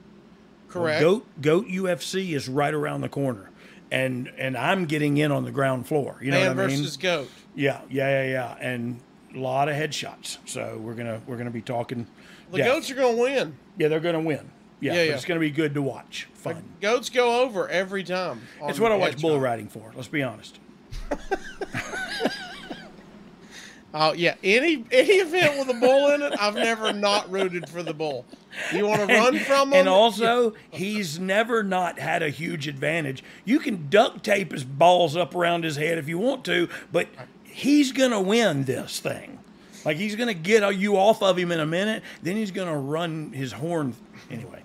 [0.74, 1.02] Well, correct.
[1.02, 3.50] goat goat UFC is right around the corner,
[3.92, 6.18] and and I'm getting in on the ground floor.
[6.22, 6.78] You know Man what I mean?
[6.78, 7.30] versus goat.
[7.56, 9.00] Yeah, yeah, yeah, yeah, and
[9.36, 10.38] a lot of headshots.
[10.46, 12.08] So we're gonna we're gonna be talking.
[12.52, 12.68] The death.
[12.68, 13.56] goats are going to win.
[13.78, 14.50] Yeah, they're gonna win.
[14.82, 15.14] Yeah, Yeah, yeah.
[15.14, 16.28] it's gonna be good to watch.
[16.34, 16.64] Fun.
[16.82, 18.42] Goats go over every time.
[18.64, 19.94] It's what I watch bull riding for.
[19.96, 20.60] Let's be honest.
[23.94, 27.84] Oh yeah, any any event with a bull in it, I've never not rooted for
[27.84, 28.26] the bull.
[28.74, 29.80] You want to run from him?
[29.80, 33.22] And also, he's never not had a huge advantage.
[33.44, 37.10] You can duct tape his balls up around his head if you want to, but
[37.44, 39.40] he's going to win this thing.
[39.84, 42.68] Like, he's going to get you off of him in a minute, then he's going
[42.70, 43.96] to run his horn.
[44.30, 44.64] Anyway,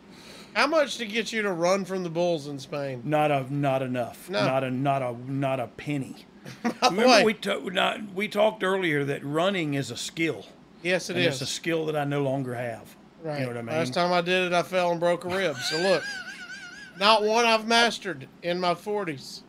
[0.57, 3.03] how much to get you to run from the bulls in Spain?
[3.05, 4.31] not a not enough.
[4.31, 4.45] No.
[4.45, 6.27] Not a not a not a penny.
[6.83, 10.47] Remember way- we not, we talked earlier that running is a skill.
[10.83, 11.35] Yes, it and is.
[11.35, 12.97] It's a skill that I no longer have.
[13.23, 13.41] Right.
[13.41, 13.77] You know what I mean?
[13.77, 15.57] Last time I did it, I fell and broke a rib.
[15.57, 16.03] So look,
[16.99, 19.43] not one I've mastered in my forties.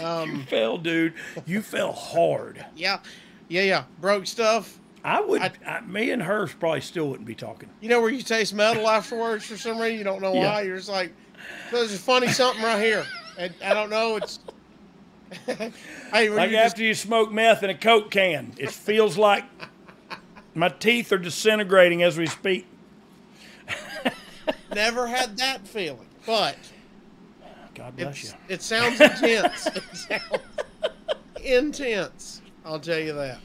[0.00, 1.14] Um, you fell, dude.
[1.44, 2.64] You fell hard.
[2.76, 3.00] yeah,
[3.48, 3.84] yeah, yeah.
[4.00, 4.78] Broke stuff.
[5.06, 5.40] I would.
[5.40, 7.70] I, me and her probably still wouldn't be talking.
[7.80, 9.98] You know where you taste metal afterwards for some reason?
[9.98, 10.52] You don't know Yeah.
[10.52, 10.62] why.
[10.62, 11.12] You're just like,
[11.70, 13.06] there's a funny something right here.
[13.38, 14.16] And I don't know.
[14.16, 14.40] It's.
[15.46, 15.70] hey,
[16.10, 19.44] Like you just- after you smoke meth in a Coke can, it feels like
[20.56, 22.66] my teeth are disintegrating as we speak.
[24.74, 26.56] never had that feeling, but
[27.76, 28.30] God bless you.
[28.48, 29.66] it sounds intense.
[29.68, 30.42] it sounds
[31.44, 32.42] intense.
[32.64, 33.38] I'll tell you that.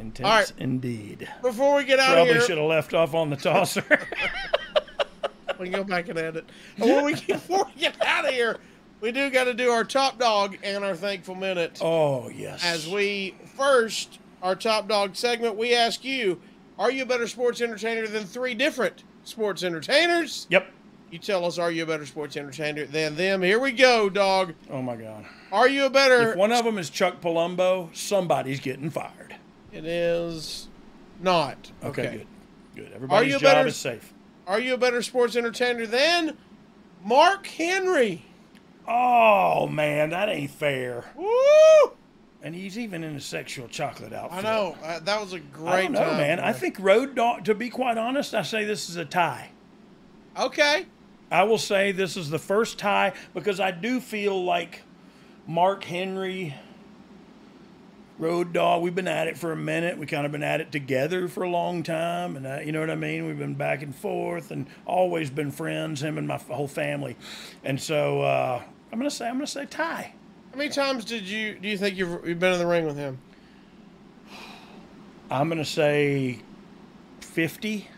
[0.00, 0.52] Intense right.
[0.58, 1.28] indeed.
[1.42, 3.84] Before we get out of Probably here, should have left off on the tosser.
[5.58, 6.48] we can go back and edit.
[6.78, 8.56] Before we, before we get out of here,
[9.02, 11.78] we do got to do our Top Dogg and our thankful minute.
[11.82, 12.64] oh yes.
[12.64, 16.40] As we first, our Top Dogg segment, we ask you,
[16.78, 20.46] are you a better sports entertainer than three different sports entertainers?
[20.48, 20.72] Yep.
[21.10, 23.42] You tell us, are you a better sports entertainer than them?
[23.42, 24.52] Here we go, Dogg.
[24.70, 25.26] Oh my God.
[25.52, 26.30] Are you a better?
[26.30, 29.19] If one of them is Chuck Palumbo, somebody's getting fired.
[29.72, 30.68] It is
[31.20, 31.70] not.
[31.82, 32.16] Okay, Okay.
[32.18, 32.26] good.
[32.84, 32.92] Good.
[32.94, 34.12] Everybody's you job better- is safe.
[34.46, 36.36] Are you a better sports entertainer than
[37.04, 38.24] Mark Henry?
[38.88, 41.04] Oh man, that ain't fair.
[41.14, 41.92] Woo!
[42.42, 44.38] And he's even in a sexual chocolate outfit.
[44.38, 46.40] I know uh, that was a great I don't know, man.
[46.40, 47.44] I think Road Dogg.
[47.44, 49.50] To be quite honest, I say this is a tie.
[50.38, 50.86] Okay.
[51.30, 54.82] I will say this is the first tie because I do feel like
[55.46, 56.54] Mark Henry,
[58.20, 58.82] Road Dogg.
[58.82, 59.96] We've been at it for a minute.
[59.96, 62.80] We kind of been at it together for a long time, and uh, you know
[62.80, 63.26] what I mean.
[63.26, 66.02] We've been back and forth, and always been friends.
[66.02, 67.16] Him and my whole family,
[67.64, 70.12] and so uh, I'm gonna say I'm gonna say tie.
[70.52, 72.96] How many times did you do you think you've, you've been in the ring with
[72.96, 73.18] him?
[75.30, 76.40] I'm gonna say
[77.20, 77.88] fifty.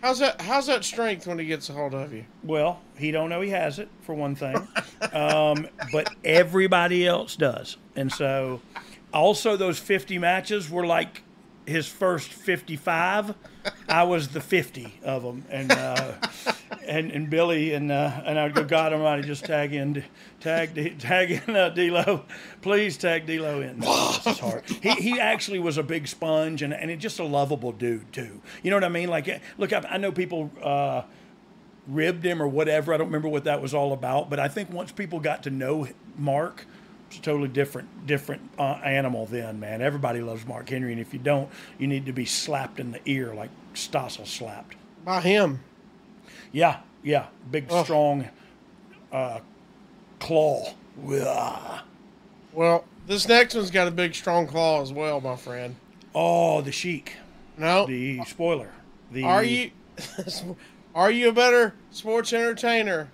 [0.00, 0.40] How's that?
[0.40, 2.24] How's that strength when he gets a hold of you?
[2.44, 4.56] Well, he don't know he has it for one thing,
[5.12, 8.60] um, but everybody else does, and so
[9.12, 11.22] also those fifty matches were like
[11.66, 13.34] his first fifty-five.
[13.88, 16.12] I was the fifty of them, and uh,
[16.86, 20.04] and and Billy and uh, and I'd go, God i Almighty, just tag in,
[20.40, 22.24] tag tag in uh, D'Lo,
[22.62, 23.82] please tag D'Lo in.
[23.82, 24.64] Is hard.
[24.82, 28.40] He he actually was a big sponge and and just a lovable dude too.
[28.62, 29.08] You know what I mean?
[29.08, 30.50] Like, look, I, I know people.
[30.62, 31.02] Uh,
[31.88, 32.92] ribbed him or whatever.
[32.92, 35.50] I don't remember what that was all about, but I think once people got to
[35.50, 36.66] know Mark,
[37.08, 39.80] it's a totally different different uh, animal then, man.
[39.82, 43.00] Everybody loves Mark Henry, and if you don't, you need to be slapped in the
[43.06, 44.76] ear like Stossel slapped.
[45.04, 45.60] By him.
[46.52, 47.84] Yeah, yeah, big Oh.
[47.84, 48.28] strong
[49.12, 49.40] uh,
[50.18, 50.74] claw.
[52.52, 55.76] Well, this next one's got a big strong claw as well, my friend.
[56.14, 57.12] Oh, the Sheik,
[57.58, 57.86] No.
[57.86, 58.70] the spoiler.
[59.12, 59.70] The Are you
[60.94, 63.10] are you a better sports entertainer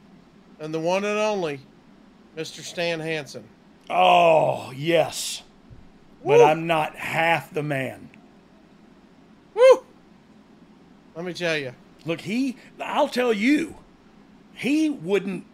[0.59, 1.61] than the one and only
[2.37, 2.61] Mr.
[2.61, 3.45] Stan Hansen?
[3.95, 5.43] Oh, yes,
[6.25, 8.09] but I'm not half the man.
[9.55, 9.85] Woo!
[11.15, 11.75] Let me tell you.
[12.07, 13.77] Look, he, I'll tell you,
[14.55, 15.45] he wouldn't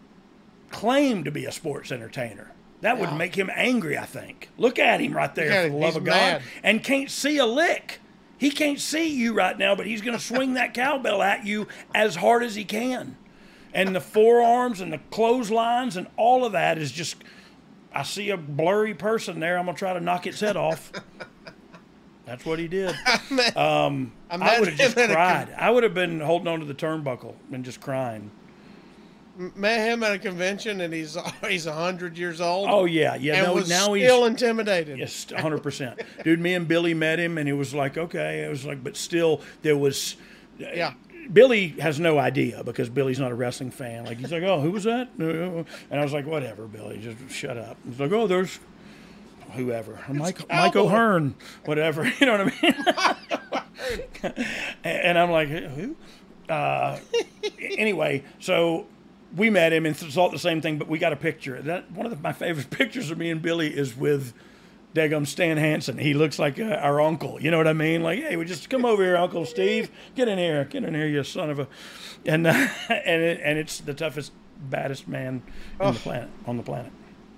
[0.70, 2.52] claim to be a sports entertainer.
[2.80, 4.50] That would make him angry, I think.
[4.56, 6.12] Look at him right there, Look at for the love of God.
[6.12, 6.42] mad.
[6.62, 7.98] And can't see a lick.
[8.38, 11.66] He can't see you right now, but he's going to swing that cowbell at you
[11.92, 13.16] as hard as he can.
[13.74, 17.16] And the forearms and the clotheslines and all of that is just,
[17.92, 19.58] I see a blurry person there.
[19.58, 20.92] I'm going to try to knock its head off.
[22.28, 22.94] That's what he did.
[23.56, 25.54] Um, I I would have just cried.
[25.56, 28.30] I would have been holding on to the turnbuckle and just crying.
[29.36, 31.16] Met him at a convention and he's
[31.48, 32.68] he's hundred years old.
[32.70, 33.36] Oh yeah, yeah.
[33.36, 34.98] and no, was now still he's intimidated.
[34.98, 36.40] yes, hundred percent, dude.
[36.40, 39.40] Me and Billy met him, and it was like okay, it was like, but still
[39.62, 40.16] there was.
[40.58, 40.94] Yeah.
[41.32, 44.04] Billy has no idea because Billy's not a wrestling fan.
[44.04, 45.08] Like he's like, oh, who was that?
[45.18, 47.76] And I was like, whatever, Billy, just shut up.
[47.88, 48.58] He's like, oh, there's
[49.52, 50.80] whoever, Mike, Mike Cowboy.
[50.80, 51.34] O'Hearn,
[51.64, 52.10] whatever.
[52.20, 53.64] You know what I
[54.22, 54.34] mean?
[54.84, 55.96] and I'm like, who?
[56.48, 56.98] Uh,
[57.60, 58.86] anyway, so
[59.36, 61.60] we met him and thought the same thing, but we got a picture.
[61.62, 64.32] That one of the, my favorite pictures of me and Billy is with
[64.94, 65.98] Degum Stan Hansen.
[65.98, 67.40] He looks like uh, our uncle.
[67.40, 68.02] You know what I mean?
[68.02, 69.90] Like, hey, we just come over here, Uncle Steve.
[70.14, 71.68] Get in here, get in here, you son of a.
[72.26, 72.50] And uh,
[72.88, 75.42] and it, and it's the toughest, baddest man
[75.80, 76.92] in the planet on the planet.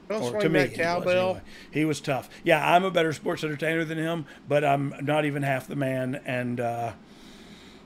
[0.08, 1.26] Don't Or to me, he was, cowbell.
[1.28, 1.40] anyway.
[1.70, 2.28] He was tough.
[2.42, 6.20] Yeah, I'm a better sports entertainer than him, but I'm not even half the man.
[6.26, 6.92] And uh,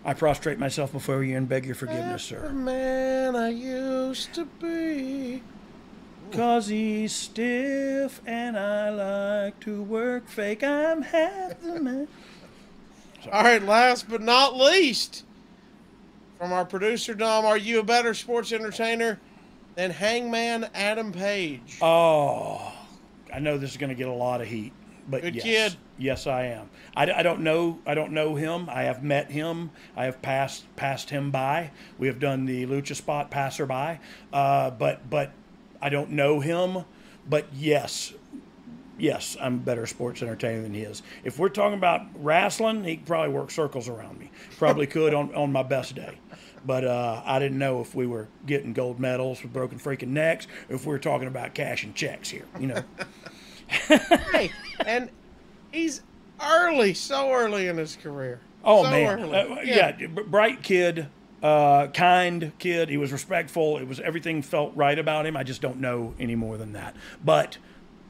[0.06, 2.48] I prostrate myself before you and beg your forgiveness, The sir.
[2.52, 5.42] man I used to be.
[6.32, 10.64] Cause he's stiff and I like to work fake.
[10.64, 12.08] I'm half the man.
[13.30, 15.24] All right, last but not least,
[16.38, 19.20] from our producer Dom, are you a better sports entertainer
[19.76, 21.78] than Hangman Adam Page?
[21.80, 22.72] Oh,
[23.32, 24.72] I know this is going to get a lot of heat,
[25.08, 25.76] but Good yes, kid.
[25.98, 26.68] yes, I am.
[26.96, 27.78] I, I don't know.
[27.86, 28.68] I don't know him.
[28.68, 29.70] I have met him.
[29.96, 31.70] I have passed passed him by.
[31.96, 34.00] We have done the lucha spot passerby,
[34.32, 35.30] uh, but but
[35.84, 36.84] I don't know him.
[37.28, 38.12] But yes,
[38.98, 41.02] yes, I'm better sports entertainer than he is.
[41.22, 44.30] If we're talking about wrestling, he probably work circles around me.
[44.58, 46.18] Probably could on, on my best day.
[46.66, 50.46] But uh, I didn't know if we were getting gold medals with broken freaking necks,
[50.70, 52.46] or if we were talking about cash and checks here.
[52.58, 52.82] You know,
[54.32, 54.50] hey,
[54.86, 55.10] and
[55.70, 56.02] he's
[56.42, 58.40] early, so early in his career.
[58.64, 59.36] Oh So man, early.
[59.38, 61.08] Uh, yeah, b- bright kid,
[61.44, 62.88] uh, kind kid.
[62.88, 63.76] He was respectful.
[63.78, 65.36] It was everything felt right about him.
[65.36, 66.96] I just don't know any more than that.
[67.24, 67.58] But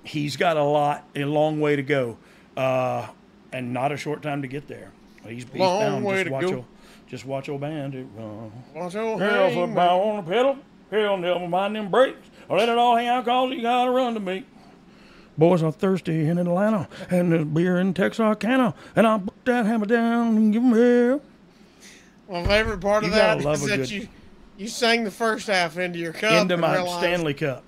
[0.04, 2.16] he's got a lot, a long way to go,
[2.56, 3.08] uh,
[3.52, 4.92] and not a short time to get there.
[5.26, 6.04] He's, he's Long bound.
[6.04, 6.54] way just to watch go.
[6.56, 6.64] old,
[7.08, 8.52] just watch old bandit run.
[8.74, 10.58] Watch old Hell, foot on the pedal.
[10.90, 12.28] Hell, never mind them brakes.
[12.48, 14.44] Or let it all hang out, cause you gotta run to me.
[15.36, 19.86] Boys are thirsty in Atlanta, and there's beer in Texarkana, and I'll put that hammer
[19.86, 21.20] down and give 'em hell.
[22.30, 24.08] My favorite part of You that is that good- you
[24.56, 27.64] you sang the first half into your cup Into my realized, Stanley Cup.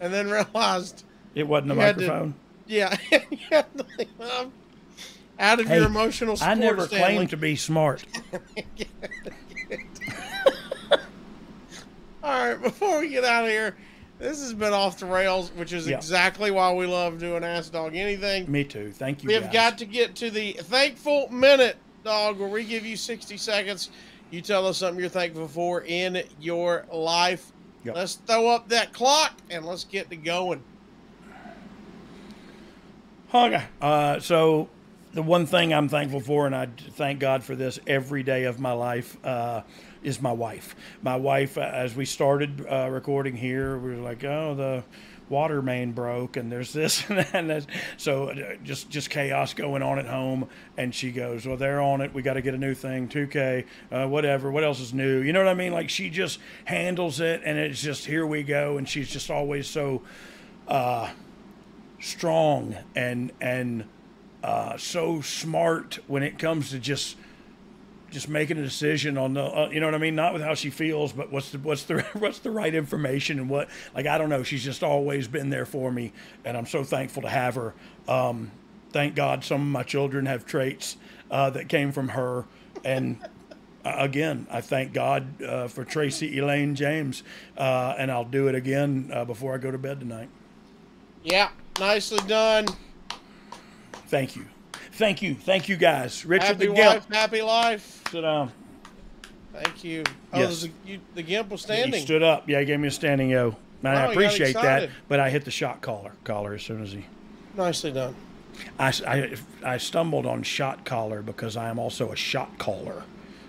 [0.00, 1.02] and then realized
[1.34, 2.34] It wasn't a You had to- microphone.
[2.66, 2.90] yeah
[3.50, 3.64] to
[4.18, 4.52] them
[5.38, 7.14] out of Hey, your emotional support I never Stanley.
[7.16, 8.04] claimed to be smart.
[12.22, 13.76] All right, before we get out of here,
[14.18, 15.96] this has been off the rails, which is Yeah.
[15.96, 18.50] exactly why we love doing Ask Dogg Anything.
[18.50, 18.90] Me too.
[18.92, 19.28] Thank you.
[19.28, 21.76] We have got to get to the thankful minute,
[22.06, 23.90] Dogg, where we give you 60 seconds.
[24.30, 27.50] You tell us something you're thankful for in your life.
[27.82, 27.96] Yep.
[27.96, 30.62] Let's throw up that clock and let's get to going.
[33.34, 33.64] Okay.
[33.82, 34.68] Uh, so
[35.14, 38.60] the one thing I'm thankful for, and I thank God for this every day of
[38.60, 39.62] my life, uh,
[40.04, 40.76] is my wife.
[41.02, 44.84] My wife, uh, as we started uh, recording here, we were like, oh, the
[45.28, 47.34] water main broke, and there's this and that.
[47.34, 47.66] And
[47.96, 50.48] so uh, just just chaos going on at home.
[50.76, 52.12] And she goes, well, they're on it.
[52.14, 54.50] We got to get a new thing, 2K, uh, whatever.
[54.50, 55.20] What else is new?
[55.20, 55.72] You know what I mean?
[55.72, 58.78] Like she just handles it, and it's just here we go.
[58.78, 60.02] And she's just always so
[62.00, 63.84] strong and and
[64.42, 67.16] uh, so smart when it comes to just
[68.10, 70.54] just making a decision on the uh, you know what I mean not with how
[70.54, 74.18] she feels but what's the what's the what's the right information and what like I
[74.18, 76.12] don't know she's just always been there for me
[76.44, 77.74] and I'm so thankful to have her
[78.08, 78.50] um,
[78.90, 80.96] thank God some of my children have traits
[81.30, 82.44] uh, that came from her
[82.84, 83.18] and
[83.86, 87.22] uh, again, I thank God uh, for Tracy Elaine James,
[87.56, 90.28] uh, and I'll do it again uh, before I go to bed tonight.
[91.22, 92.66] Yeah, nicely done.
[94.08, 94.46] Thank you.
[94.96, 95.34] Thank you.
[95.34, 96.24] Thank you, guys.
[96.24, 96.78] Richard Happy the Gimp.
[96.94, 98.02] wife, happy life.
[98.10, 98.50] Sit down.
[99.52, 100.04] Thank you.
[100.32, 100.62] Oh, Yes.
[100.62, 102.02] the, you, the gimp was He standing.
[102.04, 102.48] stood up.
[102.48, 103.56] Yeah, he gave me a standing O.
[103.82, 106.92] And Oh, I appreciate that, but I hit the shot caller collar as soon as
[106.92, 107.04] he.
[107.56, 108.14] Nicely done.
[108.78, 109.36] I, I,
[109.74, 113.04] I stumbled on shot caller because I am also a shot caller.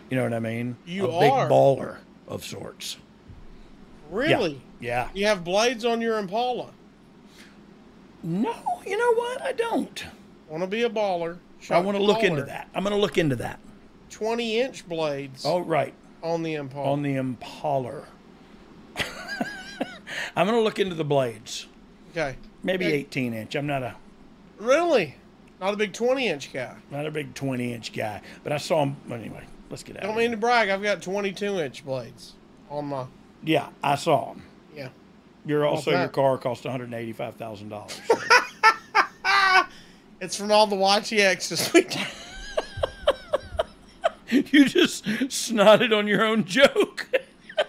[0.09, 0.75] You know what I mean?
[0.85, 1.97] You are a big baller
[2.27, 2.97] of sorts.
[4.11, 4.61] Really?
[4.81, 5.07] Yeah.
[5.13, 6.71] You have blades on your Impala.
[8.23, 8.53] No,
[8.85, 9.41] you know what?
[9.41, 10.05] I don't.
[10.49, 11.37] Want to be a baller?
[11.69, 12.69] I want to look into that.
[12.73, 13.59] I'm going to look into that.
[14.11, 15.93] 20 inch blades Oh, right.
[16.23, 16.91] on the Impala.
[16.91, 18.05] On the Impaler.
[20.35, 21.67] I'm going to look into the blades.
[22.11, 22.35] okay.
[22.63, 22.95] Maybe Okay.
[22.95, 23.55] 18 inch.
[23.55, 23.95] I'm not a
[24.59, 25.15] Really?
[25.59, 26.75] Not a big 20 inch guy.
[26.91, 28.95] not a big 20 inch guy, but I saw him.
[29.11, 30.03] Anyway, let's get out.
[30.03, 30.69] Don't mean to brag.
[30.69, 32.33] I've got 22 inch blades
[32.69, 33.05] on my.
[33.43, 34.43] Yeah, I saw him.
[34.75, 34.89] Yeah.
[35.45, 37.99] Your also your car cost 185 thousand dollars.
[40.19, 41.81] It's from all the YTXs we
[44.29, 44.51] did.
[44.53, 47.07] you just snotted on your own joke.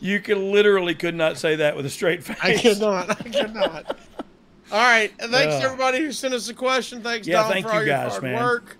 [0.00, 2.36] you could literally could not say that with a straight face.
[2.42, 3.10] I could not.
[3.10, 3.98] I could not.
[4.72, 5.12] All right.
[5.20, 5.60] And thanks Yeah.
[5.60, 7.02] to everybody who sent us a question.
[7.02, 8.42] Thanks, Yeah, Dom, thank for you all your guys, hard man.
[8.42, 8.76] work.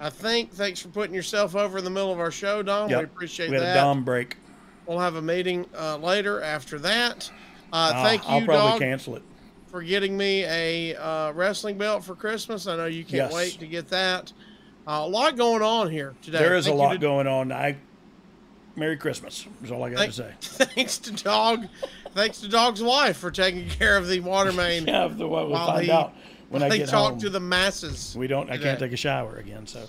[0.00, 0.52] I think.
[0.52, 2.90] Thanks for putting yourself over in the middle of our show, Dom.
[2.90, 2.98] Yep.
[2.98, 3.76] We appreciate We had that.
[3.76, 4.36] a Dom break.
[4.86, 7.30] We'll have a meeting uh, later after that.
[7.72, 9.22] Uh, Uh, thank you, I'll probably Dogg, cancel it.
[9.76, 12.66] For getting me a uh, wrestling belt for Christmas.
[12.66, 13.34] I know you can't Yes.
[13.34, 14.32] wait to get that.
[14.88, 16.38] Uh, a lot going on here today.
[16.38, 17.52] There is a Thank you lot to- going on.
[17.52, 17.76] I
[18.74, 19.46] Merry Christmas.
[19.62, 20.32] Is all I got Thank- to say.
[20.74, 21.66] Thanks to Dogg.
[22.14, 24.86] thanks to Dogg's wife for taking care of the water main.
[24.86, 26.14] Yeah, the, we'll find he- out
[26.48, 27.20] when I they get talk home.
[27.20, 28.16] to the masses.
[28.18, 28.48] we don't.
[28.48, 28.64] I today.
[28.64, 29.66] can't take a shower again.
[29.66, 29.86] So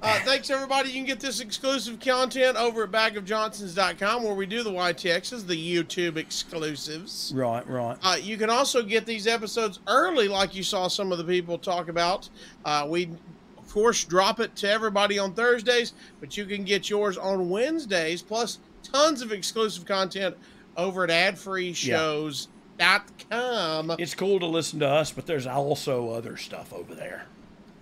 [0.00, 0.90] Uh, thanks, everybody.
[0.90, 5.56] You can get this exclusive content over at bagofjohnsons.com where we do the YTXs, the
[5.56, 7.32] YouTube exclusives.
[7.34, 7.98] right, right.
[8.02, 11.58] Uh, you can also get these episodes early, like you saw some of the people
[11.58, 12.28] talk about.
[12.64, 13.08] Uh, we,
[13.56, 18.22] of course, drop it to everybody on Thursdays, but you can get yours on Wednesdays,
[18.22, 20.36] plus tons of exclusive content
[20.76, 23.96] over at adfreeshows.com.
[23.98, 27.24] It's cool to listen to us, but there's also other stuff over there.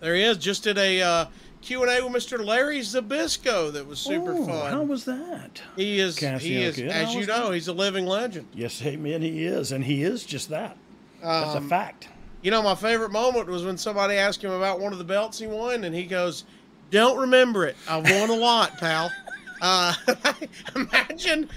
[0.00, 0.38] There he is.
[0.38, 1.26] Just did a uh,
[1.66, 2.44] Q&A with Mr.
[2.44, 4.70] Larry Zbyszko that was super fun.
[4.70, 5.60] How was that?
[5.74, 7.54] He is, he is, as you know, that?
[7.54, 8.46] he's a living legend.
[8.54, 9.20] Yes, amen.
[9.20, 10.76] He is, and he is just that.
[11.20, 12.08] That's a Um, fact.
[12.42, 15.40] You know, my favorite moment was when somebody asked him about one of the belts
[15.40, 16.44] he won, and he goes,
[16.92, 17.76] "Don't remember it.
[17.88, 19.10] I won a lot, pal."
[19.62, 19.94] Uh,
[20.76, 21.48] imagine,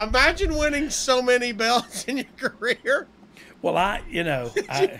[0.00, 3.06] imagine winning so many belts in your career.
[3.60, 4.98] Well, I, you know, I,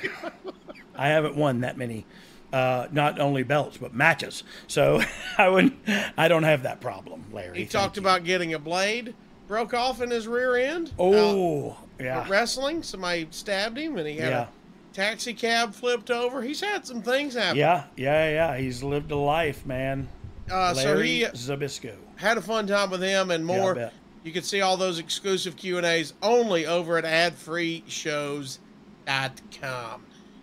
[0.95, 2.05] I haven't won that many,
[2.53, 4.43] uh, not only belts but matches.
[4.67, 5.01] So
[5.39, 5.75] I wouldn't.
[6.19, 7.59] I don't have that problem, Larry.
[7.59, 8.03] He talked you.
[8.03, 9.15] about getting a blade
[9.49, 10.93] broke off in his rear end.
[10.99, 11.75] Oh, Uh,
[12.05, 12.83] yeah, wrestling.
[12.83, 14.43] Somebody stabbed him, and he had Yeah.
[14.43, 16.43] a taxi cab flipped over.
[16.43, 17.57] He's had some things happen.
[17.59, 18.57] yeah, yeah, yeah.
[18.59, 20.09] He's lived a life, man.
[20.51, 21.95] Uh, so Larry he Zbyszko.
[22.17, 23.75] had a fun time with him and more.
[23.75, 23.93] bet.
[24.25, 30.03] you can see all those exclusive Q and A's only over at adfreeshows.com.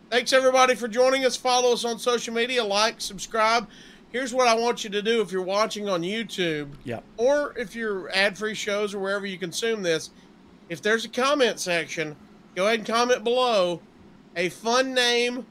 [0.10, 1.36] Thanks everybody for joining us.
[1.36, 3.68] Follow us on social media, like, subscribe.
[4.12, 7.04] Here's what I want you to do if you're watching on YouTube Yep.
[7.18, 10.10] or if you're ad-free shows or wherever you consume this.
[10.68, 12.16] If there's a comment section,
[12.56, 13.82] go ahead and comment below
[14.36, 15.46] a fun name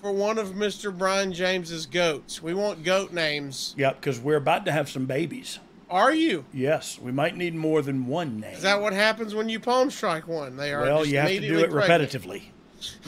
[0.00, 0.96] for one of Mr.
[0.96, 2.42] Brian James's goats.
[2.42, 3.72] We want goat names.
[3.78, 5.60] Yep, because we're about to have some babies.
[5.88, 6.44] Are you?
[6.52, 8.54] Yes, we might need more than one name.
[8.54, 10.56] Is that what happens when you palm strike one?
[10.56, 12.10] They are well, you have to do it pregnant.
[12.10, 12.42] repetitively,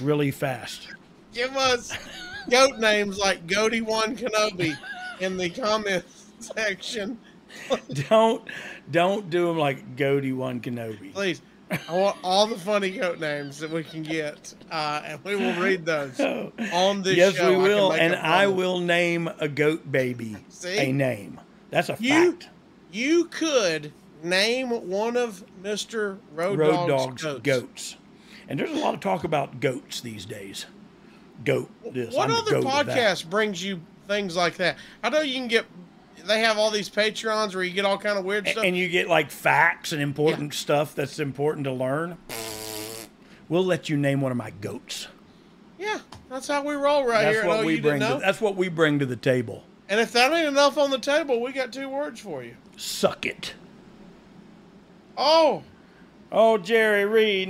[0.01, 0.89] really fast.
[1.33, 1.93] Give us
[2.51, 4.77] goat names like Goaty One Kenobi
[5.21, 6.05] in the comment
[6.41, 7.19] section,
[8.09, 8.43] don't
[8.91, 11.13] don't do them like Goaty One Kenobi.
[11.13, 11.41] please.
[11.89, 15.55] I want all the funny goat names that we can get, uh, and we will
[15.55, 16.21] read those
[16.73, 17.51] on this yes, show.
[17.51, 20.77] we will, make and I will name a goat baby See?
[20.79, 21.41] a name.
[21.71, 22.49] That's a You fact.
[22.93, 23.93] you could
[24.23, 27.41] name one of Mister Road, Road Dogg's, dogs, goats.
[27.43, 27.97] goats.
[28.49, 30.67] And there's a lot of talk about goats these days.
[31.45, 32.15] Goat this.
[32.15, 34.77] What I'm other goat podcast brings you things like that?
[35.03, 35.67] I know you can get.
[36.25, 38.65] They have all these Patreons where you get all kind of weird stuff.
[38.65, 42.17] And you get like facts and important stuff that's important to learn.
[43.49, 45.09] We'll let you name one of my goats.
[45.79, 45.99] yeah,
[46.31, 47.47] that's how we roll right That's here.
[47.47, 48.01] What we bring.
[48.01, 49.65] To, that's what we bring to the table.
[49.89, 52.57] And if that ain't enough on the table, we got two words for you.
[52.77, 53.53] Suck it.
[55.17, 55.63] Oh,
[56.37, 57.49] Oh, Jerry Reed.